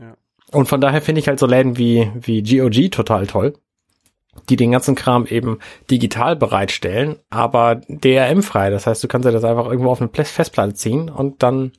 Ja. 0.00 0.14
Und 0.52 0.68
von 0.68 0.80
daher 0.80 1.02
finde 1.02 1.20
ich 1.20 1.28
halt 1.28 1.38
so 1.38 1.44
Läden 1.46 1.76
wie, 1.76 2.10
wie 2.14 2.42
GOG 2.42 2.90
total 2.90 3.26
toll, 3.26 3.54
die 4.48 4.56
den 4.56 4.70
ganzen 4.70 4.94
Kram 4.94 5.26
eben 5.26 5.58
digital 5.90 6.34
bereitstellen, 6.34 7.16
aber 7.28 7.82
DRM-frei. 7.88 8.70
Das 8.70 8.86
heißt, 8.86 9.04
du 9.04 9.08
kannst 9.08 9.28
dir 9.28 9.32
das 9.32 9.44
einfach 9.44 9.66
irgendwo 9.66 9.90
auf 9.90 10.00
eine 10.00 10.08
Pla- 10.08 10.24
Festplatte 10.24 10.72
ziehen 10.72 11.10
und 11.10 11.42
dann 11.42 11.72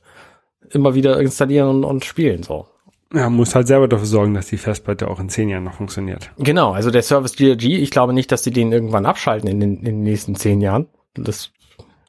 immer 0.70 0.94
wieder 0.94 1.20
installieren 1.20 1.68
und, 1.68 1.84
und 1.84 2.04
spielen, 2.04 2.42
so. 2.42 2.66
Ja, 3.14 3.30
muss 3.30 3.54
halt 3.54 3.68
selber 3.68 3.86
dafür 3.86 4.06
sorgen, 4.06 4.34
dass 4.34 4.48
die 4.48 4.56
Festplatte 4.56 5.08
auch 5.08 5.20
in 5.20 5.28
zehn 5.28 5.48
Jahren 5.48 5.64
noch 5.64 5.74
funktioniert. 5.74 6.30
Genau, 6.38 6.72
also 6.72 6.90
der 6.90 7.02
Service 7.02 7.36
GOG, 7.36 7.62
ich 7.62 7.90
glaube 7.92 8.12
nicht, 8.12 8.32
dass 8.32 8.42
die 8.42 8.50
den 8.50 8.72
irgendwann 8.72 9.06
abschalten 9.06 9.48
in 9.48 9.60
den, 9.60 9.78
in 9.78 9.84
den 9.84 10.02
nächsten 10.02 10.34
zehn 10.34 10.60
Jahren. 10.60 10.86
Das 11.14 11.52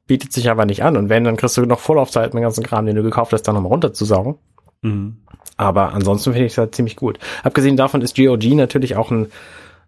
bietet 0.07 0.33
sich 0.33 0.49
aber 0.49 0.65
nicht 0.65 0.83
an. 0.83 0.97
Und 0.97 1.09
wenn, 1.09 1.23
dann 1.23 1.37
kriegst 1.37 1.57
du 1.57 1.65
noch 1.65 1.79
Vorlaufzeit 1.79 2.33
mit 2.33 2.41
dem 2.41 2.45
ganzen 2.45 2.63
Kram, 2.63 2.87
den 2.87 2.95
du 2.95 3.03
gekauft 3.03 3.33
hast, 3.33 3.43
dann 3.43 3.53
nochmal 3.53 3.71
runterzusaugen. 3.71 4.35
Mhm. 4.81 5.17
Aber 5.57 5.93
ansonsten 5.93 6.33
finde 6.33 6.47
ich 6.47 6.53
es 6.53 6.57
halt 6.57 6.73
ziemlich 6.75 6.95
gut. 6.95 7.19
Abgesehen 7.43 7.77
davon 7.77 8.01
ist 8.01 8.15
GOG 8.15 8.43
natürlich 8.55 8.95
auch 8.95 9.11
ein, 9.11 9.27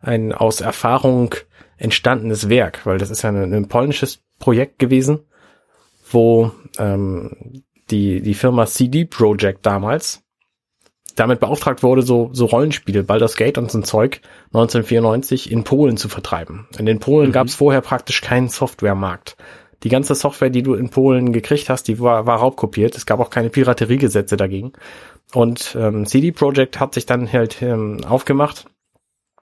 ein 0.02 0.34
aus 0.34 0.62
Erfahrung 0.62 1.34
entstandenes 1.78 2.50
Werk, 2.50 2.86
weil 2.86 2.98
das 2.98 3.10
ist 3.10 3.24
ja 3.24 3.30
ein, 3.30 3.54
ein 3.54 3.68
polnisches 3.68 4.20
Projekt 4.40 4.80
gewesen, 4.80 5.20
wo 6.12 6.52
ähm, 6.78 7.64
die, 7.92 8.22
die 8.22 8.34
Firma 8.34 8.66
CD 8.66 9.06
Projekt 9.06 9.66
damals 9.66 10.24
damit 11.16 11.40
beauftragt 11.40 11.84
wurde, 11.84 12.04
so, 12.04 12.30
so 12.32 12.46
Rollenspiele, 12.46 13.04
Baldur's 13.04 13.36
Gate 13.36 13.58
und 13.58 13.72
so 13.72 13.80
ein 13.80 13.84
Zeug 13.84 14.22
1994 14.54 15.52
in 15.52 15.64
Polen 15.64 15.98
zu 15.98 16.10
vertreiben. 16.10 16.68
Und 16.78 16.88
in 16.88 17.00
Polen 17.00 17.30
Mhm. 17.30 17.34
gab 17.34 17.48
es 17.48 17.56
vorher 17.56 17.82
praktisch 17.82 18.22
keinen 18.22 18.50
Softwaremarkt. 18.50 19.36
Die 19.84 19.90
ganze 19.90 20.16
Software, 20.16 20.50
die 20.50 20.64
du 20.64 20.74
in 20.74 20.90
Polen 20.90 21.34
gekriegt 21.34 21.70
hast, 21.70 21.88
die 21.88 22.00
war, 22.00 22.26
war 22.26 22.40
raubkopiert. 22.40 22.96
Es 22.96 23.06
gab 23.06 23.20
auch 23.20 23.30
keine 23.30 23.50
Pirateriegesetze 23.50 24.38
dagegen. 24.38 24.74
Und 25.34 25.76
ähm, 25.80 26.06
CD 26.06 26.32
Projekt 26.32 26.80
hat 26.80 26.94
sich 26.94 27.06
dann 27.06 27.32
halt 27.32 27.62
ähm, 27.62 28.02
aufgemacht 28.08 28.66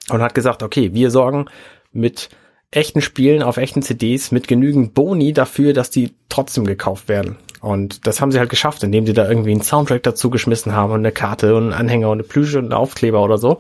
und 0.09 0.21
hat 0.21 0.33
gesagt, 0.33 0.63
okay, 0.63 0.93
wir 0.93 1.11
sorgen 1.11 1.45
mit 1.91 2.29
echten 2.71 3.01
Spielen 3.01 3.43
auf 3.43 3.57
echten 3.57 3.81
CDs 3.81 4.31
mit 4.31 4.47
genügend 4.47 4.93
Boni 4.93 5.31
dafür, 5.33 5.73
dass 5.73 5.89
die 5.89 6.13
trotzdem 6.29 6.65
gekauft 6.65 7.07
werden. 7.07 7.37
Und 7.65 8.05
das 8.05 8.21
haben 8.21 8.31
sie 8.31 8.37
halt 8.37 8.51
geschafft, 8.51 8.83
indem 8.83 9.07
sie 9.07 9.13
da 9.13 9.27
irgendwie 9.27 9.49
einen 9.49 9.63
Soundtrack 9.63 10.03
dazu 10.03 10.29
geschmissen 10.29 10.73
haben 10.73 10.93
und 10.93 10.99
eine 10.99 11.11
Karte 11.11 11.55
und 11.55 11.63
einen 11.63 11.73
Anhänger 11.73 12.11
und 12.11 12.19
eine 12.19 12.27
Plüsche 12.27 12.59
und 12.59 12.65
einen 12.65 12.73
Aufkleber 12.73 13.23
oder 13.23 13.39
so. 13.39 13.59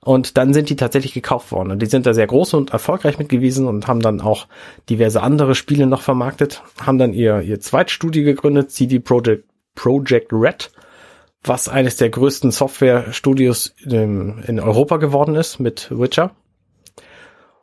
Und 0.00 0.36
dann 0.36 0.52
sind 0.52 0.68
die 0.68 0.74
tatsächlich 0.74 1.14
gekauft 1.14 1.52
worden. 1.52 1.70
Und 1.70 1.80
die 1.80 1.86
sind 1.86 2.06
da 2.06 2.12
sehr 2.12 2.26
groß 2.26 2.54
und 2.54 2.70
erfolgreich 2.70 3.20
mit 3.20 3.28
gewesen 3.28 3.68
und 3.68 3.86
haben 3.86 4.00
dann 4.00 4.20
auch 4.20 4.48
diverse 4.90 5.22
andere 5.22 5.54
Spiele 5.54 5.86
noch 5.86 6.02
vermarktet, 6.02 6.64
haben 6.84 6.98
dann 6.98 7.12
ihr, 7.12 7.40
ihr 7.40 7.60
Zweitstudio 7.60 8.24
gegründet, 8.24 8.72
CD 8.72 8.98
Projekt, 8.98 9.44
Project 9.76 10.32
Red, 10.32 10.72
was 11.44 11.68
eines 11.68 11.96
der 11.96 12.10
größten 12.10 12.50
Softwarestudios 12.50 13.74
in, 13.84 14.42
in 14.44 14.58
Europa 14.58 14.96
geworden 14.96 15.36
ist 15.36 15.60
mit 15.60 15.88
Witcher. 15.96 16.32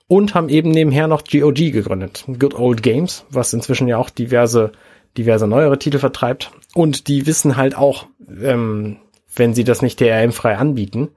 Und 0.08 0.34
haben 0.34 0.48
eben 0.48 0.72
nebenher 0.72 1.10
noch 1.10 1.26
GOG 1.26 1.74
gegründet, 1.74 2.24
Good 2.40 2.56
Old 2.56 2.84
Games, 2.84 3.26
was 3.30 3.52
inzwischen 3.52 3.90
ja 3.90 3.98
auch 3.98 4.10
diverse, 4.10 4.72
diverse 5.18 5.48
neuere 5.48 5.80
Titel 5.80 6.00
vertreibt. 6.00 6.52
Und 6.74 7.08
die 7.08 7.26
wissen 7.26 7.58
halt 7.58 7.78
auch, 7.78 8.08
ähm, 8.42 8.98
wenn 9.36 9.54
sie 9.54 9.64
das 9.64 9.82
nicht 9.82 10.00
DRM-frei 10.00 10.58
anbieten, 10.58 11.10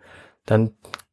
dann 0.45 0.73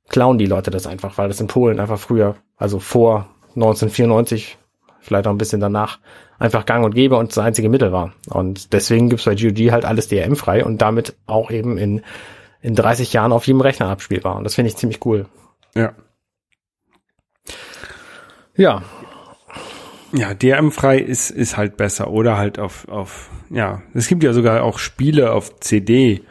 klauen 0.09 0.37
die 0.37 0.45
Leute 0.45 0.71
das 0.71 0.87
einfach, 0.87 1.17
weil 1.17 1.27
das 1.27 1.41
in 1.41 1.47
Polen 1.47 1.79
einfach 1.79 1.99
früher, 1.99 2.35
also 2.57 2.79
vor 2.79 3.27
1994, 3.55 4.57
vielleicht 4.99 5.27
auch 5.27 5.31
ein 5.31 5.37
bisschen 5.37 5.59
danach, 5.59 5.99
einfach 6.39 6.65
gang 6.65 6.85
und 6.85 6.95
gäbe 6.95 7.17
und 7.17 7.31
das 7.31 7.37
einzige 7.37 7.69
Mittel 7.69 7.91
war. 7.91 8.13
Und 8.29 8.73
deswegen 8.73 9.09
gibt's 9.09 9.25
bei 9.25 9.35
GOG 9.35 9.71
halt 9.71 9.85
alles 9.85 10.07
DRM-frei 10.07 10.63
und 10.63 10.81
damit 10.81 11.15
auch 11.25 11.51
eben 11.51 11.77
in, 11.77 12.01
in 12.61 12.75
30 12.75 13.13
Jahren 13.13 13.31
auf 13.31 13.47
jedem 13.47 13.61
Rechner 13.61 13.87
abspielbar. 13.87 14.35
Und 14.37 14.43
das 14.43 14.55
finde 14.55 14.69
ich 14.69 14.77
ziemlich 14.77 15.05
cool. 15.05 15.27
Ja. 15.75 15.93
Ja, 18.55 18.83
Ja, 20.13 20.33
DRM-frei 20.33 20.99
ist, 20.99 21.31
ist 21.31 21.57
halt 21.57 21.75
besser. 21.75 22.11
Oder 22.11 22.37
halt 22.37 22.59
auf, 22.59 22.87
auf, 22.87 23.29
ja, 23.49 23.81
es 23.93 24.07
gibt 24.07 24.23
ja 24.23 24.33
sogar 24.33 24.63
auch 24.63 24.77
Spiele 24.77 25.31
auf 25.31 25.59
CD, 25.59 26.21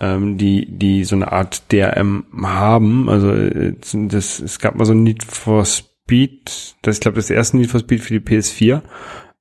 ähm, 0.00 0.38
die, 0.38 0.66
die 0.66 1.04
so 1.04 1.16
eine 1.16 1.32
Art 1.32 1.70
DRM 1.70 2.24
haben. 2.42 3.08
Also 3.10 3.32
äh, 3.32 3.74
das, 3.92 4.40
es 4.40 4.58
gab 4.58 4.76
mal 4.76 4.86
so 4.86 4.94
ein 4.94 5.02
Need 5.02 5.22
for 5.22 5.64
Speed, 5.66 6.76
das 6.82 6.96
ich 6.96 7.00
glaube 7.00 7.16
das 7.16 7.28
erste 7.28 7.58
Need 7.58 7.70
for 7.70 7.80
Speed 7.80 8.00
für 8.00 8.18
die 8.18 8.26
PS4. 8.26 8.80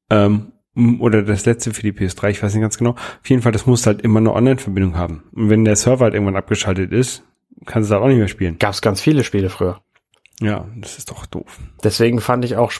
Ähm, 0.10 0.52
oder 1.00 1.22
das 1.22 1.46
letzte 1.46 1.74
für 1.74 1.82
die 1.82 1.94
PS3, 1.94 2.32
ich 2.32 2.44
weiß 2.44 2.54
nicht 2.54 2.62
ganz 2.62 2.78
genau. 2.78 2.92
Auf 2.92 3.30
jeden 3.30 3.42
Fall, 3.42 3.54
das 3.54 3.66
muss 3.66 3.88
halt 3.88 4.02
immer 4.02 4.20
eine 4.20 4.34
Online-Verbindung 4.34 4.98
haben. 4.98 5.24
Und 5.34 5.50
wenn 5.50 5.64
der 5.64 5.78
Server 5.78 6.04
halt 6.04 6.16
irgendwann 6.16 6.36
abgeschaltet 6.36 6.92
ist, 6.92 7.24
kannst 7.66 7.90
du 7.90 7.94
das 7.94 8.02
auch 8.02 8.08
nicht 8.08 8.18
mehr 8.18 8.28
spielen. 8.28 8.58
gab's 8.60 8.82
ganz 8.82 9.00
viele 9.00 9.24
Spiele 9.24 9.50
früher. 9.50 9.80
Ja, 10.42 10.68
das 10.76 10.98
ist 10.98 11.10
doch 11.10 11.26
doof. 11.26 11.60
Deswegen 11.82 12.20
fand 12.20 12.44
ich 12.44 12.58
auch 12.58 12.74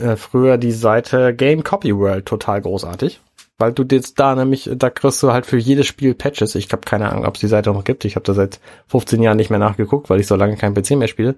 äh, 0.00 0.16
früher 0.16 0.58
die 0.58 0.72
Seite 0.72 1.34
Game 1.34 1.64
Copy 1.64 1.96
World 1.96 2.26
total 2.26 2.60
großartig. 2.62 3.20
Weil 3.56 3.72
du 3.72 3.84
jetzt 3.88 4.18
da 4.18 4.34
nämlich, 4.34 4.68
da 4.74 4.90
kriegst 4.90 5.22
du 5.22 5.32
halt 5.32 5.46
für 5.46 5.56
jedes 5.56 5.86
Spiel 5.86 6.14
Patches. 6.14 6.56
Ich 6.56 6.70
habe 6.72 6.82
keine 6.82 7.10
Ahnung, 7.10 7.24
ob 7.24 7.36
es 7.36 7.40
die 7.40 7.46
Seite 7.46 7.70
noch 7.70 7.84
gibt. 7.84 8.04
Ich 8.04 8.16
habe 8.16 8.24
da 8.24 8.34
seit 8.34 8.58
15 8.88 9.22
Jahren 9.22 9.36
nicht 9.36 9.50
mehr 9.50 9.60
nachgeguckt, 9.60 10.10
weil 10.10 10.18
ich 10.18 10.26
so 10.26 10.34
lange 10.34 10.56
kein 10.56 10.74
PC 10.74 10.92
mehr 10.92 11.06
spiele. 11.06 11.36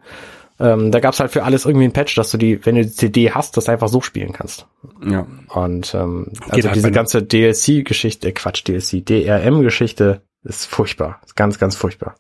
Ähm, 0.58 0.90
da 0.90 1.00
gab's 1.00 1.20
halt 1.20 1.30
für 1.30 1.44
alles 1.44 1.66
irgendwie 1.66 1.84
ein 1.84 1.92
Patch, 1.92 2.14
dass 2.14 2.30
du 2.30 2.38
die, 2.38 2.64
wenn 2.64 2.76
du 2.76 2.82
die 2.82 2.90
CD 2.90 3.30
hast, 3.30 3.58
das 3.58 3.68
einfach 3.68 3.88
so 3.88 4.00
spielen 4.00 4.32
kannst. 4.32 4.66
Ja. 5.06 5.26
Und 5.50 5.94
ähm, 5.94 6.32
also 6.48 6.68
halt 6.68 6.76
diese 6.76 6.90
ganze 6.90 7.22
DLC-Geschichte, 7.22 8.28
äh, 8.28 8.32
Quatsch, 8.32 8.66
DLC, 8.66 9.04
DRM-Geschichte 9.04 10.22
ist 10.44 10.64
furchtbar. 10.66 11.20
Ist 11.26 11.36
ganz, 11.36 11.58
ganz 11.58 11.76
furchtbar. 11.76 12.14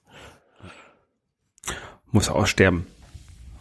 muss 2.10 2.28
aussterben. 2.28 2.86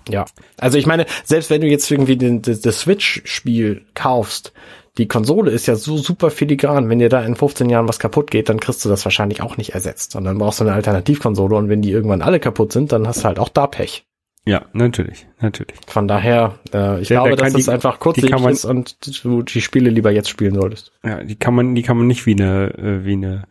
Ja. 0.09 0.25
Also 0.57 0.77
ich 0.77 0.85
meine, 0.85 1.05
selbst 1.23 1.49
wenn 1.49 1.61
du 1.61 1.67
jetzt 1.67 1.89
irgendwie 1.89 2.17
den, 2.17 2.41
das, 2.41 2.61
das 2.61 2.79
Switch-Spiel 2.81 3.85
kaufst, 3.93 4.53
die 4.97 5.07
Konsole 5.07 5.51
ist 5.51 5.65
ja 5.65 5.75
so 5.75 5.97
super 5.97 6.31
filigran. 6.31 6.89
Wenn 6.89 6.99
dir 6.99 7.09
da 7.09 7.21
in 7.21 7.35
15 7.35 7.69
Jahren 7.69 7.87
was 7.87 7.99
kaputt 7.99 8.31
geht, 8.31 8.47
dann 8.47 8.59
kriegst 8.61 8.85
du 8.85 8.89
das 8.89 9.03
wahrscheinlich 9.05 9.41
auch 9.41 9.57
nicht 9.57 9.73
ersetzt. 9.73 10.11
Sondern 10.13 10.37
brauchst 10.37 10.59
du 10.61 10.63
eine 10.63 10.73
Alternativkonsole 10.73 11.55
und 11.55 11.67
wenn 11.69 11.81
die 11.81 11.91
irgendwann 11.91 12.21
alle 12.21 12.39
kaputt 12.39 12.71
sind, 12.71 12.91
dann 12.93 13.05
hast 13.07 13.21
du 13.21 13.25
halt 13.25 13.39
auch 13.39 13.49
da 13.49 13.67
Pech. 13.67 14.05
Ja, 14.47 14.65
natürlich, 14.73 15.25
natürlich. 15.41 15.75
Von 15.87 16.07
daher, 16.07 16.59
äh, 16.71 17.01
ich 17.01 17.09
Ja, 17.09 17.23
glaube, 17.23 17.35
dass 17.35 17.51
das 17.53 17.65
die- 17.65 17.71
einfach 17.71 17.99
man- 18.43 18.53
ist 18.53 18.63
und 18.63 19.23
du 19.25 19.41
die 19.41 19.59
Spiele 19.61 19.89
lieber 19.89 20.11
jetzt 20.11 20.29
spielen 20.29 20.53
solltest. 20.53 20.91
Ja, 21.03 21.23
die 21.23 21.35
kann 21.35 21.55
man, 21.55 21.73
die 21.73 21.81
kann 21.81 21.97
man 21.97 22.05
nicht 22.05 22.27
wie 22.27 22.33
eine, 22.33 22.67
äh, 22.77 23.03
wie 23.05 23.13
eine, 23.13 23.45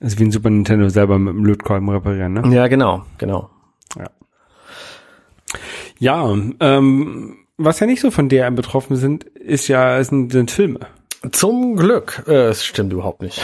also 0.00 0.18
wie 0.18 0.24
ein 0.24 0.30
Super 0.30 0.50
Nintendo 0.50 0.90
selber 0.90 1.18
mit 1.18 1.32
dem 1.34 1.46
Lötkolben 1.46 1.88
reparieren, 1.88 2.34
ne? 2.34 2.54
Ja, 2.54 2.68
genau, 2.68 3.04
genau. 3.16 3.48
Ja, 3.98 4.10
ähm, 6.60 7.36
was 7.56 7.80
ja 7.80 7.86
nicht 7.86 8.00
so 8.00 8.10
von 8.10 8.28
DRM 8.28 8.54
betroffen 8.56 8.96
sind, 8.96 9.24
ist 9.24 9.68
ja, 9.68 10.02
sind, 10.02 10.32
sind 10.32 10.50
Filme. 10.50 10.80
Zum 11.32 11.76
Glück. 11.76 12.24
Äh, 12.26 12.48
es 12.48 12.64
stimmt 12.64 12.92
überhaupt 12.92 13.22
nicht. 13.22 13.40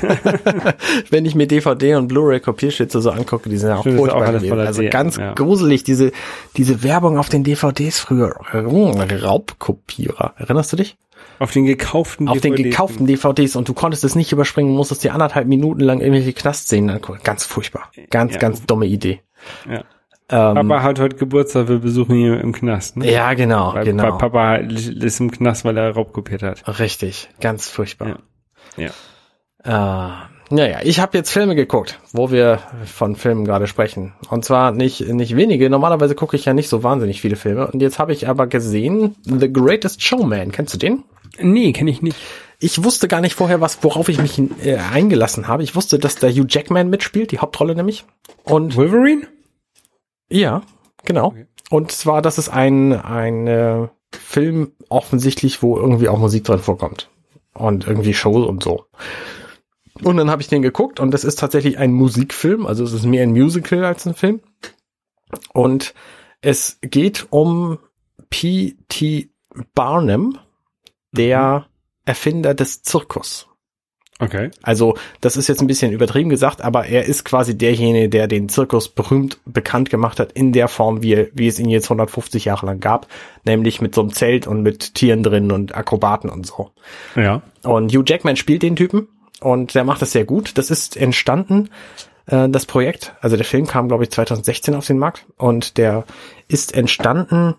Wenn 1.10 1.24
ich 1.24 1.34
mir 1.34 1.48
DVD 1.48 1.96
und 1.96 2.08
Blu-ray 2.08 2.38
Kopierschütze 2.40 3.00
so 3.00 3.10
angucke, 3.10 3.48
die 3.48 3.56
sind 3.56 3.70
ja 3.70 3.76
auch 3.76 3.80
Stimmt, 3.80 3.98
furchtbar 3.98 4.28
auch 4.28 4.32
gewesen. 4.32 4.60
Also 4.60 4.82
ganz 4.88 5.16
ja. 5.16 5.32
gruselig, 5.32 5.82
diese, 5.82 6.12
diese 6.56 6.82
Werbung 6.84 7.18
auf 7.18 7.28
den 7.28 7.42
DVDs 7.42 7.98
früher. 7.98 8.36
Raubkopierer. 8.52 10.34
Erinnerst 10.36 10.72
du 10.72 10.76
dich? 10.76 10.96
Auf 11.40 11.52
den 11.52 11.66
gekauften 11.66 12.28
Auf 12.28 12.40
den 12.40 12.52
DVDs. 12.54 12.70
gekauften 12.70 13.06
DVDs 13.06 13.56
und 13.56 13.68
du 13.68 13.74
konntest 13.74 14.04
es 14.04 14.14
nicht 14.14 14.30
überspringen, 14.30 14.72
musstest 14.72 15.02
dir 15.02 15.12
anderthalb 15.12 15.48
Minuten 15.48 15.80
lang 15.80 16.00
irgendwelche 16.00 16.32
Knastszenen 16.32 16.90
angucken. 16.90 17.20
Ganz 17.24 17.44
furchtbar. 17.44 17.90
Ganz, 18.10 18.34
Ja. 18.34 18.38
ganz 18.38 18.64
dumme 18.64 18.86
Idee. 18.86 19.20
Ja. 19.68 19.82
Ähm, 20.30 20.54
Papa 20.54 20.82
hat 20.82 21.00
heute 21.00 21.16
Geburtstag, 21.16 21.68
wir 21.68 21.78
besuchen 21.78 22.14
ihn 22.16 22.34
im 22.34 22.52
Knast. 22.52 22.98
Ne? 22.98 23.10
ja, 23.10 23.32
genau, 23.32 23.74
weil, 23.74 23.84
genau. 23.84 24.02
weil 24.02 24.18
Papa 24.18 24.56
ist 24.56 25.20
im 25.20 25.30
Knast, 25.30 25.64
weil 25.64 25.76
er 25.78 25.90
raubkopiert 25.92 26.42
hat. 26.42 26.78
Richtig, 26.78 27.30
ganz 27.40 27.68
furchtbar. 27.70 28.18
Ja. 28.76 28.90
Äh, 29.64 30.28
naja, 30.50 30.78
ich 30.82 31.00
habe 31.00 31.16
jetzt 31.16 31.30
Filme 31.30 31.54
geguckt, 31.54 31.98
wo 32.12 32.30
wir 32.30 32.60
von 32.84 33.16
Filmen 33.16 33.44
gerade 33.44 33.66
sprechen. 33.66 34.14
Und 34.30 34.44
zwar 34.44 34.72
nicht, 34.72 35.00
nicht 35.00 35.36
wenige. 35.36 35.68
Normalerweise 35.68 36.14
gucke 36.14 36.36
ich 36.36 36.46
ja 36.46 36.54
nicht 36.54 36.68
so 36.70 36.82
wahnsinnig 36.82 37.20
viele 37.20 37.36
Filme. 37.36 37.66
Und 37.66 37.80
jetzt 37.80 37.98
habe 37.98 38.12
ich 38.12 38.28
aber 38.28 38.46
gesehen 38.46 39.14
The 39.24 39.52
Greatest 39.52 40.02
Showman. 40.02 40.52
Kennst 40.52 40.72
du 40.72 40.78
den? 40.78 41.04
Nee, 41.38 41.72
kenne 41.72 41.90
ich 41.90 42.00
nicht. 42.00 42.16
Ich 42.60 42.82
wusste 42.82 43.08
gar 43.08 43.20
nicht 43.20 43.34
vorher, 43.34 43.60
was, 43.60 43.84
worauf 43.84 44.08
ich 44.08 44.20
mich 44.20 44.40
äh, 44.64 44.76
eingelassen 44.76 45.48
habe. 45.48 45.62
Ich 45.62 45.76
wusste, 45.76 45.98
dass 45.98 46.16
da 46.16 46.28
Hugh 46.28 46.46
Jackman 46.48 46.88
mitspielt, 46.88 47.30
die 47.30 47.38
Hauptrolle 47.38 47.74
nämlich. 47.74 48.04
Und 48.44 48.74
Wolverine? 48.74 49.26
Ja, 50.30 50.62
genau. 51.04 51.28
Okay. 51.28 51.46
Und 51.70 51.92
zwar, 51.92 52.22
das 52.22 52.38
ist 52.38 52.48
ein, 52.48 52.92
ein 52.92 53.46
äh, 53.46 53.88
Film 54.12 54.72
offensichtlich, 54.88 55.62
wo 55.62 55.76
irgendwie 55.76 56.08
auch 56.08 56.18
Musik 56.18 56.44
drin 56.44 56.60
vorkommt. 56.60 57.10
Und 57.54 57.86
irgendwie 57.86 58.14
Show 58.14 58.44
und 58.44 58.62
so. 58.62 58.86
Und 60.02 60.16
dann 60.16 60.30
habe 60.30 60.42
ich 60.42 60.48
den 60.48 60.62
geguckt 60.62 61.00
und 61.00 61.10
das 61.10 61.24
ist 61.24 61.38
tatsächlich 61.38 61.78
ein 61.78 61.92
Musikfilm, 61.92 62.66
also 62.66 62.84
es 62.84 62.92
ist 62.92 63.04
mehr 63.04 63.24
ein 63.24 63.32
Musical 63.32 63.84
als 63.84 64.06
ein 64.06 64.14
Film. 64.14 64.40
Und 65.52 65.92
es 66.40 66.78
geht 66.80 67.26
um 67.30 67.78
P.T. 68.30 69.30
Barnum, 69.74 70.38
der 71.10 71.66
Erfinder 72.04 72.54
des 72.54 72.82
Zirkus. 72.82 73.47
Okay. 74.20 74.50
Also, 74.62 74.96
das 75.20 75.36
ist 75.36 75.48
jetzt 75.48 75.60
ein 75.60 75.68
bisschen 75.68 75.92
übertrieben 75.92 76.28
gesagt, 76.28 76.60
aber 76.60 76.86
er 76.86 77.04
ist 77.04 77.24
quasi 77.24 77.56
derjenige, 77.56 78.08
der 78.08 78.26
den 78.26 78.48
Zirkus 78.48 78.88
berühmt 78.88 79.38
bekannt 79.44 79.90
gemacht 79.90 80.18
hat 80.18 80.32
in 80.32 80.52
der 80.52 80.66
Form, 80.66 81.02
wie, 81.02 81.28
wie 81.34 81.46
es 81.46 81.60
ihn 81.60 81.68
jetzt 81.68 81.86
150 81.86 82.44
Jahre 82.44 82.66
lang 82.66 82.80
gab, 82.80 83.06
nämlich 83.44 83.80
mit 83.80 83.94
so 83.94 84.00
einem 84.00 84.12
Zelt 84.12 84.48
und 84.48 84.62
mit 84.62 84.94
Tieren 84.94 85.22
drin 85.22 85.52
und 85.52 85.76
Akrobaten 85.76 86.30
und 86.30 86.46
so. 86.46 86.72
Ja. 87.14 87.42
Und 87.62 87.94
Hugh 87.94 88.04
Jackman 88.04 88.36
spielt 88.36 88.62
den 88.62 88.74
Typen 88.74 89.06
und 89.40 89.74
der 89.74 89.84
macht 89.84 90.02
das 90.02 90.10
sehr 90.10 90.24
gut. 90.24 90.58
Das 90.58 90.72
ist 90.72 90.96
entstanden, 90.96 91.68
äh, 92.26 92.48
das 92.48 92.66
Projekt, 92.66 93.14
also 93.20 93.36
der 93.36 93.46
Film 93.46 93.66
kam, 93.66 93.86
glaube 93.86 94.02
ich, 94.04 94.10
2016 94.10 94.74
auf 94.74 94.86
den 94.86 94.98
Markt 94.98 95.26
und 95.36 95.78
der 95.78 96.04
ist 96.48 96.74
entstanden, 96.74 97.54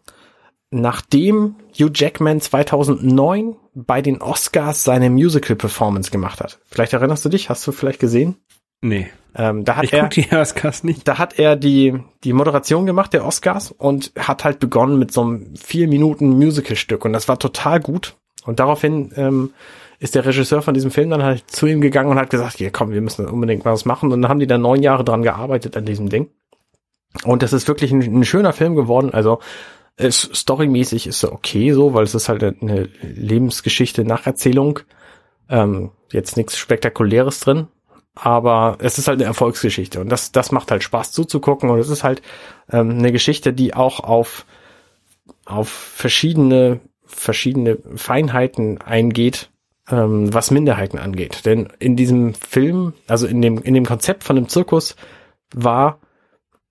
nachdem 0.72 1.56
Hugh 1.74 1.92
Jackman 1.94 2.42
2009 2.42 3.56
bei 3.86 4.02
den 4.02 4.22
Oscars 4.22 4.84
seine 4.84 5.10
Musical-Performance 5.10 6.12
gemacht 6.12 6.40
hat. 6.42 6.60
Vielleicht 6.66 6.94
erinnerst 6.94 7.26
du 7.26 7.30
dich? 7.30 7.50
Hast 7.50 7.66
du 7.68 7.72
vielleicht 7.72 8.00
gesehen? 8.00 8.38
Nee. 8.82 9.08
Ähm, 9.36 9.66
da 9.66 9.76
hat 9.76 9.84
Ich 9.84 9.94
er 9.94 10.04
gucke 10.04 10.22
die 10.22 10.36
Oscars 10.36 10.84
nicht. 10.84 11.08
da 11.08 11.18
hat 11.18 11.38
er 11.38 11.56
die, 11.56 12.00
die 12.24 12.34
Moderation 12.34 12.86
gemacht 12.86 13.14
der 13.14 13.26
Oscars 13.26 13.72
und 13.72 14.12
hat 14.18 14.44
halt 14.44 14.60
begonnen 14.60 14.98
mit 14.98 15.12
so 15.12 15.22
einem 15.22 15.56
vier 15.56 15.88
Minuten 15.88 16.30
Musical-Stück 16.30 17.06
und 17.06 17.14
das 17.14 17.28
war 17.28 17.38
total 17.40 17.80
gut. 17.80 18.16
Und 18.46 18.60
daraufhin 18.60 19.12
ähm, 19.16 19.52
ist 20.00 20.16
der 20.16 20.26
Regisseur 20.26 20.62
von 20.62 20.74
diesem 20.74 20.92
Film 20.92 21.10
dann 21.10 21.24
halt 21.24 21.44
zu 21.52 21.68
ihm 21.68 21.82
gegangen 21.82 22.10
und 22.10 22.18
hat 22.18 22.30
gesagt, 22.30 22.60
ja 22.60 22.70
komm, 22.72 22.92
wir 22.92 23.02
müssen 23.02 23.28
unbedingt 23.28 23.66
mal 23.66 23.74
was 23.74 23.86
machen. 23.86 24.12
Und 24.12 24.22
dann 24.22 24.30
haben 24.30 24.40
die 24.40 24.48
dann 24.48 24.62
neun 24.62 24.82
Jahre 24.82 25.04
dran 25.04 25.22
gearbeitet 25.24 25.76
an 25.78 25.86
diesem 25.86 26.10
Ding. 26.10 26.30
Und 27.26 27.44
das 27.44 27.54
ist 27.54 27.68
wirklich 27.68 27.92
ein, 27.92 28.02
ein 28.02 28.24
schöner 28.26 28.54
Film 28.54 28.76
geworden. 28.76 29.14
Also 29.14 29.40
es, 30.00 30.22
storymäßig 30.34 31.08
ist 31.08 31.24
er 31.24 31.32
okay 31.32 31.72
so, 31.74 31.94
weil 31.94 32.04
es 32.04 32.16
ist 32.16 32.30
halt 32.30 32.44
eine 32.44 32.90
Lebensgeschichte, 33.02 34.04
Nacherzählung. 34.04 34.80
Ähm, 35.50 35.92
jetzt 36.12 36.38
nichts 36.38 36.58
Spektakuläres 36.58 37.40
drin 37.42 37.68
aber 38.22 38.78
es 38.80 38.98
ist 38.98 39.08
halt 39.08 39.20
eine 39.20 39.28
Erfolgsgeschichte 39.28 40.00
und 40.02 40.10
das, 40.10 40.32
das 40.32 40.52
macht 40.52 40.72
halt 40.72 40.84
Spaß 40.84 41.12
zuzugucken 41.12 41.70
und 41.70 41.80
es 41.80 41.90
ist 41.90 42.04
halt 42.04 42.22
ähm, 42.70 42.92
eine 42.92 43.12
Geschichte, 43.12 43.54
die 43.54 43.74
auch 43.74 44.02
auf, 44.02 44.46
auf 45.46 45.70
verschiedene, 45.70 46.82
verschiedene 47.06 47.78
Feinheiten 47.96 48.82
eingeht, 48.82 49.50
ähm, 49.90 50.34
was 50.34 50.52
Minderheiten 50.52 51.00
angeht. 51.00 51.46
Denn 51.46 51.70
in 51.80 51.96
diesem 51.96 52.34
Film, 52.34 52.94
also 53.08 53.26
in 53.26 53.42
dem, 53.42 53.62
in 53.62 53.74
dem 53.74 53.86
Konzept 53.86 54.26
von 54.26 54.36
dem 54.36 54.50
Zirkus 54.50 54.96
war, 55.54 56.00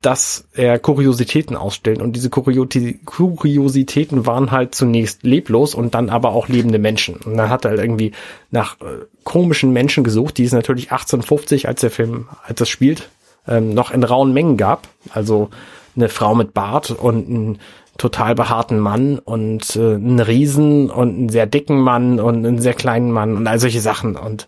dass 0.01 0.47
er 0.55 0.79
Kuriositäten 0.79 1.57
ausstellt 1.57 2.01
und 2.01 2.13
diese 2.15 2.29
Kurioti- 2.29 3.01
Kuriositäten 3.05 4.27
waren 4.27 4.53
halt 4.53 4.75
zunächst 4.75 5.25
leblos 5.25 5.75
und 5.75 5.95
dann 5.95 6.09
aber 6.09 6.31
auch 6.31 6.47
lebende 6.49 6.79
Menschen. 6.79 7.17
Und 7.17 7.37
dann 7.37 7.51
hat 7.51 7.65
er 7.65 7.73
halt 7.73 7.81
irgendwie 7.81 8.13
nach 8.51 8.81
äh, 8.81 9.07
komischen 9.25 9.73
Menschen 9.73 10.05
gesucht, 10.05 10.39
die 10.39 10.45
es 10.45 10.53
natürlich 10.53 10.93
1850, 10.93 11.67
als 11.67 11.81
der 11.81 11.91
Film, 11.91 12.29
als 12.45 12.61
das 12.61 12.69
spielt, 12.69 13.11
ähm, 13.49 13.75
noch 13.75 13.91
in 13.91 14.05
rauen 14.05 14.33
Mengen 14.33 14.57
gab. 14.57 14.87
Also 15.11 15.51
eine 15.97 16.09
Frau 16.09 16.37
mit 16.37 16.55
Bart 16.55 16.93
und 16.93 17.29
einen 17.29 17.59
total 17.97 18.37
behaarten 18.37 18.79
Mann 18.79 19.19
und 19.19 19.75
äh, 19.75 19.95
einen 19.95 20.21
Riesen 20.21 20.91
und 20.91 21.09
einen 21.09 21.29
sehr 21.29 21.47
dicken 21.47 21.81
Mann 21.81 22.21
und 22.21 22.47
einen 22.47 22.61
sehr 22.61 22.75
kleinen 22.75 23.11
Mann 23.11 23.37
und 23.37 23.49
all 23.49 23.59
solche 23.59 23.81
Sachen. 23.81 24.15
Und 24.15 24.47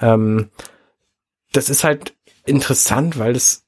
ähm, 0.00 0.50
das 1.52 1.68
ist 1.68 1.82
halt 1.82 2.14
interessant, 2.46 3.18
weil 3.18 3.32
das 3.32 3.63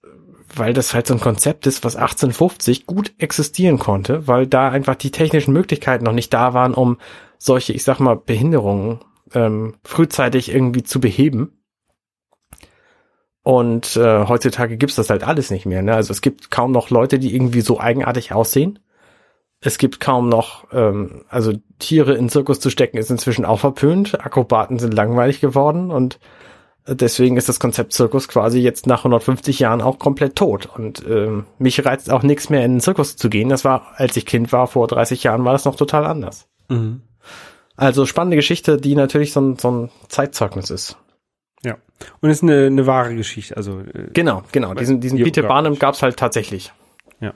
weil 0.59 0.73
das 0.73 0.95
halt 0.95 1.07
so 1.07 1.15
ein 1.15 1.21
Konzept 1.21 1.67
ist, 1.67 1.85
was 1.85 1.97
1850 1.97 2.87
gut 2.87 3.13
existieren 3.19 3.79
konnte, 3.79 4.27
weil 4.27 4.47
da 4.47 4.69
einfach 4.71 4.95
die 4.95 5.11
technischen 5.11 5.53
Möglichkeiten 5.53 6.05
noch 6.05 6.13
nicht 6.13 6.33
da 6.33 6.55
waren, 6.55 6.75
um 6.75 6.99
solche, 7.39 7.73
ich 7.73 7.85
sag 7.85 8.01
mal, 8.01 8.17
Behinderungen 8.17 9.01
ähm, 9.35 9.75
frühzeitig 9.85 10.53
irgendwie 10.53 10.83
zu 10.83 11.01
beheben. 11.01 11.53
Und 13.43 13.97
äh, 13.97 14.27
heutzutage 14.27 14.77
gibt's 14.77 14.97
das 14.97 15.11
halt 15.11 15.23
alles 15.23 15.51
nicht 15.51 15.67
mehr. 15.67 15.83
Ne? 15.83 15.95
Also 15.95 16.13
es 16.13 16.21
gibt 16.21 16.51
kaum 16.51 16.73
noch 16.73 16.91
Leute, 16.91 17.19
die 17.19 17.35
irgendwie 17.35 17.61
so 17.61 17.79
eigenartig 17.79 18.33
aussehen. 18.33 18.81
Es 19.61 19.79
gibt 19.79 20.01
kaum 20.01 20.29
noch, 20.29 20.67
ähm, 20.73 21.25
also 21.29 21.53
Tiere 21.79 22.15
in 22.15 22.29
Zirkus 22.29 22.61
zu 22.61 22.71
stecken, 22.71 22.99
ist 22.99 23.11
inzwischen 23.11 23.45
auch 23.45 23.61
verpönt. 23.61 24.21
Akrobaten 24.21 24.79
sind 24.79 24.95
langweilig 24.95 25.41
geworden 25.41 25.91
und 25.91 26.19
Deswegen 26.89 27.37
ist 27.37 27.49
das 27.49 27.59
Konzept 27.59 27.93
Zirkus 27.93 28.29
quasi 28.29 28.61
jetzt 28.61 28.87
nach 28.87 29.01
150 29.01 29.59
Jahren 29.59 29.81
auch 29.81 29.99
komplett 29.99 30.37
tot. 30.37 30.67
Und 30.67 31.05
ähm, 31.09 31.47
mich 31.59 31.85
reizt 31.85 32.11
auch 32.11 32.23
nichts 32.23 32.49
mehr 32.49 32.65
in 32.65 32.75
den 32.75 32.81
Zirkus 32.81 33.17
zu 33.17 33.29
gehen. 33.29 33.49
Das 33.49 33.65
war, 33.65 33.95
als 33.97 34.17
ich 34.17 34.25
Kind 34.25 34.53
war, 34.53 34.69
vor 34.69 34.87
30 34.87 35.25
Jahren, 35.25 35.45
war 35.45 35.53
das 35.53 35.65
noch 35.65 35.75
total 35.75 36.07
anders. 36.07 36.49
Mhm. 36.69 37.03
Also 37.77 38.07
spannende 38.07 38.37
Geschichte, 38.37 38.79
die 38.79 38.95
natürlich 38.95 39.33
so 39.33 39.41
ein, 39.41 39.59
so 39.59 39.71
ein 39.71 39.91
Zeitzeugnis 40.09 40.71
ist. 40.71 40.97
Ja. 41.65 41.77
Und 42.21 42.31
es 42.31 42.39
ist 42.39 42.43
eine, 42.45 42.67
eine 42.67 42.87
wahre 42.87 43.17
Geschichte. 43.17 43.57
Also 43.57 43.81
äh, 43.81 44.11
Genau, 44.13 44.45
genau. 44.53 44.73
Diesen, 44.75 45.01
diesen 45.01 45.23
Peter. 45.23 45.43
Barnum 45.43 45.79
gab's 45.79 46.03
halt 46.03 46.17
tatsächlich. 46.17 46.73
ja. 47.21 47.35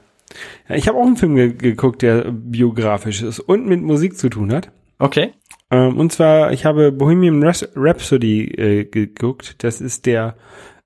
ja. 0.68 0.76
Ich 0.76 0.86
habe 0.86 0.96
auch 0.96 1.06
einen 1.06 1.16
Film 1.16 1.34
ge 1.34 1.52
geguckt, 1.54 2.02
der 2.02 2.30
biografisch 2.30 3.22
ist 3.22 3.40
und 3.40 3.66
mit 3.66 3.82
Musik 3.82 4.16
zu 4.16 4.28
tun 4.28 4.52
hat. 4.52 4.70
Okay. 4.98 5.32
Ähm, 5.70 5.98
und 5.98 6.12
zwar, 6.12 6.52
ich 6.52 6.64
habe 6.64 6.92
Bohemian 6.92 7.42
Rhapsody 7.42 8.44
äh, 8.44 8.84
geguckt. 8.84 9.62
Das 9.62 9.80
ist 9.80 10.06
der 10.06 10.36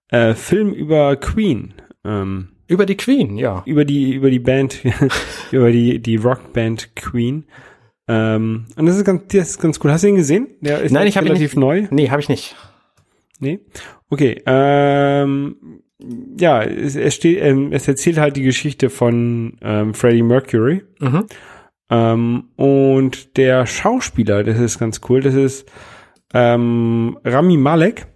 äh, 0.09 0.35
Film 0.35 0.73
über 0.73 1.17
Queen. 1.17 1.75
Ähm, 2.05 2.49
Über 2.67 2.87
die 2.87 2.97
Queen, 2.97 3.37
ja. 3.37 3.63
über 3.67 3.85
die 3.85 4.13
über 4.15 4.31
die 4.31 4.39
Band 4.39 4.81
über 5.53 5.71
die 5.73 6.01
die 6.01 6.17
Rockband 6.17 6.95
Queen 6.97 7.45
ähm, 8.09 8.67
und 8.77 8.87
das 8.87 8.97
ist 8.97 9.05
ganz 9.05 9.23
das 9.29 9.51
ist 9.51 9.61
ganz 9.61 9.81
cool 9.83 9.91
hast 9.91 10.05
du 10.05 10.09
ihn 10.09 10.17
gesehen 10.17 10.49
der 10.61 10.83
ist 10.83 10.93
Nein, 10.93 11.07
ich 11.07 11.17
habe 11.17 11.27
ihn 11.27 11.33
relativ 11.33 11.57
neu 11.57 11.87
Nee, 11.91 12.11
habe 12.11 12.21
ich 12.21 12.29
nicht. 12.29 12.55
nee 13.41 13.61
okay 14.11 14.43
ähm, 14.45 15.57
ja, 16.39 16.63
es, 16.63 16.97
es 16.97 17.15
steht, 17.15 17.41
ähm, 17.43 17.73
es 17.73 17.89
erzählt 17.89 18.19
halt 18.19 18.37
die 18.37 18.43
Geschichte 18.43 18.91
von 18.91 19.57
ähm, 19.63 19.95
Freddie 19.95 20.23
Mercury. 20.23 20.83
Mhm. 21.01 21.25
Ähm, 21.91 22.45
und 22.57 23.37
der 23.37 23.67
Schauspieler, 23.67 24.43
das 24.43 24.59
ist 24.59 24.79
ganz 24.79 25.01
cool, 25.09 25.21
das 25.21 25.35
ist 25.35 25.71
ähm, 26.33 27.19
Rami 27.25 27.57
Malek. 27.57 28.07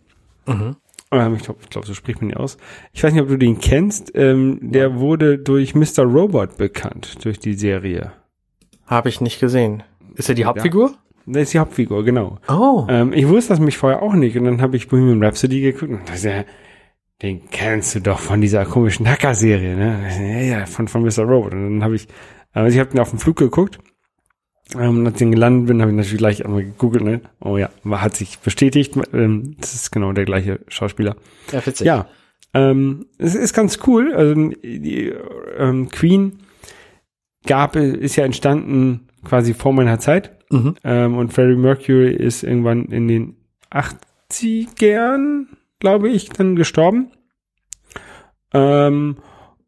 Mhm. 0.46 0.76
Ähm, 1.10 1.34
ich 1.36 1.42
glaube, 1.42 1.60
glaub, 1.70 1.86
so 1.86 1.94
spricht 1.94 2.20
man 2.20 2.30
ihn 2.30 2.36
aus. 2.36 2.58
Ich 2.92 3.02
weiß 3.02 3.12
nicht, 3.12 3.22
ob 3.22 3.28
du 3.28 3.36
den 3.36 3.60
kennst. 3.60 4.12
Ähm, 4.14 4.58
der 4.60 4.98
wurde 4.98 5.38
durch 5.38 5.74
Mr. 5.74 6.02
Robot 6.04 6.56
bekannt, 6.56 7.24
durch 7.24 7.38
die 7.38 7.54
Serie. 7.54 8.12
Habe 8.86 9.08
ich 9.08 9.20
nicht 9.20 9.40
gesehen. 9.40 9.82
Ist 10.14 10.28
er 10.28 10.34
die 10.34 10.44
Hauptfigur? 10.44 10.94
Das 11.26 11.44
ist 11.44 11.54
die 11.54 11.58
Hauptfigur, 11.58 12.04
genau. 12.04 12.38
Oh. 12.48 12.86
Ähm, 12.88 13.12
ich 13.12 13.28
wusste 13.28 13.50
das 13.50 13.60
mich 13.60 13.76
vorher 13.76 14.02
auch 14.02 14.14
nicht 14.14 14.36
und 14.38 14.44
dann 14.44 14.62
habe 14.62 14.76
ich 14.76 14.88
Bohemian 14.88 15.22
Rhapsody 15.22 15.60
geguckt 15.60 15.92
und 15.92 16.08
das 16.08 16.24
ja, 16.24 16.44
den 17.20 17.50
kennst 17.50 17.94
du 17.94 18.00
doch 18.00 18.18
von 18.18 18.40
dieser 18.40 18.64
komischen 18.64 19.08
Hacker-Serie, 19.08 19.76
ne? 19.76 20.08
Ja, 20.08 20.58
ja, 20.58 20.66
von, 20.66 20.88
von 20.88 21.02
Mr. 21.02 21.24
Robot. 21.24 21.52
Und 21.52 21.64
dann 21.64 21.84
habe 21.84 21.96
ich, 21.96 22.08
also 22.62 22.74
ich 22.74 22.80
habe 22.80 22.90
den 22.90 23.00
auf 23.00 23.10
dem 23.10 23.18
Flug 23.18 23.36
geguckt 23.36 23.78
ähm, 24.74 24.98
und 24.98 25.06
als 25.06 25.20
ich 25.20 25.30
gelandet 25.30 25.68
bin, 25.68 25.80
habe 25.80 25.90
ich 25.90 25.96
natürlich 25.96 26.18
gleich 26.18 26.44
einmal 26.44 26.64
gegoogelt, 26.64 27.04
ne? 27.04 27.20
Oh 27.40 27.56
ja, 27.56 27.70
hat 27.90 28.16
sich 28.16 28.38
bestätigt, 28.38 28.94
ähm, 29.12 29.56
das 29.60 29.74
ist 29.74 29.90
genau 29.90 30.12
der 30.12 30.24
gleiche 30.24 30.60
Schauspieler. 30.68 31.16
Ja, 31.52 31.64
witzig. 31.64 31.86
Ja, 31.86 32.06
ähm, 32.54 33.06
es 33.18 33.34
ist 33.34 33.54
ganz 33.54 33.78
cool. 33.86 34.14
Also 34.14 34.34
die 34.62 35.12
ähm, 35.56 35.88
Queen 35.90 36.40
gab, 37.46 37.76
ist 37.76 38.16
ja 38.16 38.24
entstanden 38.24 39.08
quasi 39.24 39.54
vor 39.54 39.72
meiner 39.72 39.98
Zeit. 39.98 40.36
Mhm. 40.50 40.74
Ähm, 40.84 41.16
und 41.16 41.32
Freddie 41.32 41.56
Mercury 41.56 42.12
ist 42.12 42.42
irgendwann 42.42 42.86
in 42.86 43.08
den 43.08 43.36
80ern, 43.70 45.46
glaube 45.78 46.08
ich, 46.08 46.30
dann 46.30 46.56
gestorben. 46.56 47.10
Ähm, 48.52 49.16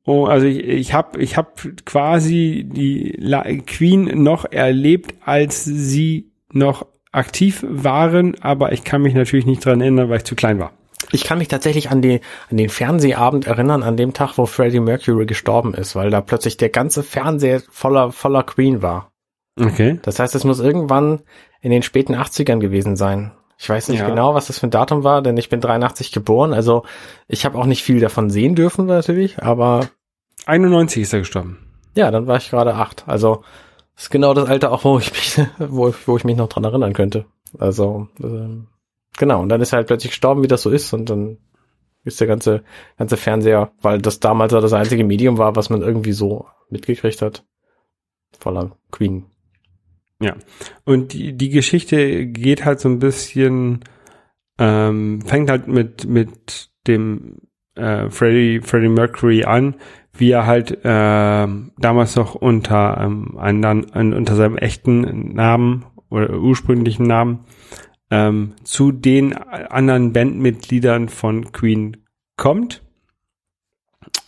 oh, 0.05 0.27
also 0.27 0.47
ich, 0.47 0.59
ich 0.59 0.95
habe 0.95 1.21
ich 1.21 1.37
hab 1.37 1.61
quasi 1.85 2.67
die 2.67 3.15
La 3.19 3.45
Queen 3.67 4.23
noch 4.23 4.51
erlebt, 4.51 5.15
als 5.25 5.65
sie 5.65 6.31
noch 6.53 6.87
aktiv 7.13 7.65
waren, 7.69 8.41
aber 8.41 8.73
ich 8.73 8.85
kann 8.85 9.03
mich 9.03 9.15
natürlich 9.15 9.47
nicht 9.47 9.65
dran 9.65 9.81
erinnern, 9.81 10.09
weil 10.09 10.19
ich 10.19 10.25
zu 10.25 10.37
klein 10.37 10.59
war. 10.59 10.73
Ich 11.13 11.25
kann 11.25 11.39
mich 11.39 11.49
tatsächlich 11.49 11.91
an, 11.91 12.03
die, 12.03 12.21
an 12.51 12.57
den 12.57 12.69
Fernsehabend 12.69 13.47
erinnern, 13.47 13.83
an 13.83 13.97
dem 13.97 14.13
Tag, 14.13 14.39
wo 14.39 14.47
Freddie 14.47 14.81
Mercury 14.81 15.27
gestorben 15.27 15.75
ist, 15.75 15.97
weil 15.97 16.11
da 16.11 16.21
plötzlich 16.21 16.57
der 16.57 16.69
ganze 16.69 17.03
Fernseher 17.03 17.63
voller, 17.71 18.13
voller 18.13 18.45
Queen 18.45 18.83
war. 18.83 19.11
Okay. 19.59 19.99
Das 20.03 20.19
heißt, 20.19 20.35
es 20.35 20.45
muss 20.45 20.61
irgendwann 20.61 21.21
in 21.61 21.71
den 21.71 21.83
späten 21.83 22.15
80ern 22.15 22.59
gewesen 22.59 22.97
sein. 22.97 23.33
Ich 23.63 23.69
weiß 23.69 23.89
nicht 23.89 24.01
Ja. 24.01 24.09
genau, 24.09 24.35
was 24.35 24.47
das 24.47 24.59
für 24.59 24.67
ein 24.67 24.71
Datum 24.71 25.05
war, 25.05 25.21
denn 25.21 25.37
ich 25.37 25.51
bin 25.51 25.61
83 25.61 26.13
geboren, 26.13 26.55
also 26.55 26.83
ich 27.29 27.45
habe 27.45 27.59
auch 27.59 27.67
nicht 27.67 27.83
viel 27.83 28.01
davon 28.01 28.31
sehen 28.31 28.55
dürfen 28.55 28.87
natürlich, 28.87 29.43
aber 29.43 29.89
91 30.47 31.03
ist 31.03 31.13
er 31.13 31.19
gestorben. 31.19 31.59
ja, 31.95 32.11
dann 32.11 32.27
war 32.27 32.39
ich 32.39 32.49
gerade 32.51 32.75
acht. 32.75 33.05
Also 33.07 33.43
das 33.95 34.05
ist 34.05 34.11
genau 34.11 34.33
das 34.33 34.49
Alter 34.49 34.73
auch, 34.73 34.85
wo 34.85 34.99
ich 34.99 35.13
mich, 35.13 35.47
wo, 35.59 35.93
wo 36.07 36.17
ich 36.17 36.25
mich 36.25 36.37
noch 36.37 36.49
dran 36.49 36.65
erinnern 36.65 36.95
könnte. 36.95 37.27
Also 37.59 38.09
ähm, 38.23 38.69
genau, 39.19 39.43
und 39.43 39.51
dann 39.51 39.61
ist 39.61 39.73
er 39.75 39.77
halt 39.79 39.89
plötzlich 39.89 40.13
gestorben, 40.13 40.43
wie 40.43 40.49
das 40.49 40.63
so 40.63 40.71
ist, 40.71 40.93
und 40.95 41.11
dann 41.11 41.37
ist 42.03 42.19
der 42.19 42.29
ganze 42.29 42.63
ganze 42.97 43.19
Fernseher, 43.19 43.73
weil 43.83 44.01
das 44.01 44.21
damals 44.21 44.53
ja 44.55 44.61
das 44.63 44.73
einzige 44.73 45.05
Medium 45.05 45.37
war, 45.37 45.55
was 45.55 45.69
man 45.69 45.83
irgendwie 45.83 46.13
so 46.13 46.47
mitgekriegt 46.71 47.21
hat, 47.21 47.45
voller 48.39 48.71
Queen. 48.91 49.27
Und 50.85 51.12
die, 51.12 51.37
die 51.37 51.51
Geschichte 51.51 52.27
geht 52.27 52.64
halt 52.64 52.81
so 52.81 52.89
ein 52.89 52.99
bisschen, 52.99 53.81
ähm, 54.59 55.23
fängt 55.23 55.51
halt 55.51 55.66
mit, 55.66 56.07
mit 56.07 56.71
dem 56.87 57.39
äh, 57.75 58.11
Freddie, 58.11 58.61
Freddie 58.61 58.89
Mercury 58.89 59.45
an, 59.45 59.77
wie 60.12 60.31
er 60.31 60.47
halt 60.47 60.79
ähm, 60.85 61.73
damals 61.79 62.16
noch 62.16 62.35
unter 62.35 62.99
ähm, 63.01 63.39
einen, 63.39 64.12
unter 64.12 64.37
seinem 64.37 64.59
echten 64.59 65.33
Namen 65.35 65.87
oder 66.11 66.39
ursprünglichen 66.39 67.07
Namen 67.07 67.47
ähm, 68.11 68.55
zu 68.64 68.93
den 68.93 69.35
anderen 69.35 70.12
Bandmitgliedern 70.12 71.09
von 71.09 71.53
Queen 71.53 71.99
kommt 72.37 72.83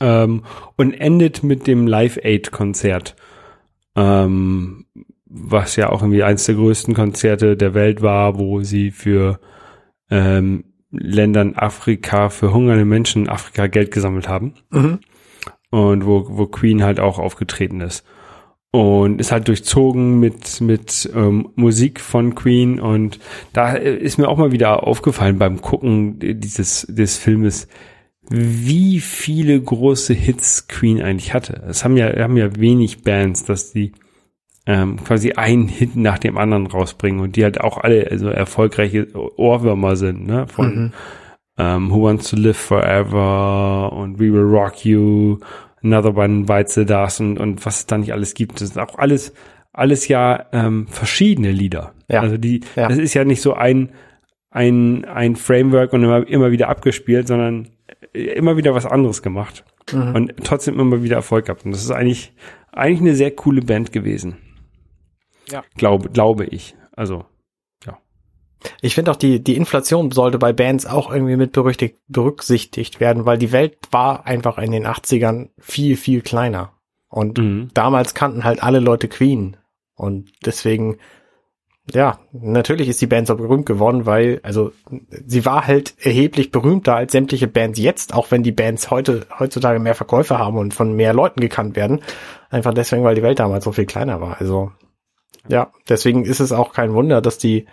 ähm, 0.01 0.45
und 0.77 0.93
endet 0.95 1.43
mit 1.43 1.67
dem 1.67 1.87
Live 1.87 2.19
Aid 2.23 2.53
Konzert. 2.53 3.17
Ähm, 3.97 4.87
was 5.35 5.77
ja 5.77 5.89
auch 5.91 6.03
irgendwie 6.03 6.23
eins 6.23 6.45
der 6.45 6.57
größten 6.57 6.95
Konzerte 6.95 7.57
der 7.57 7.75
Welt 7.75 8.03
war, 8.03 8.39
wo 8.39 8.63
sie 8.63 8.91
für 8.91 9.41
ähm, 10.11 10.65
Ländern 10.91 11.55
Afrika, 11.57 12.29
für 12.29 12.53
hungernde 12.53 12.85
Menschen 12.85 13.23
in 13.23 13.29
Afrika 13.31 13.67
Geld 13.67 13.91
gesammelt 13.93 14.29
haben 14.29 14.55
Mhm. 14.71 14.99
und 15.71 16.05
wo, 16.07 16.27
wo 16.29 16.47
Queen 16.47 16.83
halt 16.83 17.01
auch 17.01 17.19
aufgetreten 17.19 17.81
ist. 17.81 18.05
Und 18.75 19.21
ist 19.21 19.33
halt 19.33 19.49
durchzogen 19.49 20.19
mit, 20.19 20.61
mit 20.63 21.11
ähm, 21.15 21.51
Musik 21.57 22.01
von 22.01 22.35
Queen 22.35 22.81
und 22.81 23.19
da 23.53 23.73
ist 23.73 24.17
mir 24.19 24.29
auch 24.29 24.39
mal 24.39 24.53
wieder 24.53 24.87
aufgefallen 24.87 25.39
beim 25.39 25.61
Gucken 25.61 26.19
dieses, 26.19 26.87
des 26.89 27.19
Filmes, 27.19 27.69
wie 28.31 29.01
viele 29.01 29.61
große 29.61 30.15
Hits 30.15 30.69
Queen 30.69 31.03
eigentlich 31.03 31.35
hatte. 31.35 31.63
Es 31.69 31.85
haben 31.85 31.99
ja, 31.99 32.19
haben 32.23 32.37
ja 32.39 32.57
wenig 32.57 33.03
Bands, 33.03 33.45
dass 33.45 33.73
die 33.73 33.93
ähm, 34.67 35.03
quasi 35.05 35.33
einen 35.33 35.69
Hit 35.69 35.97
nach 35.97 36.19
dem 36.19 36.39
anderen 36.39 36.67
rausbringen 36.67 37.21
und 37.21 37.37
die 37.37 37.45
halt 37.45 37.61
auch 37.61 37.79
alle 37.79 38.09
also 38.11 38.29
erfolgreiche 38.29 39.09
Ohrwürmer 39.37 39.97
sind, 39.97 40.27
ne? 40.27 40.47
Von 40.47 40.67
Mhm. 40.77 40.93
ähm, 41.59 41.91
Who 41.91 42.03
Wants 42.05 42.31
to 42.31 42.37
Live 42.37 42.57
Forever 42.59 43.93
und 43.93 44.19
We 44.19 44.33
Will 44.33 44.43
Rock 44.43 44.85
You, 44.85 45.39
Another 45.83 46.17
One 46.17 46.45
Bites 46.45 46.75
the 46.75 46.85
Dust 46.87 47.21
und, 47.21 47.39
und 47.39 47.65
was 47.67 47.81
es 47.81 47.87
da 47.87 47.99
nicht 47.99 48.13
alles 48.13 48.35
gibt. 48.35 48.61
Das 48.61 48.69
sind 48.69 48.81
auch 48.81 48.99
alles, 48.99 49.33
alles 49.73 50.07
ja 50.09 50.47
ähm, 50.53 50.87
verschiedene 50.89 51.51
Lieder. 51.51 51.93
Ja. 52.09 52.21
Also 52.21 52.37
die, 52.37 52.61
Ja. 52.77 52.89
das 52.89 52.99
ist 52.99 53.15
ja 53.15 53.25
nicht 53.25 53.43
so 53.43 53.55
ein, 53.55 53.91
ein, 54.51 55.05
ein 55.07 55.35
Framework 55.37 55.93
und 55.93 56.05
immer, 56.05 56.27
immer 56.29 56.51
wieder 56.53 56.69
abgespielt, 56.69 57.27
sondern 57.27 57.69
immer 58.13 58.57
wieder 58.57 58.75
was 58.75 58.87
anderes 58.87 59.23
gemacht 59.23 59.65
Mhm. 59.93 60.15
und 60.15 60.33
trotzdem 60.45 60.79
immer 60.79 61.03
wieder 61.03 61.17
Erfolg 61.17 61.47
gehabt. 61.47 61.65
Und 61.65 61.73
das 61.73 61.83
ist 61.83 61.91
eigentlich, 61.91 62.33
eigentlich 62.71 63.01
eine 63.01 63.17
sehr 63.17 63.33
coole 63.33 63.63
Band 63.63 63.91
gewesen. 63.93 64.37
Ja. 65.53 65.63
Glaube, 65.77 66.09
glaube 66.11 66.45
ich. 66.47 66.75
Also, 66.95 67.25
Ich 68.81 68.95
finde 68.95 69.11
auch, 69.11 69.17
die, 69.17 69.43
die 69.43 69.57
Inflation 69.57 70.11
sollte 70.11 70.39
bei 70.39 70.53
Bands 70.53 70.87
auch 70.87 71.13
irgendwie 71.13 71.37
mit 71.37 71.53
berücksichtigt, 71.53 71.99
berücksichtigt 72.09 73.01
werden, 73.01 73.27
weil 73.27 73.39
die 73.39 73.53
Welt 73.53 73.79
war 73.91 74.27
einfach 74.27 74.59
in 74.59 74.73
den 74.73 74.87
80ern 74.87 75.51
viel, 75.59 75.97
viel 75.97 76.23
kleiner. 76.23 76.73
Und 77.09 77.39
mhm. 77.39 77.71
damals 77.75 78.15
kannten 78.15 78.45
halt 78.45 78.63
alle 78.63 78.81
Leute 78.81 79.09
Queen. 79.09 79.57
Und 79.95 80.33
deswegen, 80.45 80.99
ja, 81.93 82.19
natürlich 82.33 82.89
ist 82.89 83.01
die 83.01 83.07
Band 83.07 83.27
so 83.27 83.37
berühmt 83.37 83.67
geworden, 83.67 84.07
weil, 84.07 84.41
also, 84.43 84.73
sie 85.27 85.45
war 85.45 85.67
halt 85.67 85.95
erheblich 86.01 86.51
berühmter 86.51 86.97
als 86.97 87.13
sämtliche 87.13 87.49
Bands 87.49 87.79
jetzt, 87.79 88.15
auch 88.15 88.31
wenn 88.31 88.43
die 88.43 88.53
Bands 88.53 88.91
heute, 88.91 89.27
heutzutage 89.39 89.79
mehr 89.79 89.95
Verkäufe 89.95 90.39
haben 90.39 90.57
und 90.57 90.73
von 90.73 90.95
mehr 90.95 91.13
Leuten 91.13 91.41
gekannt 91.41 91.77
werden. 91.77 92.01
Einfach 92.51 92.73
deswegen, 92.73 93.05
weil 93.05 93.15
die 93.15 93.23
Welt 93.23 93.39
damals 93.39 93.65
so 93.65 93.73
viel 93.73 93.87
kleiner 93.87 94.21
war. 94.21 94.41
Also, 94.41 94.73
ja, 95.49 95.73
deswegen 95.89 96.25
ist 96.25 96.41
es 96.41 96.53
auch 96.53 96.73
kein 96.73 96.93
Wunder, 96.93 97.21
dass 97.21 97.39
die, 97.39 97.67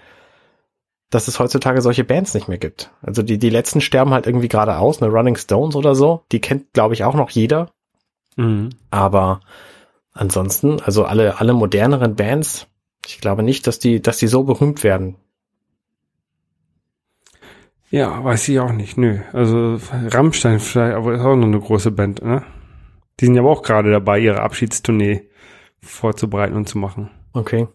dass 1.09 1.27
es 1.27 1.39
heutzutage 1.39 1.81
solche 1.81 2.03
Bands 2.03 2.33
nicht 2.33 2.47
mehr 2.47 2.57
gibt. 2.57 2.91
Also 3.01 3.21
die, 3.21 3.37
die 3.37 3.49
letzten 3.49 3.81
sterben 3.81 4.11
halt 4.11 4.27
irgendwie 4.27 4.47
gerade 4.47 4.77
aus, 4.77 5.01
eine 5.01 5.11
Running 5.11 5.35
Stones 5.35 5.75
oder 5.75 5.95
so. 5.95 6.23
Die 6.31 6.41
kennt, 6.41 6.73
glaube 6.73 6.93
ich, 6.93 7.03
auch 7.03 7.15
noch 7.15 7.29
jeder. 7.29 7.71
Mhm. 8.35 8.69
Aber 8.91 9.41
ansonsten, 10.13 10.79
also 10.81 11.05
alle, 11.05 11.39
alle 11.39 11.53
moderneren 11.53 12.15
Bands, 12.15 12.67
ich 13.05 13.19
glaube 13.21 13.43
nicht, 13.43 13.67
dass 13.67 13.79
die, 13.79 14.01
dass 14.01 14.17
die 14.17 14.27
so 14.27 14.43
berühmt 14.43 14.83
werden. 14.83 15.15
Ja, 17.91 18.23
weiß 18.23 18.47
ich 18.49 18.59
auch 18.59 18.71
nicht, 18.71 18.97
nö. 18.97 19.19
Also 19.33 19.79
Rammstein 20.09 20.59
vielleicht, 20.59 20.95
aber 20.95 21.15
ist 21.15 21.21
auch 21.21 21.35
noch 21.35 21.47
eine 21.47 21.59
große 21.59 21.91
Band, 21.91 22.21
ne? 22.21 22.43
Die 23.19 23.25
sind 23.25 23.35
ja 23.35 23.41
aber 23.41 23.49
auch 23.49 23.63
gerade 23.63 23.91
dabei, 23.91 24.19
ihre 24.19 24.41
Abschiedstournee 24.41 25.27
vorzubereiten 25.81 26.55
und 26.55 26.69
zu 26.69 26.77
machen. 26.77 27.09
Okay. 27.33 27.67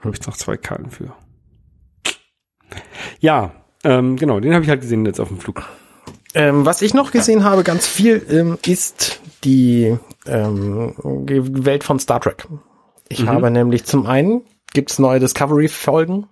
Habe 0.00 0.14
ich 0.14 0.26
noch 0.26 0.36
zwei 0.36 0.56
Karten 0.56 0.90
für. 0.90 1.12
Ja, 3.20 3.52
ähm, 3.84 4.16
genau, 4.16 4.40
den 4.40 4.54
habe 4.54 4.64
ich 4.64 4.70
halt 4.70 4.80
gesehen 4.80 5.04
jetzt 5.06 5.20
auf 5.20 5.28
dem 5.28 5.38
Flug. 5.40 5.64
Ähm, 6.34 6.64
was 6.66 6.82
ich 6.82 6.94
noch 6.94 7.10
gesehen 7.10 7.42
habe, 7.44 7.64
ganz 7.64 7.86
viel, 7.86 8.24
ähm, 8.30 8.58
ist 8.66 9.20
die 9.44 9.96
ähm, 10.26 10.94
Welt 10.98 11.84
von 11.84 11.98
Star 11.98 12.20
Trek. 12.20 12.46
Ich 13.08 13.22
Mhm. 13.22 13.28
habe 13.28 13.50
nämlich 13.50 13.84
zum 13.84 14.06
einen 14.06 14.42
gibt's 14.74 14.98
neue 14.98 15.20
Discovery-Folgen. 15.20 16.26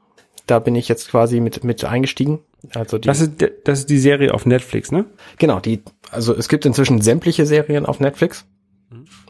Da 0.46 0.58
bin 0.58 0.74
ich 0.76 0.88
jetzt 0.88 1.08
quasi 1.10 1.40
mit, 1.40 1.64
mit 1.64 1.84
eingestiegen. 1.84 2.40
Also 2.74 2.98
die, 2.98 3.06
Das 3.06 3.20
ist, 3.20 3.32
das 3.64 3.80
ist 3.80 3.90
die 3.90 3.98
Serie 3.98 4.32
auf 4.34 4.44
Netflix, 4.46 4.92
ne? 4.92 5.06
Genau, 5.38 5.58
die, 5.60 5.82
also 6.10 6.34
es 6.34 6.48
gibt 6.48 6.66
inzwischen 6.66 7.00
sämtliche 7.00 7.46
Serien 7.46 7.86
auf 7.86 7.98
Netflix. 7.98 8.44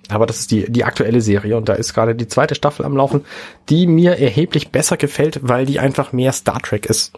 Aber 0.09 0.27
das 0.27 0.41
ist 0.41 0.51
die, 0.51 0.71
die 0.71 0.85
aktuelle 0.85 1.21
Serie 1.21 1.57
und 1.57 1.69
da 1.69 1.75
ist 1.75 1.95
gerade 1.95 2.15
die 2.15 2.29
zweite 2.29 2.55
Staffel 2.55 2.85
am 2.85 2.97
Laufen, 2.97 3.25
die 3.69 3.87
mir 3.87 4.19
erheblich 4.19 4.71
besser 4.71 4.97
gefällt, 4.97 5.41
weil 5.43 5.67
die 5.67 5.81
einfach 5.81 6.13
mehr 6.13 6.33
Star 6.33 6.61
Trek 6.61 6.87
ist 6.87 7.13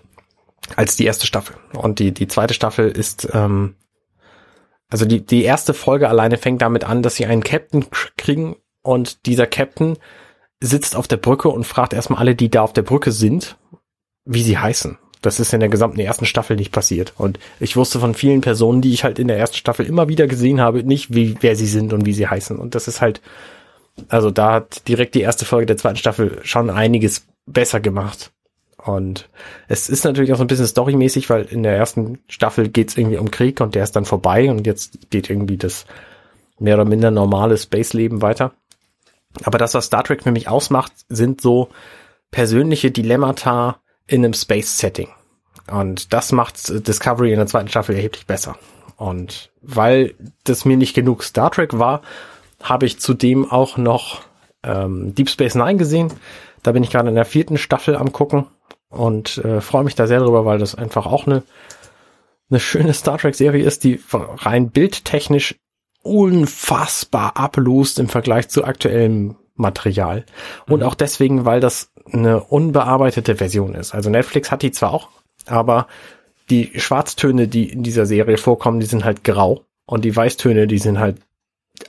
als 0.76 0.97
die 0.97 1.05
erste 1.07 1.26
Staffel. 1.26 1.57
Und 1.72 1.99
die, 1.99 2.12
die 2.12 2.28
zweite 2.28 2.55
Staffel 2.55 2.91
ist, 2.91 3.28
ähm, 3.32 3.74
Also 4.91 5.05
die, 5.05 5.24
die 5.24 5.43
erste 5.45 5.74
Folge 5.74 6.09
alleine 6.09 6.39
fängt 6.39 6.62
damit 6.62 6.84
an, 6.84 7.03
dass 7.03 7.16
sie 7.16 7.26
einen 7.26 7.43
Captain 7.43 7.84
kriegen 8.16 8.57
und 8.82 9.26
dieser 9.26 9.47
Captain 9.47 9.99
sitzt 10.61 10.97
auf 10.97 11.09
der 11.09 11.18
Brücke 11.18 11.49
und 11.51 11.64
fragt 11.64 11.93
erstmal 11.93 12.20
alle, 12.20 12.34
die 12.34 12.51
da 12.51 12.62
auf 12.62 12.72
der 12.72 12.82
Brücke 12.82 13.12
sind, 13.12 13.59
wie 14.24 14.43
sie 14.43 14.59
heißen. 14.59 14.99
Das 15.23 15.41
ist 15.41 15.53
in 15.53 15.61
der 15.61 15.69
gesamten 15.69 16.01
ersten 16.01 16.27
Staffel 16.27 16.57
nicht 16.57 16.73
passiert. 16.73 17.12
Und 17.16 17.39
ich 17.61 17.77
wusste 17.77 18.01
von 18.01 18.14
vielen 18.14 18.41
Personen, 18.41 18.83
die 18.83 18.93
ich 18.93 19.05
halt 19.05 19.19
in 19.19 19.29
der 19.29 19.39
ersten 19.39 19.57
Staffel 19.57 19.87
immer 19.87 20.09
wieder 20.09 20.27
gesehen 20.27 20.61
habe, 20.61 20.85
nicht, 20.85 21.14
wie, 21.14 21.37
wer 21.41 21.57
sie 21.57 21.66
sind 21.66 21.93
und 21.93 22.07
wie 22.07 22.12
sie 22.12 22.29
heißen. 22.29 22.59
Und 22.59 22.75
das 22.75 22.89
ist 22.89 23.01
halt, 23.01 23.21
also 24.09 24.31
da 24.31 24.55
hat 24.55 24.87
direkt 24.87 25.14
die 25.14 25.23
erste 25.23 25.45
Folge 25.45 25.66
der 25.66 25.77
zweiten 25.77 25.97
Staffel 25.97 26.41
schon 26.45 26.71
einiges 26.71 27.27
besser 27.47 27.81
gemacht. 27.81 28.31
Und 28.77 29.29
es 29.66 29.89
ist 29.89 30.05
natürlich 30.05 30.33
auch 30.33 30.39
so 30.39 30.45
ein 30.45 30.49
bisschen 30.49 30.66
storymäßig, 30.66 31.29
weil 31.31 31.45
in 31.45 31.62
der 31.62 31.77
ersten 31.77 32.21
Staffel 32.29 32.69
geht's 32.69 32.97
irgendwie 32.97 33.19
um 33.19 33.31
Krieg 33.31 33.61
und 33.61 33.75
der 33.75 33.85
ist 33.85 33.97
dann 33.97 34.05
vorbei 34.05 34.51
und 34.51 34.66
jetzt 34.66 35.11
geht 35.11 35.29
irgendwie 35.29 35.57
das 35.57 35.85
mehr 36.59 36.75
oder 36.75 36.85
minder 36.85 37.11
normale 37.11 37.59
Space-Leben 37.59 38.23
weiter. 38.23 38.53
Aber 39.45 39.59
das, 39.59 39.75
was 39.75 39.87
Star 39.87 40.05
Trek 40.05 40.23
für 40.23 40.33
mich 40.33 40.49
ausmacht, 40.49 40.93
sind 41.09 41.41
so 41.41 41.69
persönliche 42.31 42.91
Dilemmata 42.91 43.81
in 44.09 44.25
einem 44.25 44.35
Space-Setting. 44.35 45.09
Und 45.71 46.13
das 46.13 46.33
macht 46.33 46.87
Discovery 46.89 47.31
in 47.33 47.39
der 47.39 47.47
zweiten 47.47 47.69
Staffel 47.69 47.95
erheblich 47.95 48.27
besser. 48.27 48.57
Und 48.97 49.51
weil 49.63 50.15
das 50.45 50.65
mir 50.65 50.77
nicht 50.77 50.95
genug 50.95 51.23
Star 51.23 51.51
Trek 51.51 51.79
war, 51.79 52.03
habe 52.61 52.87
ich 52.87 52.99
zudem 52.99 53.49
auch 53.49 53.77
noch 53.77 54.23
ähm, 54.65 55.15
Deep 55.15 55.31
Space 55.31 55.55
Nine 55.55 55.77
gesehen. 55.77 56.13
Da 56.63 56.73
bin 56.73 56.83
ich 56.83 56.91
gerade 56.91 57.09
in 57.09 57.15
der 57.15 57.25
vierten 57.25 57.59
Staffel 57.59 57.95
am 57.95 58.13
gucken 58.13 58.47
und 58.89 59.39
äh, 59.39 59.61
freue 59.61 59.85
mich 59.85 59.95
da 59.95 60.09
sehr 60.09 60.19
drüber, 60.19 60.45
weil 60.45 60.59
das 60.59 60.75
einfach 60.75 61.07
auch 61.07 61.27
eine 61.27 61.45
eine 62.51 62.61
schöne 62.61 62.95
Star 62.95 63.19
Trek 63.19 63.35
Serie 63.35 63.65
ist, 63.65 63.85
die 63.85 64.01
rein 64.13 64.71
bildtechnisch 64.71 65.57
unfassbar 66.03 67.37
ablust 67.37 67.99
im 67.99 68.09
Vergleich 68.09 68.49
zu 68.49 68.65
aktuellem 68.65 69.37
Material. 69.59 70.25
Und 70.69 70.83
auch 70.83 70.95
deswegen, 70.95 71.45
weil 71.45 71.61
das 71.61 71.91
eine 72.11 72.43
unbearbeitete 72.43 73.37
Version 73.37 73.75
ist. 73.75 73.95
Also 73.95 74.09
Netflix 74.11 74.51
hat 74.51 74.63
die 74.63 74.73
zwar 74.73 74.93
auch, 74.93 75.09
aber 75.47 75.87
die 76.51 76.73
Schwarztöne, 76.81 77.49
die 77.49 77.69
in 77.71 77.83
dieser 77.83 78.07
Serie 78.07 78.39
vorkommen, 78.39 78.81
die 78.81 78.87
sind 78.87 79.05
halt 79.05 79.25
grau. 79.25 79.65
Und 79.87 80.05
die 80.05 80.15
Weißtöne, 80.15 80.67
die 80.67 80.79
sind 80.79 80.99
halt 80.99 81.17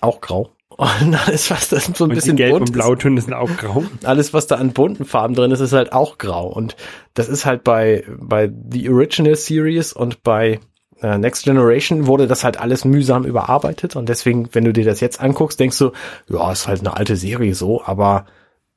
auch 0.01 0.21
grau. 0.21 0.51
Und 0.77 1.15
alles, 1.27 1.51
was 1.51 1.69
da 1.69 1.79
so 1.79 2.05
ein 2.05 2.11
Und 2.11 2.15
bisschen 2.15 2.37
die 2.37 2.43
Gelb- 2.43 2.51
bunt 2.51 2.69
und 2.69 2.73
Blautöne 2.73 3.19
sind 3.19 3.33
auch 3.33 3.49
grau. 3.57 3.83
alles, 4.03 4.33
was 4.33 4.47
da 4.47 4.55
an 4.55 4.71
bunten 4.71 5.03
Farben 5.03 5.35
drin 5.35 5.51
ist, 5.51 5.59
ist 5.59 5.73
halt 5.73 5.91
auch 5.91 6.17
grau. 6.17 6.47
Und 6.47 6.77
das 7.15 7.27
ist 7.27 7.45
halt 7.45 7.65
bei, 7.65 8.05
bei 8.17 8.49
The 8.71 8.89
Original 8.89 9.35
Series 9.35 9.91
und 9.91 10.23
bei 10.23 10.61
Next 11.01 11.45
Generation 11.45 12.07
wurde 12.07 12.27
das 12.27 12.43
halt 12.43 12.59
alles 12.59 12.85
mühsam 12.85 13.23
überarbeitet. 13.23 13.95
Und 13.95 14.09
deswegen, 14.09 14.49
wenn 14.53 14.65
du 14.65 14.73
dir 14.73 14.85
das 14.85 14.99
jetzt 14.99 15.21
anguckst, 15.21 15.59
denkst 15.59 15.77
du, 15.77 15.91
ja, 16.27 16.51
ist 16.51 16.67
halt 16.67 16.81
eine 16.81 16.95
alte 16.95 17.15
Serie 17.15 17.55
so, 17.55 17.83
aber 17.83 18.25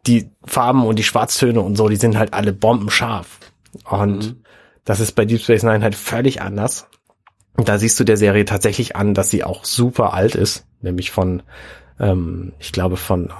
die 0.07 0.31
Farben 0.45 0.87
und 0.87 0.99
die 0.99 1.05
Schwarztöne 1.05 1.61
und 1.61 1.77
so, 1.77 1.89
die 1.89 1.97
sind 1.97 2.19
halt 2.19 2.35
alle 2.35 2.53
bombenscharf. 2.53 3.39
Und 3.89 4.37
das 4.85 5.01
ist 5.01 5.13
bei 5.13 5.25
Deep 5.25 5.41
Space 5.41 5.63
Nine 5.63 5.83
halt 5.83 5.95
völlig 5.95 6.43
anders. 6.43 6.89
Und 7.57 7.69
da 7.69 7.79
siehst 7.79 7.99
du 8.01 8.05
der 8.05 8.17
Serie 8.17 8.45
tatsächlich 8.45 8.97
an, 8.97 9.15
dass 9.15 9.31
sie 9.31 9.45
auch 9.45 9.65
super 9.65 10.15
alt 10.15 10.35
ist, 10.35 10.67
nämlich 10.81 11.11
von, 11.11 11.43
ähm, 12.01 12.53
ich 12.59 12.73
glaube, 12.73 12.97
von 12.97 13.33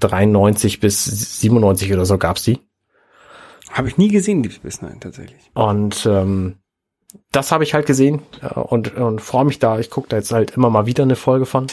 93 0.00 0.80
bis 0.80 1.04
97 1.04 1.92
oder 1.92 2.04
so 2.04 2.18
gab's 2.18 2.42
die. 2.42 2.60
Habe 3.70 3.88
ich 3.88 3.96
nie 3.96 4.08
gesehen, 4.08 4.42
Deep 4.42 4.52
Space 4.52 4.82
Nine, 4.82 5.00
tatsächlich. 5.00 5.50
Und 5.54 6.06
ähm, 6.06 6.56
das 7.30 7.52
habe 7.52 7.64
ich 7.64 7.74
halt 7.74 7.86
gesehen 7.86 8.22
äh, 8.42 8.58
und, 8.58 8.96
und 8.96 9.20
freue 9.20 9.44
mich 9.44 9.58
da. 9.58 9.78
Ich 9.78 9.90
gucke 9.90 10.08
da 10.08 10.16
jetzt 10.16 10.32
halt 10.32 10.52
immer 10.52 10.70
mal 10.70 10.86
wieder 10.86 11.02
eine 11.02 11.16
Folge 11.16 11.46
von. 11.46 11.66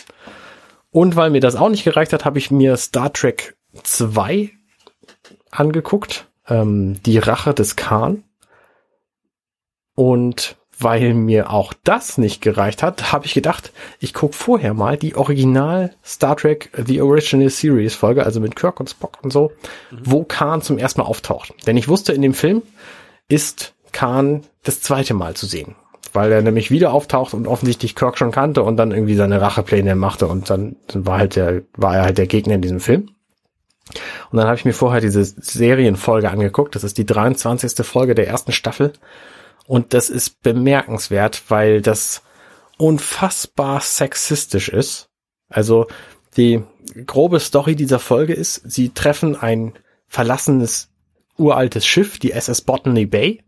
Und 0.91 1.15
weil 1.15 1.29
mir 1.29 1.41
das 1.41 1.55
auch 1.55 1.69
nicht 1.69 1.83
gereicht 1.83 2.13
hat, 2.13 2.25
habe 2.25 2.39
ich 2.39 2.51
mir 2.51 2.75
Star 2.77 3.13
Trek 3.13 3.55
2 3.83 4.51
angeguckt. 5.51 6.27
Ähm, 6.47 7.01
die 7.03 7.19
Rache 7.19 7.53
des 7.53 7.75
Khan. 7.75 8.23
Und 9.95 10.55
weil 10.79 11.13
mir 11.13 11.51
auch 11.51 11.73
das 11.83 12.17
nicht 12.17 12.41
gereicht 12.41 12.81
hat, 12.83 13.11
habe 13.11 13.25
ich 13.25 13.33
gedacht, 13.33 13.73
ich 13.99 14.13
gucke 14.13 14.33
vorher 14.33 14.73
mal 14.73 14.97
die 14.97 15.15
Original 15.15 15.93
Star 16.05 16.37
Trek 16.37 16.71
The 16.73 17.01
Original 17.01 17.49
Series 17.49 17.95
Folge, 17.95 18.23
also 18.23 18.39
mit 18.39 18.55
Kirk 18.55 18.79
und 18.79 18.89
Spock 18.89 19.17
und 19.21 19.31
so, 19.31 19.51
wo 19.91 20.23
Khan 20.23 20.61
zum 20.61 20.77
ersten 20.77 21.01
Mal 21.01 21.07
auftaucht. 21.07 21.53
Denn 21.67 21.75
ich 21.75 21.89
wusste, 21.89 22.13
in 22.13 22.21
dem 22.21 22.33
Film 22.33 22.61
ist 23.27 23.73
Khan 23.91 24.41
das 24.63 24.81
zweite 24.81 25.13
Mal 25.13 25.35
zu 25.35 25.45
sehen. 25.45 25.75
Weil 26.13 26.31
er 26.31 26.41
nämlich 26.41 26.71
wieder 26.71 26.91
auftaucht 26.93 27.33
und 27.33 27.47
offensichtlich 27.47 27.95
Kirk 27.95 28.17
schon 28.17 28.31
kannte 28.31 28.63
und 28.63 28.77
dann 28.77 28.91
irgendwie 28.91 29.15
seine 29.15 29.41
Rachepläne 29.41 29.95
machte 29.95 30.27
und 30.27 30.49
dann, 30.49 30.75
dann 30.87 31.05
war 31.05 31.19
halt 31.19 31.35
der, 31.35 31.61
war 31.75 31.95
er 31.95 32.03
halt 32.03 32.17
der 32.17 32.27
Gegner 32.27 32.55
in 32.55 32.61
diesem 32.61 32.79
Film. 32.79 33.09
Und 34.31 34.37
dann 34.37 34.45
habe 34.45 34.55
ich 34.55 34.65
mir 34.65 34.73
vorher 34.73 35.01
diese 35.01 35.23
Serienfolge 35.23 36.29
angeguckt. 36.29 36.75
Das 36.75 36.83
ist 36.83 36.97
die 36.97 37.05
23. 37.05 37.85
Folge 37.85 38.15
der 38.15 38.27
ersten 38.27 38.51
Staffel. 38.51 38.93
Und 39.65 39.93
das 39.93 40.09
ist 40.09 40.41
bemerkenswert, 40.41 41.43
weil 41.49 41.81
das 41.81 42.21
unfassbar 42.77 43.81
sexistisch 43.81 44.69
ist. 44.69 45.09
Also 45.49 45.87
die 46.37 46.63
grobe 47.05 47.39
Story 47.39 47.75
dieser 47.75 47.99
Folge 47.99 48.33
ist, 48.33 48.61
sie 48.65 48.89
treffen 48.89 49.35
ein 49.35 49.73
verlassenes 50.07 50.89
uraltes 51.37 51.85
Schiff, 51.85 52.19
die 52.19 52.31
SS 52.31 52.61
Botany 52.61 53.05
Bay. 53.05 53.43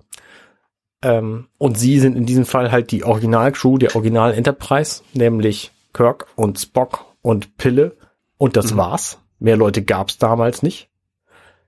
Ähm, 1.01 1.47
und 1.57 1.77
sie 1.77 1.99
sind 1.99 2.15
in 2.15 2.25
diesem 2.25 2.45
Fall 2.45 2.71
halt 2.71 2.91
die 2.91 3.03
Originalcrew 3.03 3.77
der 3.77 3.95
Original 3.95 4.33
Enterprise, 4.33 5.01
nämlich 5.13 5.71
Kirk 5.93 6.27
und 6.35 6.59
Spock 6.59 7.05
und 7.21 7.57
Pille. 7.57 7.97
Und 8.37 8.55
das 8.55 8.75
war's. 8.77 9.19
Mehr 9.39 9.57
Leute 9.57 9.83
gab's 9.83 10.17
damals 10.17 10.63
nicht 10.63 10.89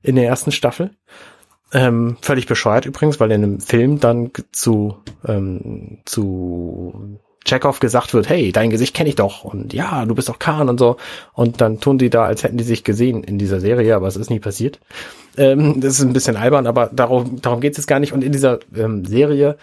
in 0.02 0.16
der 0.16 0.26
ersten 0.26 0.52
Staffel. 0.52 0.92
Ähm, 1.72 2.18
völlig 2.22 2.46
bescheuert 2.46 2.86
übrigens, 2.86 3.20
weil 3.20 3.32
in 3.32 3.44
einem 3.44 3.60
Film 3.60 4.00
dann 4.00 4.32
zu, 4.52 4.98
ähm, 5.26 6.00
zu 6.06 7.20
Chekhov 7.46 7.80
gesagt 7.80 8.14
wird, 8.14 8.30
hey, 8.30 8.52
dein 8.52 8.70
Gesicht 8.70 8.96
kenne 8.96 9.10
ich 9.10 9.16
doch 9.16 9.44
und 9.44 9.74
ja, 9.74 10.06
du 10.06 10.16
bist 10.16 10.30
doch 10.30 10.40
Khan 10.40 10.70
und 10.70 10.80
so. 10.80 10.98
Und 11.34 11.62
dann 11.62 11.80
tun 11.80 11.98
die 11.98 12.10
da, 12.10 12.26
als 12.26 12.44
hätten 12.44 12.58
die 12.58 12.64
sich 12.64 12.84
gesehen 12.84 13.24
in 13.24 13.38
dieser 13.38 13.60
Serie, 13.60 13.96
aber 13.96 14.08
es 14.08 14.16
ist 14.16 14.30
nie 14.30 14.40
passiert. 14.40 14.80
Ähm, 15.38 15.82
das 15.82 15.94
ist 15.94 16.02
ein 16.02 16.14
bisschen 16.14 16.38
albern, 16.38 16.68
aber 16.68 16.90
darum, 16.94 17.42
darum 17.42 17.60
geht 17.60 17.74
es 17.74 17.78
jetzt 17.78 17.88
gar 17.88 18.00
nicht. 18.00 18.14
Und 18.14 18.24
in 18.24 18.32
dieser 18.32 18.60
ähm, 18.76 19.06
Serie 19.06 19.58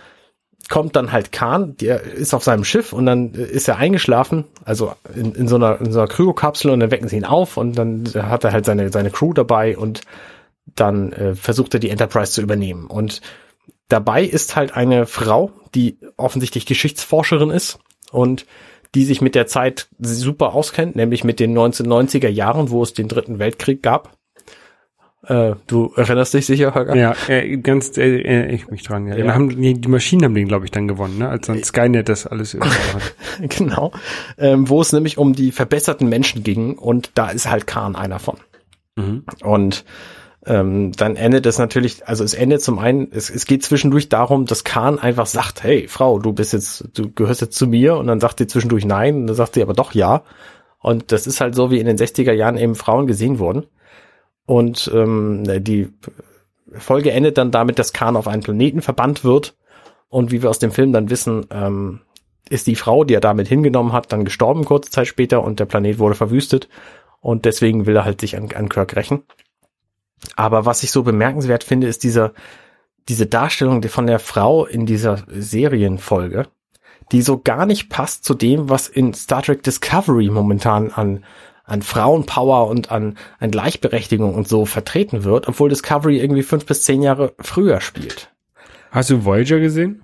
kommt 0.68 0.94
dann 0.94 1.10
halt 1.10 1.32
Khan, 1.32 1.76
der 1.78 2.02
ist 2.02 2.34
auf 2.34 2.44
seinem 2.44 2.64
Schiff 2.64 2.92
und 2.92 3.06
dann 3.06 3.32
ist 3.32 3.68
er 3.68 3.78
eingeschlafen, 3.78 4.44
also 4.64 4.92
in, 5.14 5.34
in 5.34 5.48
so 5.48 5.56
einer, 5.56 5.80
in 5.80 5.90
so 5.90 6.00
einer 6.00 6.08
Kryokapsel 6.08 6.70
und 6.70 6.80
dann 6.80 6.90
wecken 6.90 7.08
sie 7.08 7.16
ihn 7.16 7.24
auf 7.24 7.56
und 7.56 7.76
dann 7.76 8.04
hat 8.14 8.44
er 8.44 8.52
halt 8.52 8.66
seine, 8.66 8.92
seine 8.92 9.10
Crew 9.10 9.32
dabei 9.32 9.76
und 9.76 10.02
dann 10.76 11.12
äh, 11.12 11.34
versucht 11.34 11.74
er 11.74 11.80
die 11.80 11.90
Enterprise 11.90 12.32
zu 12.32 12.42
übernehmen. 12.42 12.86
Und 12.86 13.20
dabei 13.90 14.24
ist 14.24 14.56
halt 14.56 14.74
eine 14.74 15.06
Frau, 15.06 15.50
die 15.74 15.98
offensichtlich 16.16 16.66
Geschichtsforscherin 16.66 17.50
ist 17.50 17.78
und 18.10 18.46
die 18.94 19.04
sich 19.04 19.20
mit 19.20 19.34
der 19.34 19.46
Zeit 19.46 19.88
super 19.98 20.54
auskennt, 20.54 20.96
nämlich 20.96 21.22
mit 21.22 21.38
den 21.38 21.56
1990er 21.56 22.28
Jahren, 22.28 22.70
wo 22.70 22.82
es 22.82 22.92
den 22.92 23.08
Dritten 23.08 23.38
Weltkrieg 23.38 23.82
gab. 23.82 24.16
Äh, 25.26 25.54
du 25.66 25.92
erinnerst 25.96 26.34
dich 26.34 26.46
sicher, 26.46 26.74
Holger? 26.74 26.96
Ja, 26.96 27.14
äh, 27.28 27.58
ganz 27.58 27.96
äh, 27.98 28.20
erinnere 28.22 28.52
ich 28.52 28.68
mich 28.68 28.82
dran. 28.82 29.06
Ja. 29.06 29.16
Ja. 29.16 29.34
Haben, 29.34 29.50
die, 29.50 29.74
die 29.74 29.88
Maschinen 29.88 30.24
haben 30.24 30.34
den, 30.34 30.48
glaube 30.48 30.64
ich, 30.64 30.70
dann 30.70 30.88
gewonnen, 30.88 31.18
ne? 31.18 31.28
als 31.28 31.46
dann 31.46 31.62
Skynet 31.62 32.08
das 32.08 32.26
alles 32.26 32.54
hat. 32.60 33.14
genau. 33.40 33.92
Ähm, 34.38 34.68
wo 34.68 34.80
es 34.80 34.92
nämlich 34.92 35.18
um 35.18 35.34
die 35.34 35.52
verbesserten 35.52 36.08
Menschen 36.08 36.42
ging 36.42 36.76
und 36.78 37.10
da 37.14 37.28
ist 37.28 37.48
halt 37.48 37.66
Khan 37.66 37.96
einer 37.96 38.18
von. 38.18 38.38
Mhm. 38.96 39.24
Und 39.42 39.84
ähm, 40.46 40.92
dann 40.92 41.16
endet 41.16 41.44
es 41.44 41.58
natürlich, 41.58 42.06
also 42.06 42.24
es 42.24 42.32
endet 42.32 42.62
zum 42.62 42.78
einen, 42.78 43.08
es, 43.12 43.28
es 43.28 43.44
geht 43.44 43.62
zwischendurch 43.62 44.08
darum, 44.08 44.46
dass 44.46 44.64
Khan 44.64 44.98
einfach 44.98 45.26
sagt, 45.26 45.62
hey 45.62 45.86
Frau, 45.86 46.18
du 46.18 46.32
bist 46.32 46.52
jetzt, 46.54 46.88
du 46.94 47.10
gehörst 47.12 47.42
jetzt 47.42 47.56
zu 47.56 47.66
mir 47.66 47.96
und 47.96 48.06
dann 48.06 48.20
sagt 48.20 48.38
sie 48.38 48.46
zwischendurch 48.46 48.86
nein 48.86 49.16
und 49.16 49.26
dann 49.26 49.36
sagt 49.36 49.54
sie 49.54 49.62
aber 49.62 49.74
doch 49.74 49.92
ja. 49.92 50.22
Und 50.78 51.12
das 51.12 51.26
ist 51.26 51.42
halt 51.42 51.54
so, 51.54 51.70
wie 51.70 51.78
in 51.78 51.86
den 51.86 51.98
60er 51.98 52.32
Jahren 52.32 52.56
eben 52.56 52.74
Frauen 52.74 53.06
gesehen 53.06 53.38
wurden. 53.38 53.66
Und 54.46 54.90
ähm, 54.94 55.44
die 55.62 55.92
Folge 56.72 57.12
endet 57.12 57.36
dann 57.36 57.50
damit, 57.50 57.78
dass 57.78 57.92
Khan 57.92 58.16
auf 58.16 58.26
einen 58.26 58.42
Planeten 58.42 58.80
verbannt 58.80 59.22
wird. 59.22 59.56
Und 60.08 60.32
wie 60.32 60.42
wir 60.42 60.48
aus 60.48 60.58
dem 60.58 60.72
Film 60.72 60.92
dann 60.92 61.10
wissen, 61.10 61.46
ähm, 61.50 62.00
ist 62.48 62.66
die 62.66 62.76
Frau, 62.76 63.04
die 63.04 63.14
er 63.14 63.20
damit 63.20 63.46
hingenommen 63.46 63.92
hat, 63.92 64.10
dann 64.10 64.24
gestorben 64.24 64.64
kurze 64.64 64.90
Zeit 64.90 65.06
später 65.06 65.44
und 65.44 65.60
der 65.60 65.66
Planet 65.66 65.98
wurde 65.98 66.14
verwüstet. 66.14 66.68
Und 67.20 67.44
deswegen 67.44 67.84
will 67.84 67.94
er 67.94 68.04
halt 68.06 68.22
sich 68.22 68.36
an, 68.36 68.48
an 68.54 68.70
Kirk 68.70 68.96
rächen. 68.96 69.22
Aber 70.36 70.66
was 70.66 70.82
ich 70.82 70.90
so 70.90 71.02
bemerkenswert 71.02 71.64
finde, 71.64 71.86
ist 71.86 72.02
dieser, 72.02 72.32
diese 73.08 73.26
Darstellung 73.26 73.82
von 73.82 74.06
der 74.06 74.18
Frau 74.18 74.66
in 74.66 74.86
dieser 74.86 75.24
Serienfolge, 75.28 76.46
die 77.12 77.22
so 77.22 77.38
gar 77.38 77.66
nicht 77.66 77.88
passt 77.88 78.24
zu 78.24 78.34
dem, 78.34 78.68
was 78.68 78.88
in 78.88 79.14
Star 79.14 79.42
Trek 79.42 79.62
Discovery 79.62 80.28
momentan 80.28 80.90
an, 80.92 81.24
an 81.64 81.82
Frauenpower 81.82 82.68
und 82.68 82.90
an, 82.90 83.16
an 83.38 83.50
Gleichberechtigung 83.50 84.34
und 84.34 84.48
so 84.48 84.66
vertreten 84.66 85.24
wird, 85.24 85.48
obwohl 85.48 85.68
Discovery 85.68 86.20
irgendwie 86.20 86.42
fünf 86.42 86.66
bis 86.66 86.82
zehn 86.82 87.02
Jahre 87.02 87.32
früher 87.40 87.80
spielt. 87.80 88.30
Hast 88.90 89.10
du 89.10 89.24
Voyager 89.24 89.60
gesehen? 89.60 90.02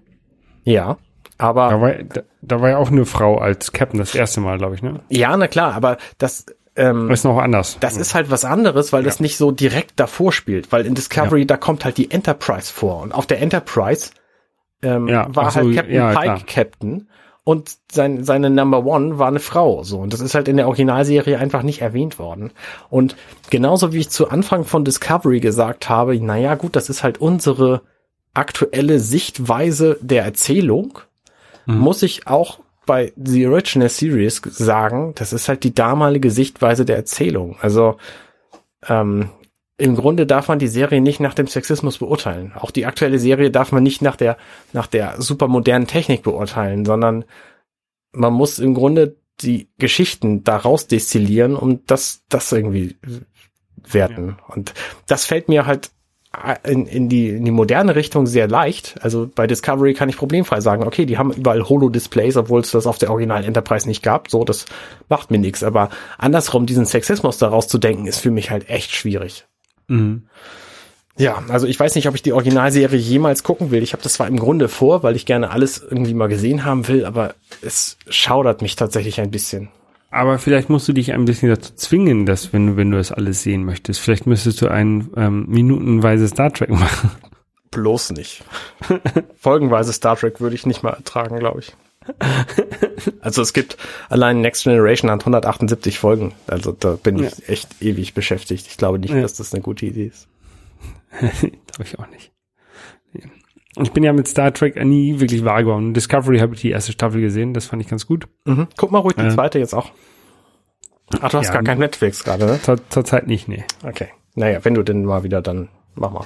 Ja. 0.64 0.98
Aber 1.38 1.68
Da 1.68 1.80
war, 1.80 1.92
da, 1.92 2.22
da 2.40 2.60
war 2.60 2.70
ja 2.70 2.78
auch 2.78 2.90
eine 2.90 3.04
Frau 3.04 3.38
als 3.38 3.72
Captain 3.72 3.98
das 3.98 4.14
erste 4.14 4.40
Mal, 4.40 4.58
glaube 4.58 4.74
ich, 4.74 4.82
ne? 4.82 5.00
ja, 5.10 5.36
na 5.36 5.48
klar, 5.48 5.74
aber 5.74 5.98
das 6.18 6.46
ähm, 6.76 7.10
Ist 7.10 7.24
noch 7.24 7.38
anders. 7.38 7.78
Das 7.80 7.96
ist 7.96 8.14
halt 8.14 8.30
was 8.30 8.44
anderes, 8.44 8.92
weil 8.92 9.02
das 9.02 9.20
nicht 9.20 9.36
so 9.36 9.50
direkt 9.50 9.98
davor 9.98 10.32
spielt, 10.32 10.72
weil 10.72 10.86
in 10.86 10.94
Discovery, 10.94 11.46
da 11.46 11.56
kommt 11.56 11.84
halt 11.84 11.96
die 11.96 12.10
Enterprise 12.10 12.72
vor 12.72 13.02
und 13.02 13.12
auf 13.12 13.26
der 13.26 13.40
Enterprise 13.40 14.10
ähm, 14.82 15.08
Ja, 15.08 15.26
war 15.34 15.46
ach 15.46 15.50
so, 15.52 15.60
halt 15.60 15.74
Captain 15.74 15.94
ja, 15.94 16.12
Pike. 16.12 16.44
Captain 16.46 17.08
und 17.44 17.76
sein, 17.92 18.24
seine 18.24 18.50
Number 18.50 18.84
One 18.84 19.18
war 19.18 19.28
eine 19.28 19.38
Frau, 19.38 19.84
so. 19.84 19.98
Und 20.00 20.12
das 20.12 20.20
ist 20.20 20.34
halt 20.34 20.48
in 20.48 20.56
der 20.56 20.66
Originalserie 20.66 21.38
einfach 21.38 21.62
nicht 21.62 21.80
erwähnt 21.80 22.18
worden. 22.18 22.50
Und 22.90 23.14
genauso 23.50 23.92
wie 23.92 24.00
ich 24.00 24.10
zu 24.10 24.28
Anfang 24.28 24.64
von 24.64 24.84
Discovery 24.84 25.38
gesagt 25.40 25.88
habe, 25.88 26.20
naja, 26.20 26.56
gut, 26.56 26.74
das 26.74 26.88
ist 26.90 27.04
halt 27.04 27.18
unsere 27.20 27.82
aktuelle 28.34 28.98
Sichtweise 28.98 29.96
der 30.00 30.24
Erzählung, 30.24 30.98
Mhm. 31.66 31.78
muss 31.78 32.02
ich 32.02 32.26
auch 32.26 32.60
bei 32.86 33.12
The 33.16 33.46
Original 33.46 33.88
Series 33.88 34.40
sagen, 34.44 35.12
das 35.16 35.32
ist 35.32 35.48
halt 35.48 35.64
die 35.64 35.74
damalige 35.74 36.30
Sichtweise 36.30 36.84
der 36.84 36.96
Erzählung. 36.96 37.56
Also 37.60 37.96
ähm, 38.88 39.30
im 39.78 39.96
Grunde 39.96 40.26
darf 40.26 40.48
man 40.48 40.58
die 40.58 40.68
Serie 40.68 41.00
nicht 41.00 41.20
nach 41.20 41.34
dem 41.34 41.46
Sexismus 41.46 41.98
beurteilen. 41.98 42.52
Auch 42.54 42.70
die 42.70 42.86
aktuelle 42.86 43.18
Serie 43.18 43.50
darf 43.50 43.72
man 43.72 43.82
nicht 43.82 44.00
nach 44.00 44.16
der 44.16 44.38
nach 44.72 44.86
der 44.86 45.20
supermodernen 45.20 45.86
Technik 45.86 46.22
beurteilen, 46.22 46.86
sondern 46.86 47.24
man 48.12 48.32
muss 48.32 48.58
im 48.58 48.72
Grunde 48.72 49.16
die 49.42 49.68
Geschichten 49.76 50.44
daraus 50.44 50.86
destillieren, 50.86 51.56
um 51.56 51.84
das 51.84 52.22
das 52.30 52.50
irgendwie 52.52 52.96
werten. 53.76 54.38
Und 54.48 54.72
das 55.06 55.26
fällt 55.26 55.48
mir 55.48 55.66
halt 55.66 55.90
in, 56.64 56.86
in, 56.86 57.08
die, 57.08 57.30
in 57.30 57.44
die 57.44 57.50
moderne 57.50 57.96
Richtung 57.96 58.26
sehr 58.26 58.48
leicht. 58.48 58.96
Also 59.00 59.30
bei 59.34 59.46
Discovery 59.46 59.94
kann 59.94 60.08
ich 60.08 60.16
problemfrei 60.16 60.60
sagen, 60.60 60.84
okay, 60.84 61.06
die 61.06 61.18
haben 61.18 61.32
überall 61.32 61.68
Holo-Displays, 61.68 62.36
obwohl 62.36 62.60
es 62.60 62.70
das 62.70 62.86
auf 62.86 62.98
der 62.98 63.10
originalen 63.10 63.44
Enterprise 63.44 63.88
nicht 63.88 64.02
gab. 64.02 64.30
So, 64.30 64.44
das 64.44 64.66
macht 65.08 65.30
mir 65.30 65.38
nichts. 65.38 65.62
Aber 65.62 65.90
andersrum, 66.18 66.66
diesen 66.66 66.86
Sexismus 66.86 67.38
daraus 67.38 67.68
zu 67.68 67.78
denken, 67.78 68.06
ist 68.06 68.18
für 68.18 68.30
mich 68.30 68.50
halt 68.50 68.68
echt 68.68 68.92
schwierig. 68.94 69.46
Mhm. 69.88 70.24
Ja, 71.18 71.42
also 71.48 71.66
ich 71.66 71.80
weiß 71.80 71.94
nicht, 71.94 72.08
ob 72.08 72.14
ich 72.14 72.22
die 72.22 72.34
Originalserie 72.34 72.98
jemals 72.98 73.42
gucken 73.42 73.70
will. 73.70 73.82
Ich 73.82 73.94
habe 73.94 74.02
das 74.02 74.14
zwar 74.14 74.28
im 74.28 74.38
Grunde 74.38 74.68
vor, 74.68 75.02
weil 75.02 75.16
ich 75.16 75.24
gerne 75.24 75.50
alles 75.50 75.78
irgendwie 75.78 76.12
mal 76.12 76.28
gesehen 76.28 76.64
haben 76.64 76.86
will, 76.88 77.06
aber 77.06 77.34
es 77.62 77.96
schaudert 78.08 78.60
mich 78.60 78.76
tatsächlich 78.76 79.20
ein 79.20 79.30
bisschen. 79.30 79.68
Aber 80.16 80.38
vielleicht 80.38 80.70
musst 80.70 80.88
du 80.88 80.92
dich 80.92 81.12
ein 81.12 81.24
bisschen 81.24 81.48
dazu 81.50 81.74
zwingen, 81.74 82.26
dass 82.26 82.52
wenn 82.52 82.66
du, 82.66 82.76
wenn 82.76 82.90
du 82.90 82.96
das 82.96 83.12
alles 83.12 83.42
sehen 83.42 83.64
möchtest, 83.64 84.00
vielleicht 84.00 84.26
müsstest 84.26 84.62
du 84.62 84.68
ein 84.68 85.10
ähm, 85.16 85.46
minutenweise 85.48 86.26
Star 86.28 86.52
Trek 86.52 86.70
machen. 86.70 87.10
Bloß 87.70 88.12
nicht. 88.12 88.44
Folgenweise 89.40 89.92
Star 89.92 90.16
Trek 90.16 90.40
würde 90.40 90.54
ich 90.54 90.66
nicht 90.66 90.82
mal 90.82 90.94
ertragen, 90.94 91.38
glaube 91.38 91.60
ich. 91.60 91.72
Also 93.20 93.42
es 93.42 93.52
gibt 93.52 93.76
allein 94.08 94.40
Next 94.40 94.62
Generation 94.64 95.10
hat 95.10 95.20
178 95.22 95.98
Folgen. 95.98 96.32
Also 96.46 96.70
da 96.72 96.92
bin 97.02 97.18
ich 97.22 97.48
echt 97.48 97.82
ewig 97.82 98.14
beschäftigt. 98.14 98.66
Ich 98.68 98.76
glaube 98.76 98.98
nicht, 99.00 99.12
Ja. 99.12 99.20
dass 99.22 99.34
das 99.34 99.52
eine 99.52 99.62
gute 99.62 99.86
Idee 99.86 100.06
ist. 100.06 100.28
Glaube 101.20 101.82
ich 101.84 101.98
auch 101.98 102.08
nicht. 102.10 102.30
Ich 103.80 103.92
bin 103.92 104.02
ja 104.04 104.12
mit 104.12 104.26
Star 104.26 104.52
Trek 104.54 104.82
nie 104.84 105.20
wirklich 105.20 105.44
wahr 105.44 105.62
geworden. 105.62 105.92
Discovery 105.92 106.38
habe 106.38 106.54
ich 106.54 106.62
die 106.62 106.70
erste 106.70 106.92
Staffel 106.92 107.20
gesehen, 107.20 107.52
das 107.54 107.66
fand 107.66 107.82
ich 107.82 107.88
ganz 107.88 108.06
gut. 108.06 108.26
Mhm. 108.46 108.68
Guck 108.76 108.90
mal 108.90 108.98
ruhig 109.00 109.16
die 109.16 109.22
Ja. 109.22 109.30
zweite 109.30 109.58
jetzt 109.58 109.74
auch. 109.74 109.90
Ach, 111.20 111.30
du 111.30 111.38
hast 111.38 111.48
Ja. 111.48 111.52
gar 111.54 111.62
kein 111.62 111.78
Netflix 111.78 112.24
gerade, 112.24 112.46
ne? 112.46 112.60
Zur, 112.62 112.78
zur 112.88 113.04
Zeit 113.04 113.26
nicht, 113.26 113.48
nee. 113.48 113.64
Okay. 113.84 114.08
Naja, 114.34 114.64
wenn 114.64 114.74
du 114.74 114.82
denn 114.82 115.04
mal 115.04 115.22
wieder, 115.24 115.40
dann 115.42 115.68
mach 115.94 116.10
mal. 116.10 116.24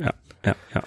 Ja, 0.00 0.12
ja, 0.44 0.54
ja. 0.74 0.82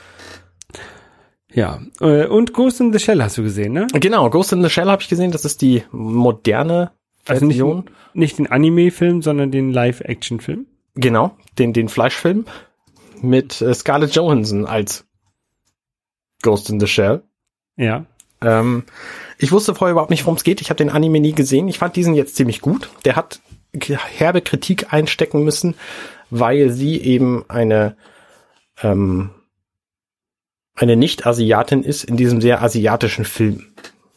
Ja, 1.54 1.80
äh, 2.00 2.26
und 2.28 2.54
Ghost 2.54 2.80
in 2.80 2.94
the 2.94 3.00
Shell 3.00 3.22
hast 3.22 3.38
du 3.38 3.44
gesehen, 3.44 3.74
ne? 3.74 3.88
Genau, 3.94 4.30
Ghost 4.30 4.54
in 4.54 4.64
the 4.64 4.70
Shell 4.70 4.88
habe 4.90 5.02
ich 5.02 5.10
gesehen. 5.10 5.32
Das 5.32 5.44
ist 5.44 5.62
die 5.62 5.84
moderne 5.92 6.92
Also 7.28 7.46
nicht, 7.46 7.58
Version. 7.58 7.90
nicht 8.14 8.38
den 8.38 8.48
Anime-Film, 8.48 9.22
sondern 9.22 9.52
den 9.52 9.72
Live-Action-Film. 9.72 10.66
Genau, 10.96 11.36
den, 11.60 11.74
den 11.74 11.90
Fleischfilm 11.90 12.46
mit 13.22 13.62
äh, 13.62 13.74
Scarlett 13.74 14.16
Johansson 14.16 14.66
als 14.66 15.06
Ghost 16.42 16.70
in 16.70 16.80
the 16.80 16.88
Shell. 16.88 17.24
Ja. 17.78 18.06
Ähm, 18.42 18.84
ich 19.38 19.52
wusste 19.52 19.76
vorher 19.76 19.92
überhaupt 19.92 20.12
nicht, 20.12 20.26
worum 20.26 20.38
es 20.38 20.44
geht. 20.44 20.62
Ich 20.62 20.70
habe 20.70 20.78
den 20.78 20.90
Anime 20.90 21.20
nie 21.20 21.34
gesehen. 21.34 21.68
Ich 21.68 21.80
fand 21.80 21.96
diesen 21.96 22.14
jetzt 22.16 22.36
ziemlich 22.36 22.62
gut. 22.62 22.90
Der 23.06 23.16
hat 23.16 23.42
herbe 23.74 24.42
Kritik 24.42 24.94
einstecken 24.94 25.44
müssen, 25.44 25.76
weil 26.30 26.72
sie 26.72 27.00
eben 27.02 27.46
eine 27.50 27.96
ähm, 28.82 29.30
eine 30.76 30.96
Nicht-Asiatin 30.96 31.84
ist 31.84 32.04
in 32.04 32.18
diesem 32.18 32.42
sehr 32.42 32.62
asiatischen 32.62 33.26
Film. 33.26 33.68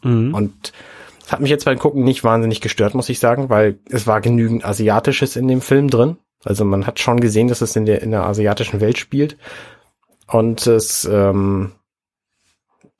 Mhm. 0.02 0.34
Und 0.34 0.72
das 1.20 1.32
hat 1.32 1.40
mich 1.40 1.50
jetzt 1.50 1.64
beim 1.64 1.78
Gucken 1.78 2.04
nicht 2.04 2.24
wahnsinnig 2.24 2.60
gestört, 2.60 2.94
muss 2.94 3.08
ich 3.08 3.18
sagen, 3.18 3.48
weil 3.48 3.78
es 3.90 4.06
war 4.06 4.20
genügend 4.20 4.64
Asiatisches 4.64 5.36
in 5.36 5.48
dem 5.48 5.60
Film 5.60 5.88
drin. 5.88 6.16
Also 6.44 6.64
man 6.64 6.86
hat 6.86 7.00
schon 7.00 7.20
gesehen, 7.20 7.48
dass 7.48 7.62
es 7.62 7.76
in 7.76 7.86
der, 7.86 8.02
in 8.02 8.10
der 8.10 8.24
asiatischen 8.24 8.80
Welt 8.80 8.98
spielt. 8.98 9.36
Und 10.26 10.66
es, 10.66 11.04
ähm, 11.10 11.72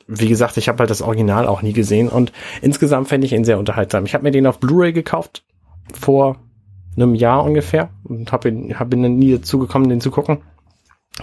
wie 0.06 0.28
gesagt, 0.28 0.56
ich 0.56 0.68
habe 0.68 0.78
halt 0.80 0.90
das 0.90 1.02
Original 1.02 1.46
auch 1.46 1.62
nie 1.62 1.72
gesehen 1.72 2.08
und 2.08 2.32
insgesamt 2.60 3.08
fände 3.08 3.26
ich 3.26 3.32
ihn 3.32 3.44
sehr 3.44 3.58
unterhaltsam. 3.58 4.04
Ich 4.04 4.14
habe 4.14 4.24
mir 4.24 4.30
den 4.30 4.46
auf 4.46 4.58
Blu-ray 4.58 4.92
gekauft 4.92 5.44
vor 5.98 6.36
einem 6.96 7.14
Jahr 7.14 7.42
ungefähr 7.42 7.90
und 8.04 8.32
habe 8.32 8.48
ihn, 8.48 8.78
hab 8.78 8.92
ihn 8.92 9.02
dann 9.02 9.16
nie 9.16 9.32
dazu 9.32 9.58
gekommen, 9.58 9.88
den 9.88 10.00
zu 10.00 10.10
gucken, 10.10 10.42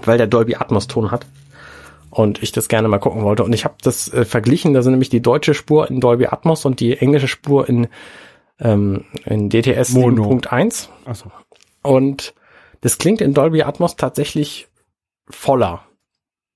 weil 0.03 0.17
der 0.17 0.27
Dolby 0.27 0.55
Atmos 0.55 0.88
Ton 0.88 1.11
hat 1.11 1.25
und 2.09 2.43
ich 2.43 2.51
das 2.51 2.67
gerne 2.67 2.88
mal 2.88 2.99
gucken 2.99 3.23
wollte. 3.23 3.43
Und 3.43 3.53
ich 3.53 3.65
habe 3.65 3.75
das 3.82 4.11
äh, 4.13 4.25
verglichen, 4.25 4.73
da 4.73 4.82
sind 4.82 4.93
nämlich 4.93 5.09
die 5.09 5.21
deutsche 5.21 5.53
Spur 5.53 5.89
in 5.89 5.99
Dolby 5.99 6.27
Atmos 6.27 6.65
und 6.65 6.79
die 6.79 6.97
englische 6.97 7.27
Spur 7.27 7.67
in, 7.67 7.88
ähm, 8.59 9.05
in 9.25 9.49
DTS 9.49 9.93
Mono. 9.93 10.29
7.1. 10.29 10.89
Achso. 11.05 11.32
Und 11.82 12.34
das 12.82 12.97
klingt 12.97 13.21
in 13.21 13.34
Dolby 13.34 13.63
Atmos 13.63 13.95
tatsächlich 13.95 14.67
voller. 15.29 15.84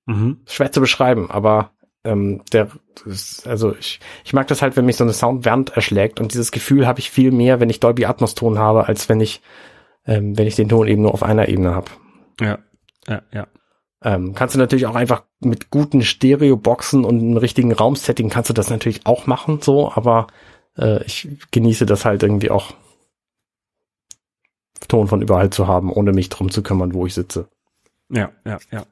Mhm. 0.07 0.41
Schwer 0.45 0.71
zu 0.71 0.81
beschreiben, 0.81 1.31
aber 1.31 1.71
ähm, 2.05 2.41
der, 2.53 2.69
also 3.45 3.75
ich, 3.75 3.99
ich 4.23 4.33
mag 4.33 4.47
das 4.47 4.61
halt, 4.61 4.77
wenn 4.77 4.85
mich 4.85 4.95
so 4.95 5.03
eine 5.03 5.13
Soundwand 5.13 5.71
erschlägt 5.71 6.19
und 6.19 6.33
dieses 6.33 6.51
Gefühl 6.51 6.87
habe 6.87 6.99
ich 6.99 7.11
viel 7.11 7.31
mehr, 7.31 7.59
wenn 7.59 7.69
ich 7.69 7.79
Dolby 7.79 8.05
Atmos 8.05 8.35
Ton 8.35 8.57
habe, 8.59 8.87
als 8.87 9.09
wenn 9.09 9.19
ich, 9.19 9.41
ähm, 10.05 10.37
wenn 10.37 10.47
ich 10.47 10.55
den 10.55 10.69
Ton 10.69 10.87
eben 10.87 11.01
nur 11.01 11.13
auf 11.13 11.23
einer 11.23 11.49
Ebene 11.49 11.73
habe. 11.75 11.91
Ja. 12.39 12.59
Ja, 13.07 13.21
ja. 13.31 13.47
Ähm, 14.03 14.33
kannst 14.35 14.55
du 14.55 14.59
natürlich 14.59 14.85
auch 14.85 14.95
einfach 14.95 15.23
mit 15.39 15.71
guten 15.71 16.01
Stereo-Boxen 16.01 17.05
und 17.05 17.19
einem 17.19 17.37
richtigen 17.37 17.71
Raumsetting 17.71 18.29
kannst 18.29 18.49
du 18.49 18.53
das 18.53 18.69
natürlich 18.69 19.05
auch 19.05 19.25
machen, 19.25 19.61
so, 19.61 19.91
aber 19.91 20.27
äh, 20.77 21.03
ich 21.05 21.27
genieße 21.51 21.85
das 21.85 22.05
halt 22.05 22.23
irgendwie 22.23 22.51
auch 22.51 22.73
Ton 24.87 25.07
von 25.07 25.21
überall 25.21 25.49
zu 25.49 25.67
haben, 25.67 25.91
ohne 25.91 26.11
mich 26.11 26.29
drum 26.29 26.51
zu 26.51 26.61
kümmern, 26.61 26.93
wo 26.93 27.05
ich 27.05 27.13
sitze. 27.13 27.47
Ja, 28.09 28.31
ja, 28.45 28.59
ja. 28.71 28.85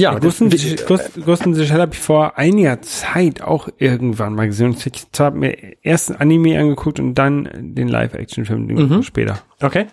Ja, 0.00 0.18
Ghost 0.18 0.40
in 0.40 0.50
das- 0.50 0.60
the, 0.60 0.76
Ghost, 0.86 1.24
Ghost 1.24 1.46
in 1.46 1.54
the 1.54 1.66
Shell 1.66 1.80
habe 1.80 1.92
ich 1.94 1.98
vor 2.00 2.38
einiger 2.38 2.80
Zeit 2.82 3.42
auch 3.42 3.68
irgendwann 3.78 4.34
mal 4.34 4.46
gesehen. 4.46 4.74
Ich 4.84 5.06
habe 5.20 5.38
mir 5.38 5.56
erst 5.82 6.10
ein 6.10 6.16
Anime 6.20 6.58
angeguckt 6.58 6.98
und 7.00 7.14
dann 7.14 7.48
den 7.74 7.88
Live-Action-Film 7.88 8.66
Mhm. 8.66 9.02
später. 9.02 9.40
okay. 9.60 9.86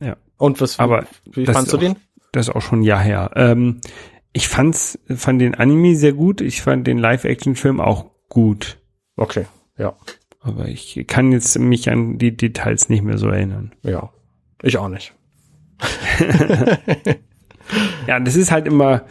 Ja. 0.00 0.16
Und 0.38 0.60
was, 0.60 0.78
Aber 0.78 1.06
wie 1.32 1.46
fandst 1.46 1.72
du 1.72 1.76
auch- 1.76 1.80
den? 1.80 1.96
Das 2.32 2.48
ist 2.48 2.54
auch 2.54 2.60
schon 2.62 2.80
ein 2.80 2.82
Jahr 2.82 3.00
her. 3.00 3.30
Ähm, 3.36 3.80
ich 4.32 4.48
fand's, 4.48 4.98
fand 5.14 5.40
den 5.40 5.54
Anime 5.54 5.96
sehr 5.96 6.12
gut. 6.12 6.40
Ich 6.42 6.60
fand 6.60 6.86
den 6.86 6.98
Live-Action-Film 6.98 7.80
auch 7.80 8.10
gut. 8.28 8.76
Okay, 9.16 9.46
ja, 9.78 9.94
Aber 10.40 10.68
ich 10.68 11.02
kann 11.08 11.32
jetzt 11.32 11.58
mich 11.58 11.88
an 11.90 12.18
die 12.18 12.36
Details 12.36 12.88
nicht 12.90 13.02
mehr 13.02 13.16
so 13.18 13.28
erinnern. 13.28 13.72
ja. 13.82 14.10
Ich 14.62 14.76
auch 14.78 14.88
nicht. 14.88 15.12
Ja, 18.06 18.20
das 18.20 18.36
ist 18.36 18.52
halt 18.52 18.66
immer 18.66 19.02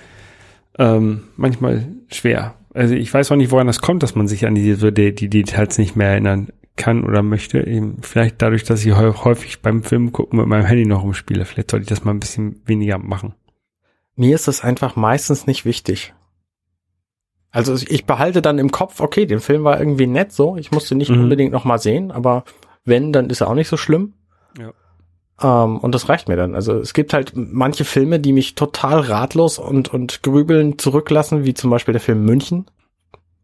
ähm, 0.78 1.24
manchmal 1.38 1.88
schwer. 2.08 2.56
Also 2.74 2.94
ich 2.94 3.14
weiß 3.14 3.32
auch 3.32 3.36
nicht, 3.38 3.52
woran 3.52 3.68
das 3.68 3.80
kommt, 3.82 4.04
dass 4.04 4.16
man 4.16 4.28
sich 4.28 4.46
an 4.46 4.56
die, 4.56 4.74
so 4.74 4.92
die, 4.92 5.16
die 5.16 5.30
Details 5.30 5.78
nicht 5.78 5.96
mehr 5.96 6.10
erinnern 6.10 6.50
kann 6.76 7.06
oder 7.06 7.24
möchte. 7.24 7.66
Eben 7.66 8.00
vielleicht 8.02 8.42
dadurch, 8.42 8.64
dass 8.66 8.84
ich 8.86 8.92
häu- 8.94 9.14
häufig 9.24 9.62
beim 9.62 9.82
Film 9.84 10.12
gucken 10.12 10.40
mit 10.40 10.48
meinem 10.48 10.66
Handy 10.66 10.86
noch 10.86 11.04
rumspiele. 11.04 11.46
Vielleicht 11.46 11.72
sollte 11.72 11.84
ich 11.84 11.90
das 11.90 12.04
mal 12.04 12.12
ein 12.12 12.20
bisschen 12.20 12.62
weniger 12.66 12.98
machen. 12.98 13.34
Mir 14.18 14.36
ist 14.36 14.48
das 14.50 14.62
einfach 14.62 14.96
meistens 14.98 15.48
nicht 15.48 15.64
wichtig. 15.66 16.14
Also 17.52 17.74
ich 17.88 18.06
behalte 18.06 18.42
dann 18.42 18.60
im 18.60 18.72
Kopf, 18.72 19.00
okay, 19.00 19.26
der 19.26 19.40
Film 19.40 19.64
war 19.64 19.80
irgendwie 19.80 20.08
nett 20.08 20.34
so, 20.34 20.58
ich 20.58 20.72
musste 20.72 20.96
nicht 20.96 21.10
Mhm. 21.10 21.22
unbedingt 21.22 21.54
noch 21.54 21.64
mal 21.64 21.78
sehen, 21.80 22.12
aber 22.12 22.44
wenn, 22.84 23.14
dann 23.14 23.30
ist 23.30 23.40
er 23.42 23.48
auch 23.50 23.54
nicht 23.56 23.70
so 23.70 23.78
schlimm. 23.78 24.14
Ja. 24.60 24.74
Ähm, 25.42 25.78
und 25.80 25.94
das 25.94 26.08
reicht 26.10 26.28
mir 26.28 26.36
dann. 26.38 26.56
Also 26.56 26.78
es 26.80 26.94
gibt 26.94 27.14
halt 27.14 27.34
manche 27.36 27.84
Filme, 27.86 28.20
die 28.20 28.32
mich 28.34 28.56
total 28.56 29.00
ratlos 29.02 29.60
und, 29.60 29.94
und 29.94 30.24
grübeln 30.24 30.78
zurücklassen, 30.80 31.44
wie 31.46 31.54
zum 31.54 31.70
Beispiel 31.70 31.92
der 31.94 32.02
Film 32.02 32.24
München. 32.26 32.66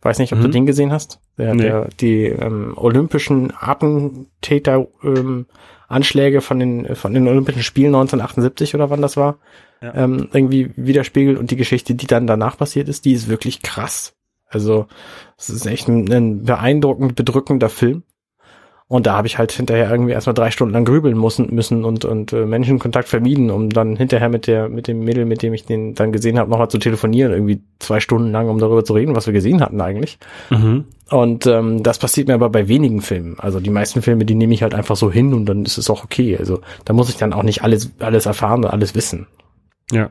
Weiß 0.01 0.17
nicht, 0.17 0.33
ob 0.33 0.39
du 0.41 0.47
Mhm. 0.47 0.51
den 0.53 0.65
gesehen 0.65 0.91
hast. 0.91 1.19
Der, 1.37 1.53
Nee. 1.53 1.63
der, 1.63 1.89
die 1.99 2.23
ähm, 2.25 2.73
olympischen 2.75 3.53
Attentäter 3.59 4.87
ähm, 5.03 5.45
Anschläge 5.87 6.41
von 6.41 6.57
den, 6.59 6.95
von 6.95 7.13
den 7.13 7.27
Olympischen 7.27 7.63
Spielen 7.63 7.93
1978 7.93 8.73
oder 8.75 8.89
wann 8.89 9.01
das 9.01 9.17
war, 9.17 9.37
Ja. 9.81 9.93
ähm, 9.93 10.29
irgendwie 10.31 10.71
widerspiegelt 10.75 11.37
und 11.37 11.51
die 11.51 11.55
Geschichte, 11.57 11.93
die 11.95 12.07
dann 12.07 12.25
danach 12.27 12.57
passiert 12.57 12.87
ist, 12.87 13.03
die 13.05 13.11
ist 13.13 13.27
wirklich 13.27 13.61
krass. 13.61 14.13
Also 14.47 14.87
es 15.37 15.49
ist 15.49 15.65
echt 15.65 15.87
ein, 15.87 16.11
ein 16.11 16.43
beeindruckend 16.43 17.15
bedrückender 17.15 17.69
Film. 17.69 18.03
Und 18.91 19.07
da 19.07 19.15
habe 19.15 19.25
ich 19.25 19.37
halt 19.37 19.53
hinterher 19.53 19.89
irgendwie 19.89 20.11
erstmal 20.11 20.33
drei 20.33 20.51
Stunden 20.51 20.73
lang 20.73 20.83
grübeln 20.83 21.17
müssen, 21.17 21.47
müssen 21.55 21.85
und, 21.85 22.03
und 22.03 22.33
äh, 22.33 22.45
Menschenkontakt 22.45 23.07
vermieden, 23.07 23.49
um 23.49 23.69
dann 23.69 23.95
hinterher 23.95 24.27
mit 24.27 24.47
der, 24.47 24.67
mit 24.67 24.89
dem 24.89 24.99
Mädel, 25.05 25.23
mit 25.23 25.43
dem 25.43 25.53
ich 25.53 25.63
den 25.63 25.95
dann 25.95 26.11
gesehen 26.11 26.37
habe, 26.37 26.51
nochmal 26.51 26.69
zu 26.69 26.77
telefonieren, 26.77 27.31
irgendwie 27.31 27.61
zwei 27.79 28.01
Stunden 28.01 28.33
lang, 28.33 28.49
um 28.49 28.59
darüber 28.59 28.83
zu 28.83 28.91
reden, 28.91 29.15
was 29.15 29.27
wir 29.27 29.33
gesehen 29.33 29.61
hatten 29.61 29.79
eigentlich. 29.79 30.19
Mhm. 30.49 30.83
Und 31.09 31.47
ähm, 31.47 31.83
das 31.83 31.99
passiert 31.99 32.27
mir 32.27 32.33
aber 32.33 32.49
bei 32.49 32.67
wenigen 32.67 32.99
Filmen. 32.99 33.39
Also 33.39 33.61
die 33.61 33.69
meisten 33.69 34.01
Filme, 34.01 34.25
die 34.25 34.35
nehme 34.35 34.53
ich 34.53 34.61
halt 34.61 34.73
einfach 34.73 34.97
so 34.97 35.09
hin 35.09 35.33
und 35.33 35.45
dann 35.45 35.63
ist 35.63 35.77
es 35.77 35.89
auch 35.89 36.03
okay. 36.03 36.35
Also 36.37 36.59
da 36.83 36.91
muss 36.91 37.07
ich 37.07 37.15
dann 37.15 37.31
auch 37.31 37.43
nicht 37.43 37.63
alles, 37.63 37.93
alles 37.99 38.25
erfahren 38.25 38.65
und 38.65 38.71
alles 38.71 38.93
wissen. 38.93 39.25
Ja. 39.89 40.09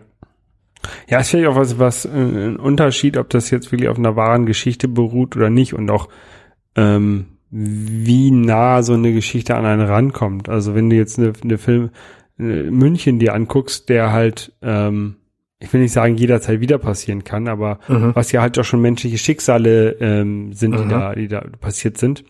Ja, 1.07 1.21
ist 1.21 1.29
vielleicht 1.29 1.49
auch 1.49 1.57
was, 1.57 1.79
was 1.79 2.07
äh, 2.07 2.09
ein 2.09 2.57
Unterschied, 2.57 3.19
ob 3.19 3.29
das 3.29 3.51
jetzt 3.51 3.73
wirklich 3.73 3.91
auf 3.91 3.99
einer 3.99 4.17
wahren 4.17 4.47
Geschichte 4.47 4.89
beruht 4.89 5.37
oder 5.37 5.51
nicht 5.51 5.75
und 5.75 5.91
auch 5.91 6.09
ähm, 6.77 7.27
wie 7.51 8.31
nah 8.31 8.83
so 8.83 8.93
eine 8.95 9.13
Geschichte 9.13 9.57
an 9.57 9.67
einen 9.67 9.87
rankommt. 9.87 10.49
Also 10.49 10.75
wenn 10.75 10.89
du 10.91 10.97
jetzt 10.97 11.19
eine, 11.19 11.33
eine 11.43 11.59
Film 11.59 11.91
äh, 12.39 12.43
München 12.71 13.19
dir 13.19 13.35
anguckst, 13.35 13.89
der 13.89 14.13
halt, 14.13 14.53
ähm, 14.63 15.17
ich 15.59 15.73
will 15.73 15.81
nicht 15.81 15.93
sagen, 15.93 16.17
jederzeit 16.17 16.61
wieder 16.61 16.79
passieren 16.79 17.25
kann, 17.25 17.49
aber 17.49 17.81
Mhm. 17.89 18.13
was 18.15 18.33
ja 18.33 18.41
halt 18.41 18.59
auch 18.59 18.65
schon 18.65 18.81
menschliche 18.81 19.19
Schicksale 19.19 19.97
ähm, 20.01 20.53
sind, 20.53 20.79
die 20.79 20.85
Mhm. 20.85 20.89
da, 20.89 21.15
die 21.15 21.29
da 21.29 21.41
passiert 21.61 21.99
sind. 21.99 22.25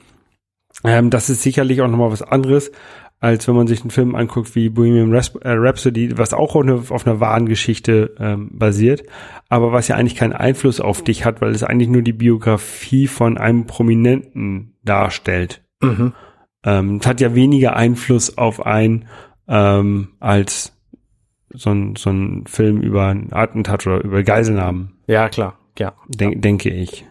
Ähm, 0.85 1.11
das 1.11 1.29
ist 1.29 1.43
sicherlich 1.43 1.83
auch 1.83 1.89
nochmal 1.89 2.11
was 2.11 2.23
anderes, 2.23 2.73
als 3.21 3.47
wenn 3.47 3.55
man 3.55 3.66
sich 3.66 3.83
einen 3.83 3.91
Film 3.91 4.14
anguckt 4.14 4.55
wie 4.55 4.71
Bohemian 4.71 5.12
äh, 5.12 5.51
Rhapsody, 5.53 6.16
was 6.16 6.33
auch 6.33 6.57
auf, 6.57 6.62
eine, 6.62 6.75
auf 6.75 7.07
einer 7.07 7.21
wahren 7.21 7.47
Geschichte 7.47 8.14
ähm, 8.18 8.51
basiert, 8.53 9.03
aber 9.49 9.73
was 9.73 9.89
ja 9.89 9.97
eigentlich 9.97 10.16
keinen 10.16 10.33
Einfluss 10.33 10.81
auf 10.81 11.05
dich 11.05 11.25
hat, 11.25 11.41
weil 11.41 11.51
es 11.51 11.62
eigentlich 11.62 11.91
nur 11.91 12.03
die 12.03 12.14
Biografie 12.14 13.07
von 13.07 13.37
einem 13.37 13.66
Prominenten 13.66 14.79
darstellt. 14.83 15.62
Mhm. 15.83 16.14
Ähm, 16.64 16.97
es 16.97 17.07
hat 17.07 17.21
ja 17.21 17.35
weniger 17.35 17.77
Einfluss 17.77 18.39
auf 18.39 18.64
einen 18.64 19.07
ähm, 19.49 20.09
als 20.18 20.73
so 21.53 21.71
ein, 21.71 21.97
so 21.97 22.11
ein 22.11 22.47
Film 22.47 22.81
über 22.81 23.09
ein 23.09 23.33
Attentat 23.33 23.87
oder 23.87 24.03
über 24.03 24.23
Geiselnahmen, 24.23 24.99
Ja, 25.07 25.29
klar. 25.29 25.59
Ja. 25.79 25.95
denk, 26.09 26.43
denke 26.43 26.71
ich. 26.71 27.07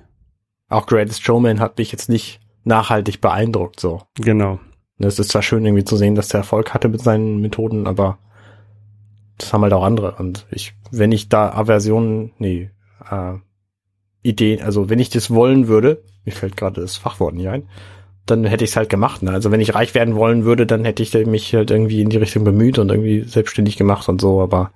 Auch 0.70 0.86
Greatest 0.86 1.24
Showman 1.24 1.60
hat 1.60 1.78
mich 1.78 1.92
jetzt 1.92 2.10
nicht 2.10 2.40
nachhaltig 2.64 3.22
beeindruckt, 3.22 3.80
so. 3.80 4.04
Genau. 4.16 4.60
Es 5.00 5.18
ist 5.18 5.32
zwar 5.32 5.42
schön 5.42 5.66
irgendwie 5.66 5.86
zu 5.86 5.96
sehen, 5.96 6.16
dass 6.16 6.28
der 6.28 6.42
Erfolg 6.42 6.74
hatte 6.74 6.90
mit 6.90 7.02
seinen 7.02 7.40
Methoden, 7.42 7.88
aber 7.88 8.18
das 9.38 9.54
haben 9.54 9.64
halt 9.64 9.74
auch 9.74 9.84
andere. 9.84 10.16
Und 10.18 10.46
ich, 10.52 10.74
wenn 10.92 11.12
ich 11.12 11.30
da 11.30 11.52
Aversionen, 11.52 12.34
nee, 12.38 12.70
äh, 13.10 13.36
Ideen, 14.22 14.62
also 14.62 14.90
wenn 14.90 15.00
ich 15.00 15.10
das 15.10 15.32
wollen 15.32 15.68
würde, 15.68 16.04
mir 16.26 16.34
fällt 16.34 16.58
gerade 16.58 16.82
das 16.82 16.98
Fachwort 16.98 17.34
nicht 17.34 17.48
ein, 17.48 17.64
dann 18.26 18.44
hätte 18.44 18.64
ich 18.64 18.72
es 18.72 18.76
halt 18.76 18.90
gemacht. 18.90 19.24
Ne? 19.24 19.32
Also 19.32 19.52
wenn 19.52 19.62
ich 19.62 19.74
reich 19.74 19.96
werden 19.96 20.16
wollen 20.16 20.44
würde, 20.44 20.66
dann 20.66 20.86
hätte 20.86 21.02
ich 21.02 21.14
mich 21.26 21.56
halt 21.56 21.72
irgendwie 21.72 22.02
in 22.02 22.10
die 22.10 22.18
Richtung 22.18 22.44
bemüht 22.44 22.78
und 22.78 22.90
irgendwie 22.90 23.24
selbstständig 23.24 23.78
gemacht 23.78 24.10
und 24.10 24.22
so, 24.22 24.42
aber 24.42 24.72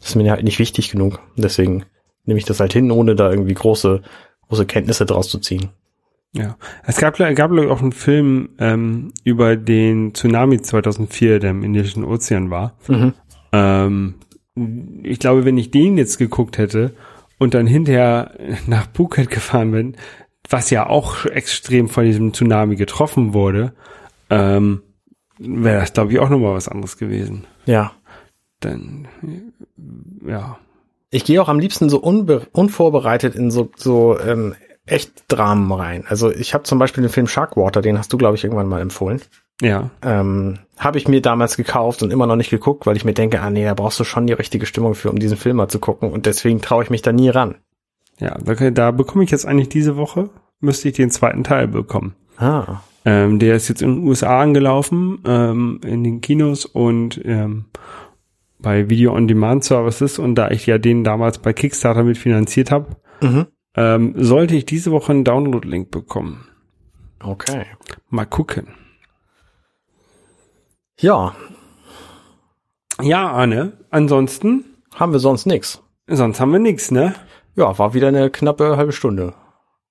das 0.00 0.10
ist 0.10 0.16
mir 0.16 0.30
halt 0.30 0.44
nicht 0.44 0.58
wichtig 0.58 0.90
genug. 0.90 1.20
Deswegen 1.36 1.84
nehme 2.24 2.38
ich 2.38 2.44
das 2.44 2.60
halt 2.60 2.72
hin, 2.72 2.90
ohne 2.90 3.14
da 3.14 3.30
irgendwie 3.30 3.54
große, 3.54 4.02
große 4.48 4.66
Kenntnisse 4.66 5.06
draus 5.06 5.28
zu 5.28 5.38
ziehen. 5.38 5.68
Ja. 6.32 6.56
Es 6.86 6.98
gab, 6.98 7.16
gab 7.16 7.52
auch 7.52 7.82
einen 7.82 7.92
Film 7.92 8.50
ähm, 8.58 9.12
über 9.24 9.56
den 9.56 10.14
Tsunami 10.14 10.60
2004, 10.60 11.40
der 11.40 11.50
im 11.50 11.62
Indischen 11.62 12.04
Ozean 12.04 12.50
war. 12.50 12.76
Mhm. 12.86 13.14
Ähm, 13.52 14.14
ich 15.02 15.18
glaube, 15.18 15.44
wenn 15.44 15.56
ich 15.56 15.70
den 15.70 15.96
jetzt 15.96 16.18
geguckt 16.18 16.58
hätte 16.58 16.94
und 17.38 17.54
dann 17.54 17.66
hinterher 17.66 18.32
nach 18.66 18.88
Phuket 18.92 19.30
gefahren 19.30 19.70
bin, 19.70 19.96
was 20.50 20.70
ja 20.70 20.86
auch 20.86 21.26
extrem 21.26 21.88
von 21.88 22.04
diesem 22.04 22.32
Tsunami 22.32 22.76
getroffen 22.76 23.34
wurde, 23.34 23.74
ähm, 24.30 24.82
wäre 25.38 25.80
das, 25.80 25.92
glaube 25.92 26.12
ich, 26.12 26.18
auch 26.18 26.30
nochmal 26.30 26.54
was 26.54 26.68
anderes 26.68 26.96
gewesen. 26.98 27.44
Ja. 27.66 27.92
Dann, 28.60 29.08
ja. 30.26 30.58
Ich 31.10 31.24
gehe 31.24 31.40
auch 31.40 31.48
am 31.48 31.60
liebsten 31.60 31.88
so 31.88 32.00
unvorbereitet 32.00 33.34
in 33.34 33.50
so, 33.50 33.70
so 33.76 34.18
ähm, 34.18 34.54
echt 34.90 35.24
Dramen 35.28 35.70
rein. 35.72 36.04
Also 36.08 36.30
ich 36.30 36.54
habe 36.54 36.64
zum 36.64 36.78
Beispiel 36.78 37.02
den 37.02 37.10
Film 37.10 37.26
Sharkwater, 37.26 37.80
den 37.82 37.98
hast 37.98 38.12
du, 38.12 38.18
glaube 38.18 38.36
ich, 38.36 38.44
irgendwann 38.44 38.68
mal 38.68 38.80
empfohlen. 38.80 39.20
Ja, 39.60 39.90
Ähm, 40.02 40.58
habe 40.78 40.98
ich 40.98 41.08
mir 41.08 41.20
damals 41.20 41.56
gekauft 41.56 42.02
und 42.02 42.12
immer 42.12 42.26
noch 42.28 42.36
nicht 42.36 42.50
geguckt, 42.50 42.86
weil 42.86 42.96
ich 42.96 43.04
mir 43.04 43.14
denke, 43.14 43.40
ah 43.40 43.50
nee, 43.50 43.64
da 43.64 43.74
brauchst 43.74 43.98
du 43.98 44.04
schon 44.04 44.26
die 44.28 44.32
richtige 44.32 44.66
Stimmung 44.66 44.94
für, 44.94 45.10
um 45.10 45.18
diesen 45.18 45.36
Film 45.36 45.56
mal 45.56 45.66
zu 45.68 45.80
gucken. 45.80 46.12
Und 46.12 46.26
deswegen 46.26 46.60
traue 46.60 46.84
ich 46.84 46.90
mich 46.90 47.02
da 47.02 47.12
nie 47.12 47.28
ran. 47.28 47.56
ja, 48.20 48.36
da, 48.38 48.70
da 48.70 48.90
bekomme 48.92 49.24
ich 49.24 49.30
jetzt 49.32 49.46
eigentlich 49.46 49.68
diese 49.68 49.96
Woche, 49.96 50.30
müsste 50.60 50.88
ich 50.88 50.94
den 50.94 51.10
zweiten 51.10 51.42
Teil 51.44 51.66
bekommen. 51.68 52.14
Ah. 52.36 52.80
Ähm, 53.04 53.38
der 53.40 53.56
ist 53.56 53.68
jetzt 53.68 53.82
in 53.82 53.96
den 53.96 54.06
USA 54.08 54.40
angelaufen, 54.42 55.18
ähm, 55.26 55.80
in 55.84 56.04
den 56.04 56.20
Kinos 56.20 56.64
und 56.64 57.20
ähm, 57.24 57.64
bei 58.60 58.88
Video 58.90 59.12
on 59.14 59.26
Demand 59.28 59.64
Services 59.64 60.18
und 60.20 60.34
da 60.36 60.50
ich 60.50 60.66
ja 60.66 60.78
den 60.78 61.02
damals 61.04 61.38
bei 61.38 61.52
Kickstarter 61.52 62.04
mitfinanziert 62.04 62.70
habe, 62.70 62.96
Mhm. 63.20 63.46
Ähm, 63.74 64.14
sollte 64.16 64.56
ich 64.56 64.66
diese 64.66 64.90
Woche 64.90 65.12
einen 65.12 65.24
Download-Link 65.24 65.90
bekommen. 65.90 66.46
Okay. 67.20 67.66
Mal 68.10 68.26
gucken. 68.26 68.68
Ja, 71.00 71.34
Ja, 73.00 73.28
Arne, 73.30 73.74
ansonsten, 73.90 74.64
haben 74.94 75.12
wir 75.12 75.20
sonst 75.20 75.46
nix. 75.46 75.80
sonst 76.08 76.40
haben 76.40 76.52
wir 76.52 76.58
nichts, 76.58 76.90
ne? 76.90 77.14
Ja, 77.54 77.78
war 77.78 77.94
wieder 77.94 78.08
eine 78.08 78.30
knappe 78.30 78.76
halbe 78.76 78.92
Stunde. 78.92 79.34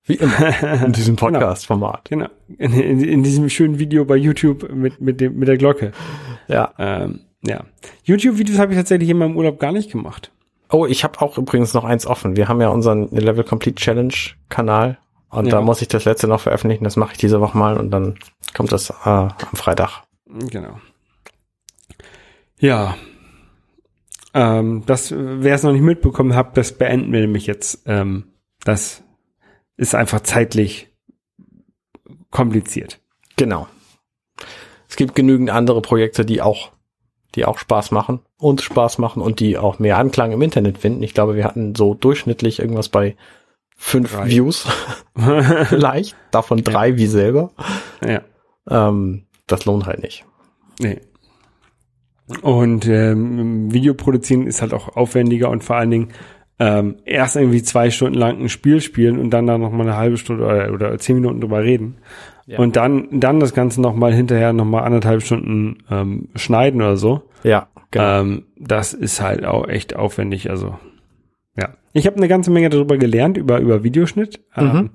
Wie 0.04 0.14
immer 0.14 0.62
in 0.84 0.92
diesem 0.92 1.16
Podcast-Format. 1.16 2.08
Genau. 2.10 2.28
In, 2.58 2.72
in, 2.72 3.00
in 3.02 3.22
diesem 3.22 3.48
schönen 3.50 3.78
Video 3.78 4.04
bei 4.04 4.16
YouTube 4.16 4.70
mit, 4.72 5.00
mit, 5.00 5.20
dem, 5.20 5.38
mit 5.38 5.48
der 5.48 5.58
Glocke. 5.58 5.92
Ja. 6.48 6.72
Ähm, 6.78 7.20
ja. 7.42 7.64
YouTube-Videos 8.04 8.58
habe 8.58 8.72
ich 8.72 8.78
tatsächlich 8.78 9.10
in 9.10 9.18
meinem 9.18 9.36
Urlaub 9.36 9.58
gar 9.60 9.72
nicht 9.72 9.90
gemacht. 9.90 10.32
Oh, 10.70 10.86
ich 10.86 11.02
habe 11.04 11.20
auch 11.22 11.38
übrigens 11.38 11.72
noch 11.74 11.84
eins 11.84 12.06
offen. 12.06 12.36
Wir 12.36 12.48
haben 12.48 12.60
ja 12.60 12.68
unseren 12.68 13.08
Level 13.10 13.44
Complete 13.44 13.76
Challenge 13.76 14.14
Kanal 14.48 14.98
und 15.30 15.46
Ja. 15.46 15.52
da 15.52 15.60
muss 15.62 15.80
ich 15.82 15.88
das 15.88 16.04
letzte 16.04 16.28
noch 16.28 16.40
veröffentlichen. 16.40 16.84
Das 16.84 16.96
mache 16.96 17.12
ich 17.12 17.18
diese 17.18 17.40
Woche 17.40 17.56
mal 17.56 17.76
und 17.78 17.90
dann 17.90 18.18
kommt 18.54 18.72
das 18.72 18.90
äh, 18.90 18.94
am 19.04 19.32
Freitag. 19.54 20.02
Genau. 20.26 20.78
Ja. 22.60 22.96
Ähm, 24.34 24.82
das, 24.86 25.12
wer 25.16 25.54
es 25.54 25.62
noch 25.62 25.72
nicht 25.72 25.80
mitbekommen 25.82 26.34
hat, 26.34 26.56
das 26.56 26.72
beenden 26.76 27.12
wir 27.12 27.20
nämlich 27.20 27.46
jetzt. 27.46 27.82
Ähm, 27.86 28.32
das 28.64 29.02
ist 29.76 29.94
einfach 29.94 30.20
zeitlich 30.20 30.88
kompliziert. 32.30 33.00
Genau. 33.36 33.68
Es 34.88 34.96
gibt 34.96 35.14
genügend 35.14 35.50
andere 35.50 35.80
Projekte, 35.80 36.24
die 36.26 36.42
auch, 36.42 36.72
die 37.34 37.44
auch 37.44 37.58
Spaß 37.58 37.90
machen, 37.90 38.20
uns 38.38 38.62
Spaß 38.62 38.98
machen 38.98 39.22
und 39.22 39.40
die 39.40 39.58
auch 39.58 39.78
mehr 39.78 39.98
Anklang 39.98 40.32
im 40.32 40.42
Internet 40.42 40.78
finden. 40.78 41.02
Ich 41.02 41.14
glaube, 41.14 41.36
wir 41.36 41.44
hatten 41.44 41.74
so 41.74 41.94
durchschnittlich 41.94 42.58
irgendwas 42.60 42.88
bei 42.88 43.16
fünf 43.76 44.12
Drei. 44.12 44.26
Views 44.26 44.66
vielleicht, 45.64 46.16
davon 46.30 46.64
drei 46.64 46.96
wie 46.96 47.06
selber. 47.06 47.50
ja. 48.06 48.22
Ähm, 48.68 49.24
das 49.46 49.64
lohnt 49.64 49.86
halt 49.86 50.02
nicht. 50.02 50.24
Nee. 50.78 51.00
Und 52.42 52.86
ähm, 52.86 53.72
Video 53.72 53.94
produzieren 53.94 54.46
ist 54.46 54.60
halt 54.60 54.74
auch 54.74 54.96
aufwendiger 54.96 55.48
und 55.48 55.64
vor 55.64 55.76
allen 55.76 55.90
Dingen 55.90 56.08
ähm, 56.58 56.96
erst 57.04 57.36
irgendwie 57.36 57.62
zwei 57.62 57.90
Stunden 57.90 58.18
lang 58.18 58.40
ein 58.40 58.48
Spiel 58.48 58.80
spielen 58.80 59.18
und 59.18 59.30
dann 59.30 59.46
da 59.46 59.56
noch 59.56 59.70
mal 59.70 59.84
eine 59.84 59.96
halbe 59.96 60.18
Stunde 60.18 60.44
oder, 60.44 60.72
oder 60.72 60.98
zehn 60.98 61.16
Minuten 61.16 61.40
drüber 61.40 61.62
reden. 61.62 61.98
Ja. 62.48 62.58
Und 62.58 62.76
dann, 62.76 63.20
dann 63.20 63.40
das 63.40 63.52
Ganze 63.52 63.80
noch 63.82 63.94
mal 63.94 64.12
hinterher 64.14 64.54
noch 64.54 64.64
mal 64.64 64.80
anderthalb 64.82 65.22
Stunden 65.22 65.78
ähm, 65.90 66.28
schneiden 66.34 66.80
oder 66.80 66.96
so. 66.96 67.22
Ja, 67.44 67.68
genau. 67.90 68.20
Ähm, 68.22 68.46
das 68.58 68.94
ist 68.94 69.20
halt 69.20 69.44
auch 69.44 69.68
echt 69.68 69.94
aufwendig. 69.96 70.48
Also 70.48 70.78
ja, 71.58 71.74
ich 71.92 72.06
habe 72.06 72.16
eine 72.16 72.26
ganze 72.26 72.50
Menge 72.50 72.70
darüber 72.70 72.96
gelernt 72.96 73.36
über 73.36 73.60
über 73.60 73.84
Videoschnitt. 73.84 74.40
Ähm, 74.56 74.66
Mhm. 74.66 74.90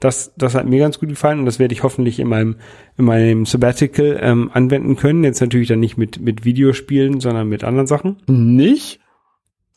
das 0.00 0.32
das 0.38 0.54
hat 0.54 0.64
mir 0.66 0.78
ganz 0.78 0.98
gut 0.98 1.10
gefallen 1.10 1.40
und 1.40 1.44
das 1.44 1.58
werde 1.58 1.74
ich 1.74 1.82
hoffentlich 1.82 2.18
in 2.18 2.28
meinem 2.28 2.56
in 2.96 3.04
meinem 3.04 3.44
Sabbatical 3.44 4.18
ähm, 4.22 4.50
anwenden 4.54 4.96
können. 4.96 5.22
Jetzt 5.22 5.40
natürlich 5.42 5.68
dann 5.68 5.80
nicht 5.80 5.98
mit 5.98 6.18
mit 6.20 6.46
Videospielen, 6.46 7.20
sondern 7.20 7.46
mit 7.48 7.62
anderen 7.62 7.86
Sachen. 7.86 8.16
nicht? 8.26 9.00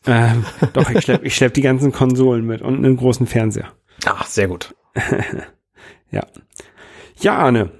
Ähm, 0.06 0.46
doch 0.72 0.88
ich 0.88 1.02
schlepp 1.02 1.22
ich 1.26 1.36
schlepp 1.36 1.52
die 1.52 1.60
ganzen 1.60 1.92
Konsolen 1.92 2.46
mit 2.46 2.62
und 2.62 2.76
einen 2.76 2.96
großen 2.96 3.26
Fernseher. 3.26 3.72
Ach, 4.06 4.24
sehr 4.24 4.48
gut. 4.48 4.74
Ja, 6.12 6.26
ja 7.20 7.36
Arne, 7.36 7.70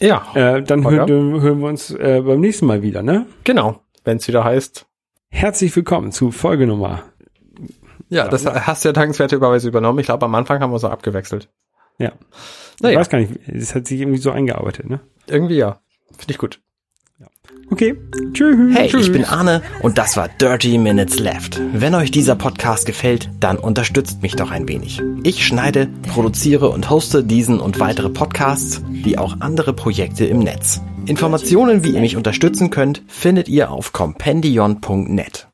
Ja, 0.00 0.26
äh, 0.34 0.62
dann 0.62 0.84
Holger? 0.84 1.06
hören, 1.06 1.40
hören 1.40 1.60
wir 1.60 1.68
uns 1.68 1.90
äh, 1.90 2.22
beim 2.24 2.40
nächsten 2.40 2.66
Mal 2.66 2.82
wieder, 2.82 3.02
ne? 3.02 3.26
genau. 3.44 3.80
Wenn 4.04 4.16
es 4.16 4.26
wieder 4.26 4.42
heißt. 4.44 4.86
Herzlich 5.30 5.74
willkommen 5.76 6.10
zu 6.12 6.30
Folge 6.32 6.66
Nummer. 6.66 7.04
Ja, 8.08 8.28
das 8.28 8.44
hast 8.44 8.84
du 8.84 8.88
ja 8.88 8.92
dankenswerterweise 8.92 9.68
übernommen. 9.68 9.98
Ich 10.00 10.06
glaube, 10.06 10.26
am 10.26 10.34
Anfang 10.34 10.60
haben 10.60 10.72
wir 10.72 10.78
so 10.78 10.88
abgewechselt. 10.88 11.48
Ja, 11.98 12.12
ich 12.76 12.82
Naja, 12.82 12.98
weiß 12.98 13.08
gar 13.08 13.18
nicht, 13.18 13.32
es 13.48 13.74
hat 13.74 13.86
sich 13.86 14.00
irgendwie 14.00 14.18
so 14.18 14.30
eingearbeitet, 14.32 14.90
ne? 14.90 15.00
irgendwie 15.28 15.56
ja. 15.56 15.80
Finde 16.18 16.32
ich 16.32 16.38
gut. 16.38 16.60
Okay. 17.72 17.94
Tschüss. 18.34 18.76
Hey, 18.76 18.94
ich 18.94 19.12
bin 19.12 19.24
Arne 19.24 19.62
und 19.80 19.96
das 19.96 20.18
war 20.18 20.28
Dirty 20.28 20.76
Minutes 20.76 21.18
Left. 21.18 21.58
Wenn 21.72 21.94
euch 21.94 22.10
dieser 22.10 22.36
Podcast 22.36 22.84
gefällt, 22.84 23.30
dann 23.40 23.56
unterstützt 23.56 24.20
mich 24.20 24.36
doch 24.36 24.50
ein 24.50 24.68
wenig. 24.68 25.00
Ich 25.22 25.46
schneide, 25.46 25.88
produziere 26.12 26.68
und 26.68 26.90
hoste 26.90 27.24
diesen 27.24 27.60
und 27.60 27.80
weitere 27.80 28.10
Podcasts, 28.10 28.82
wie 28.90 29.16
auch 29.16 29.36
andere 29.40 29.72
Projekte 29.72 30.26
im 30.26 30.40
Netz. 30.40 30.82
Informationen, 31.06 31.82
wie 31.82 31.92
ihr 31.92 32.00
mich 32.02 32.18
unterstützen 32.18 32.68
könnt, 32.68 33.02
findet 33.06 33.48
ihr 33.48 33.70
auf 33.70 33.94
compendion.net. 33.94 35.48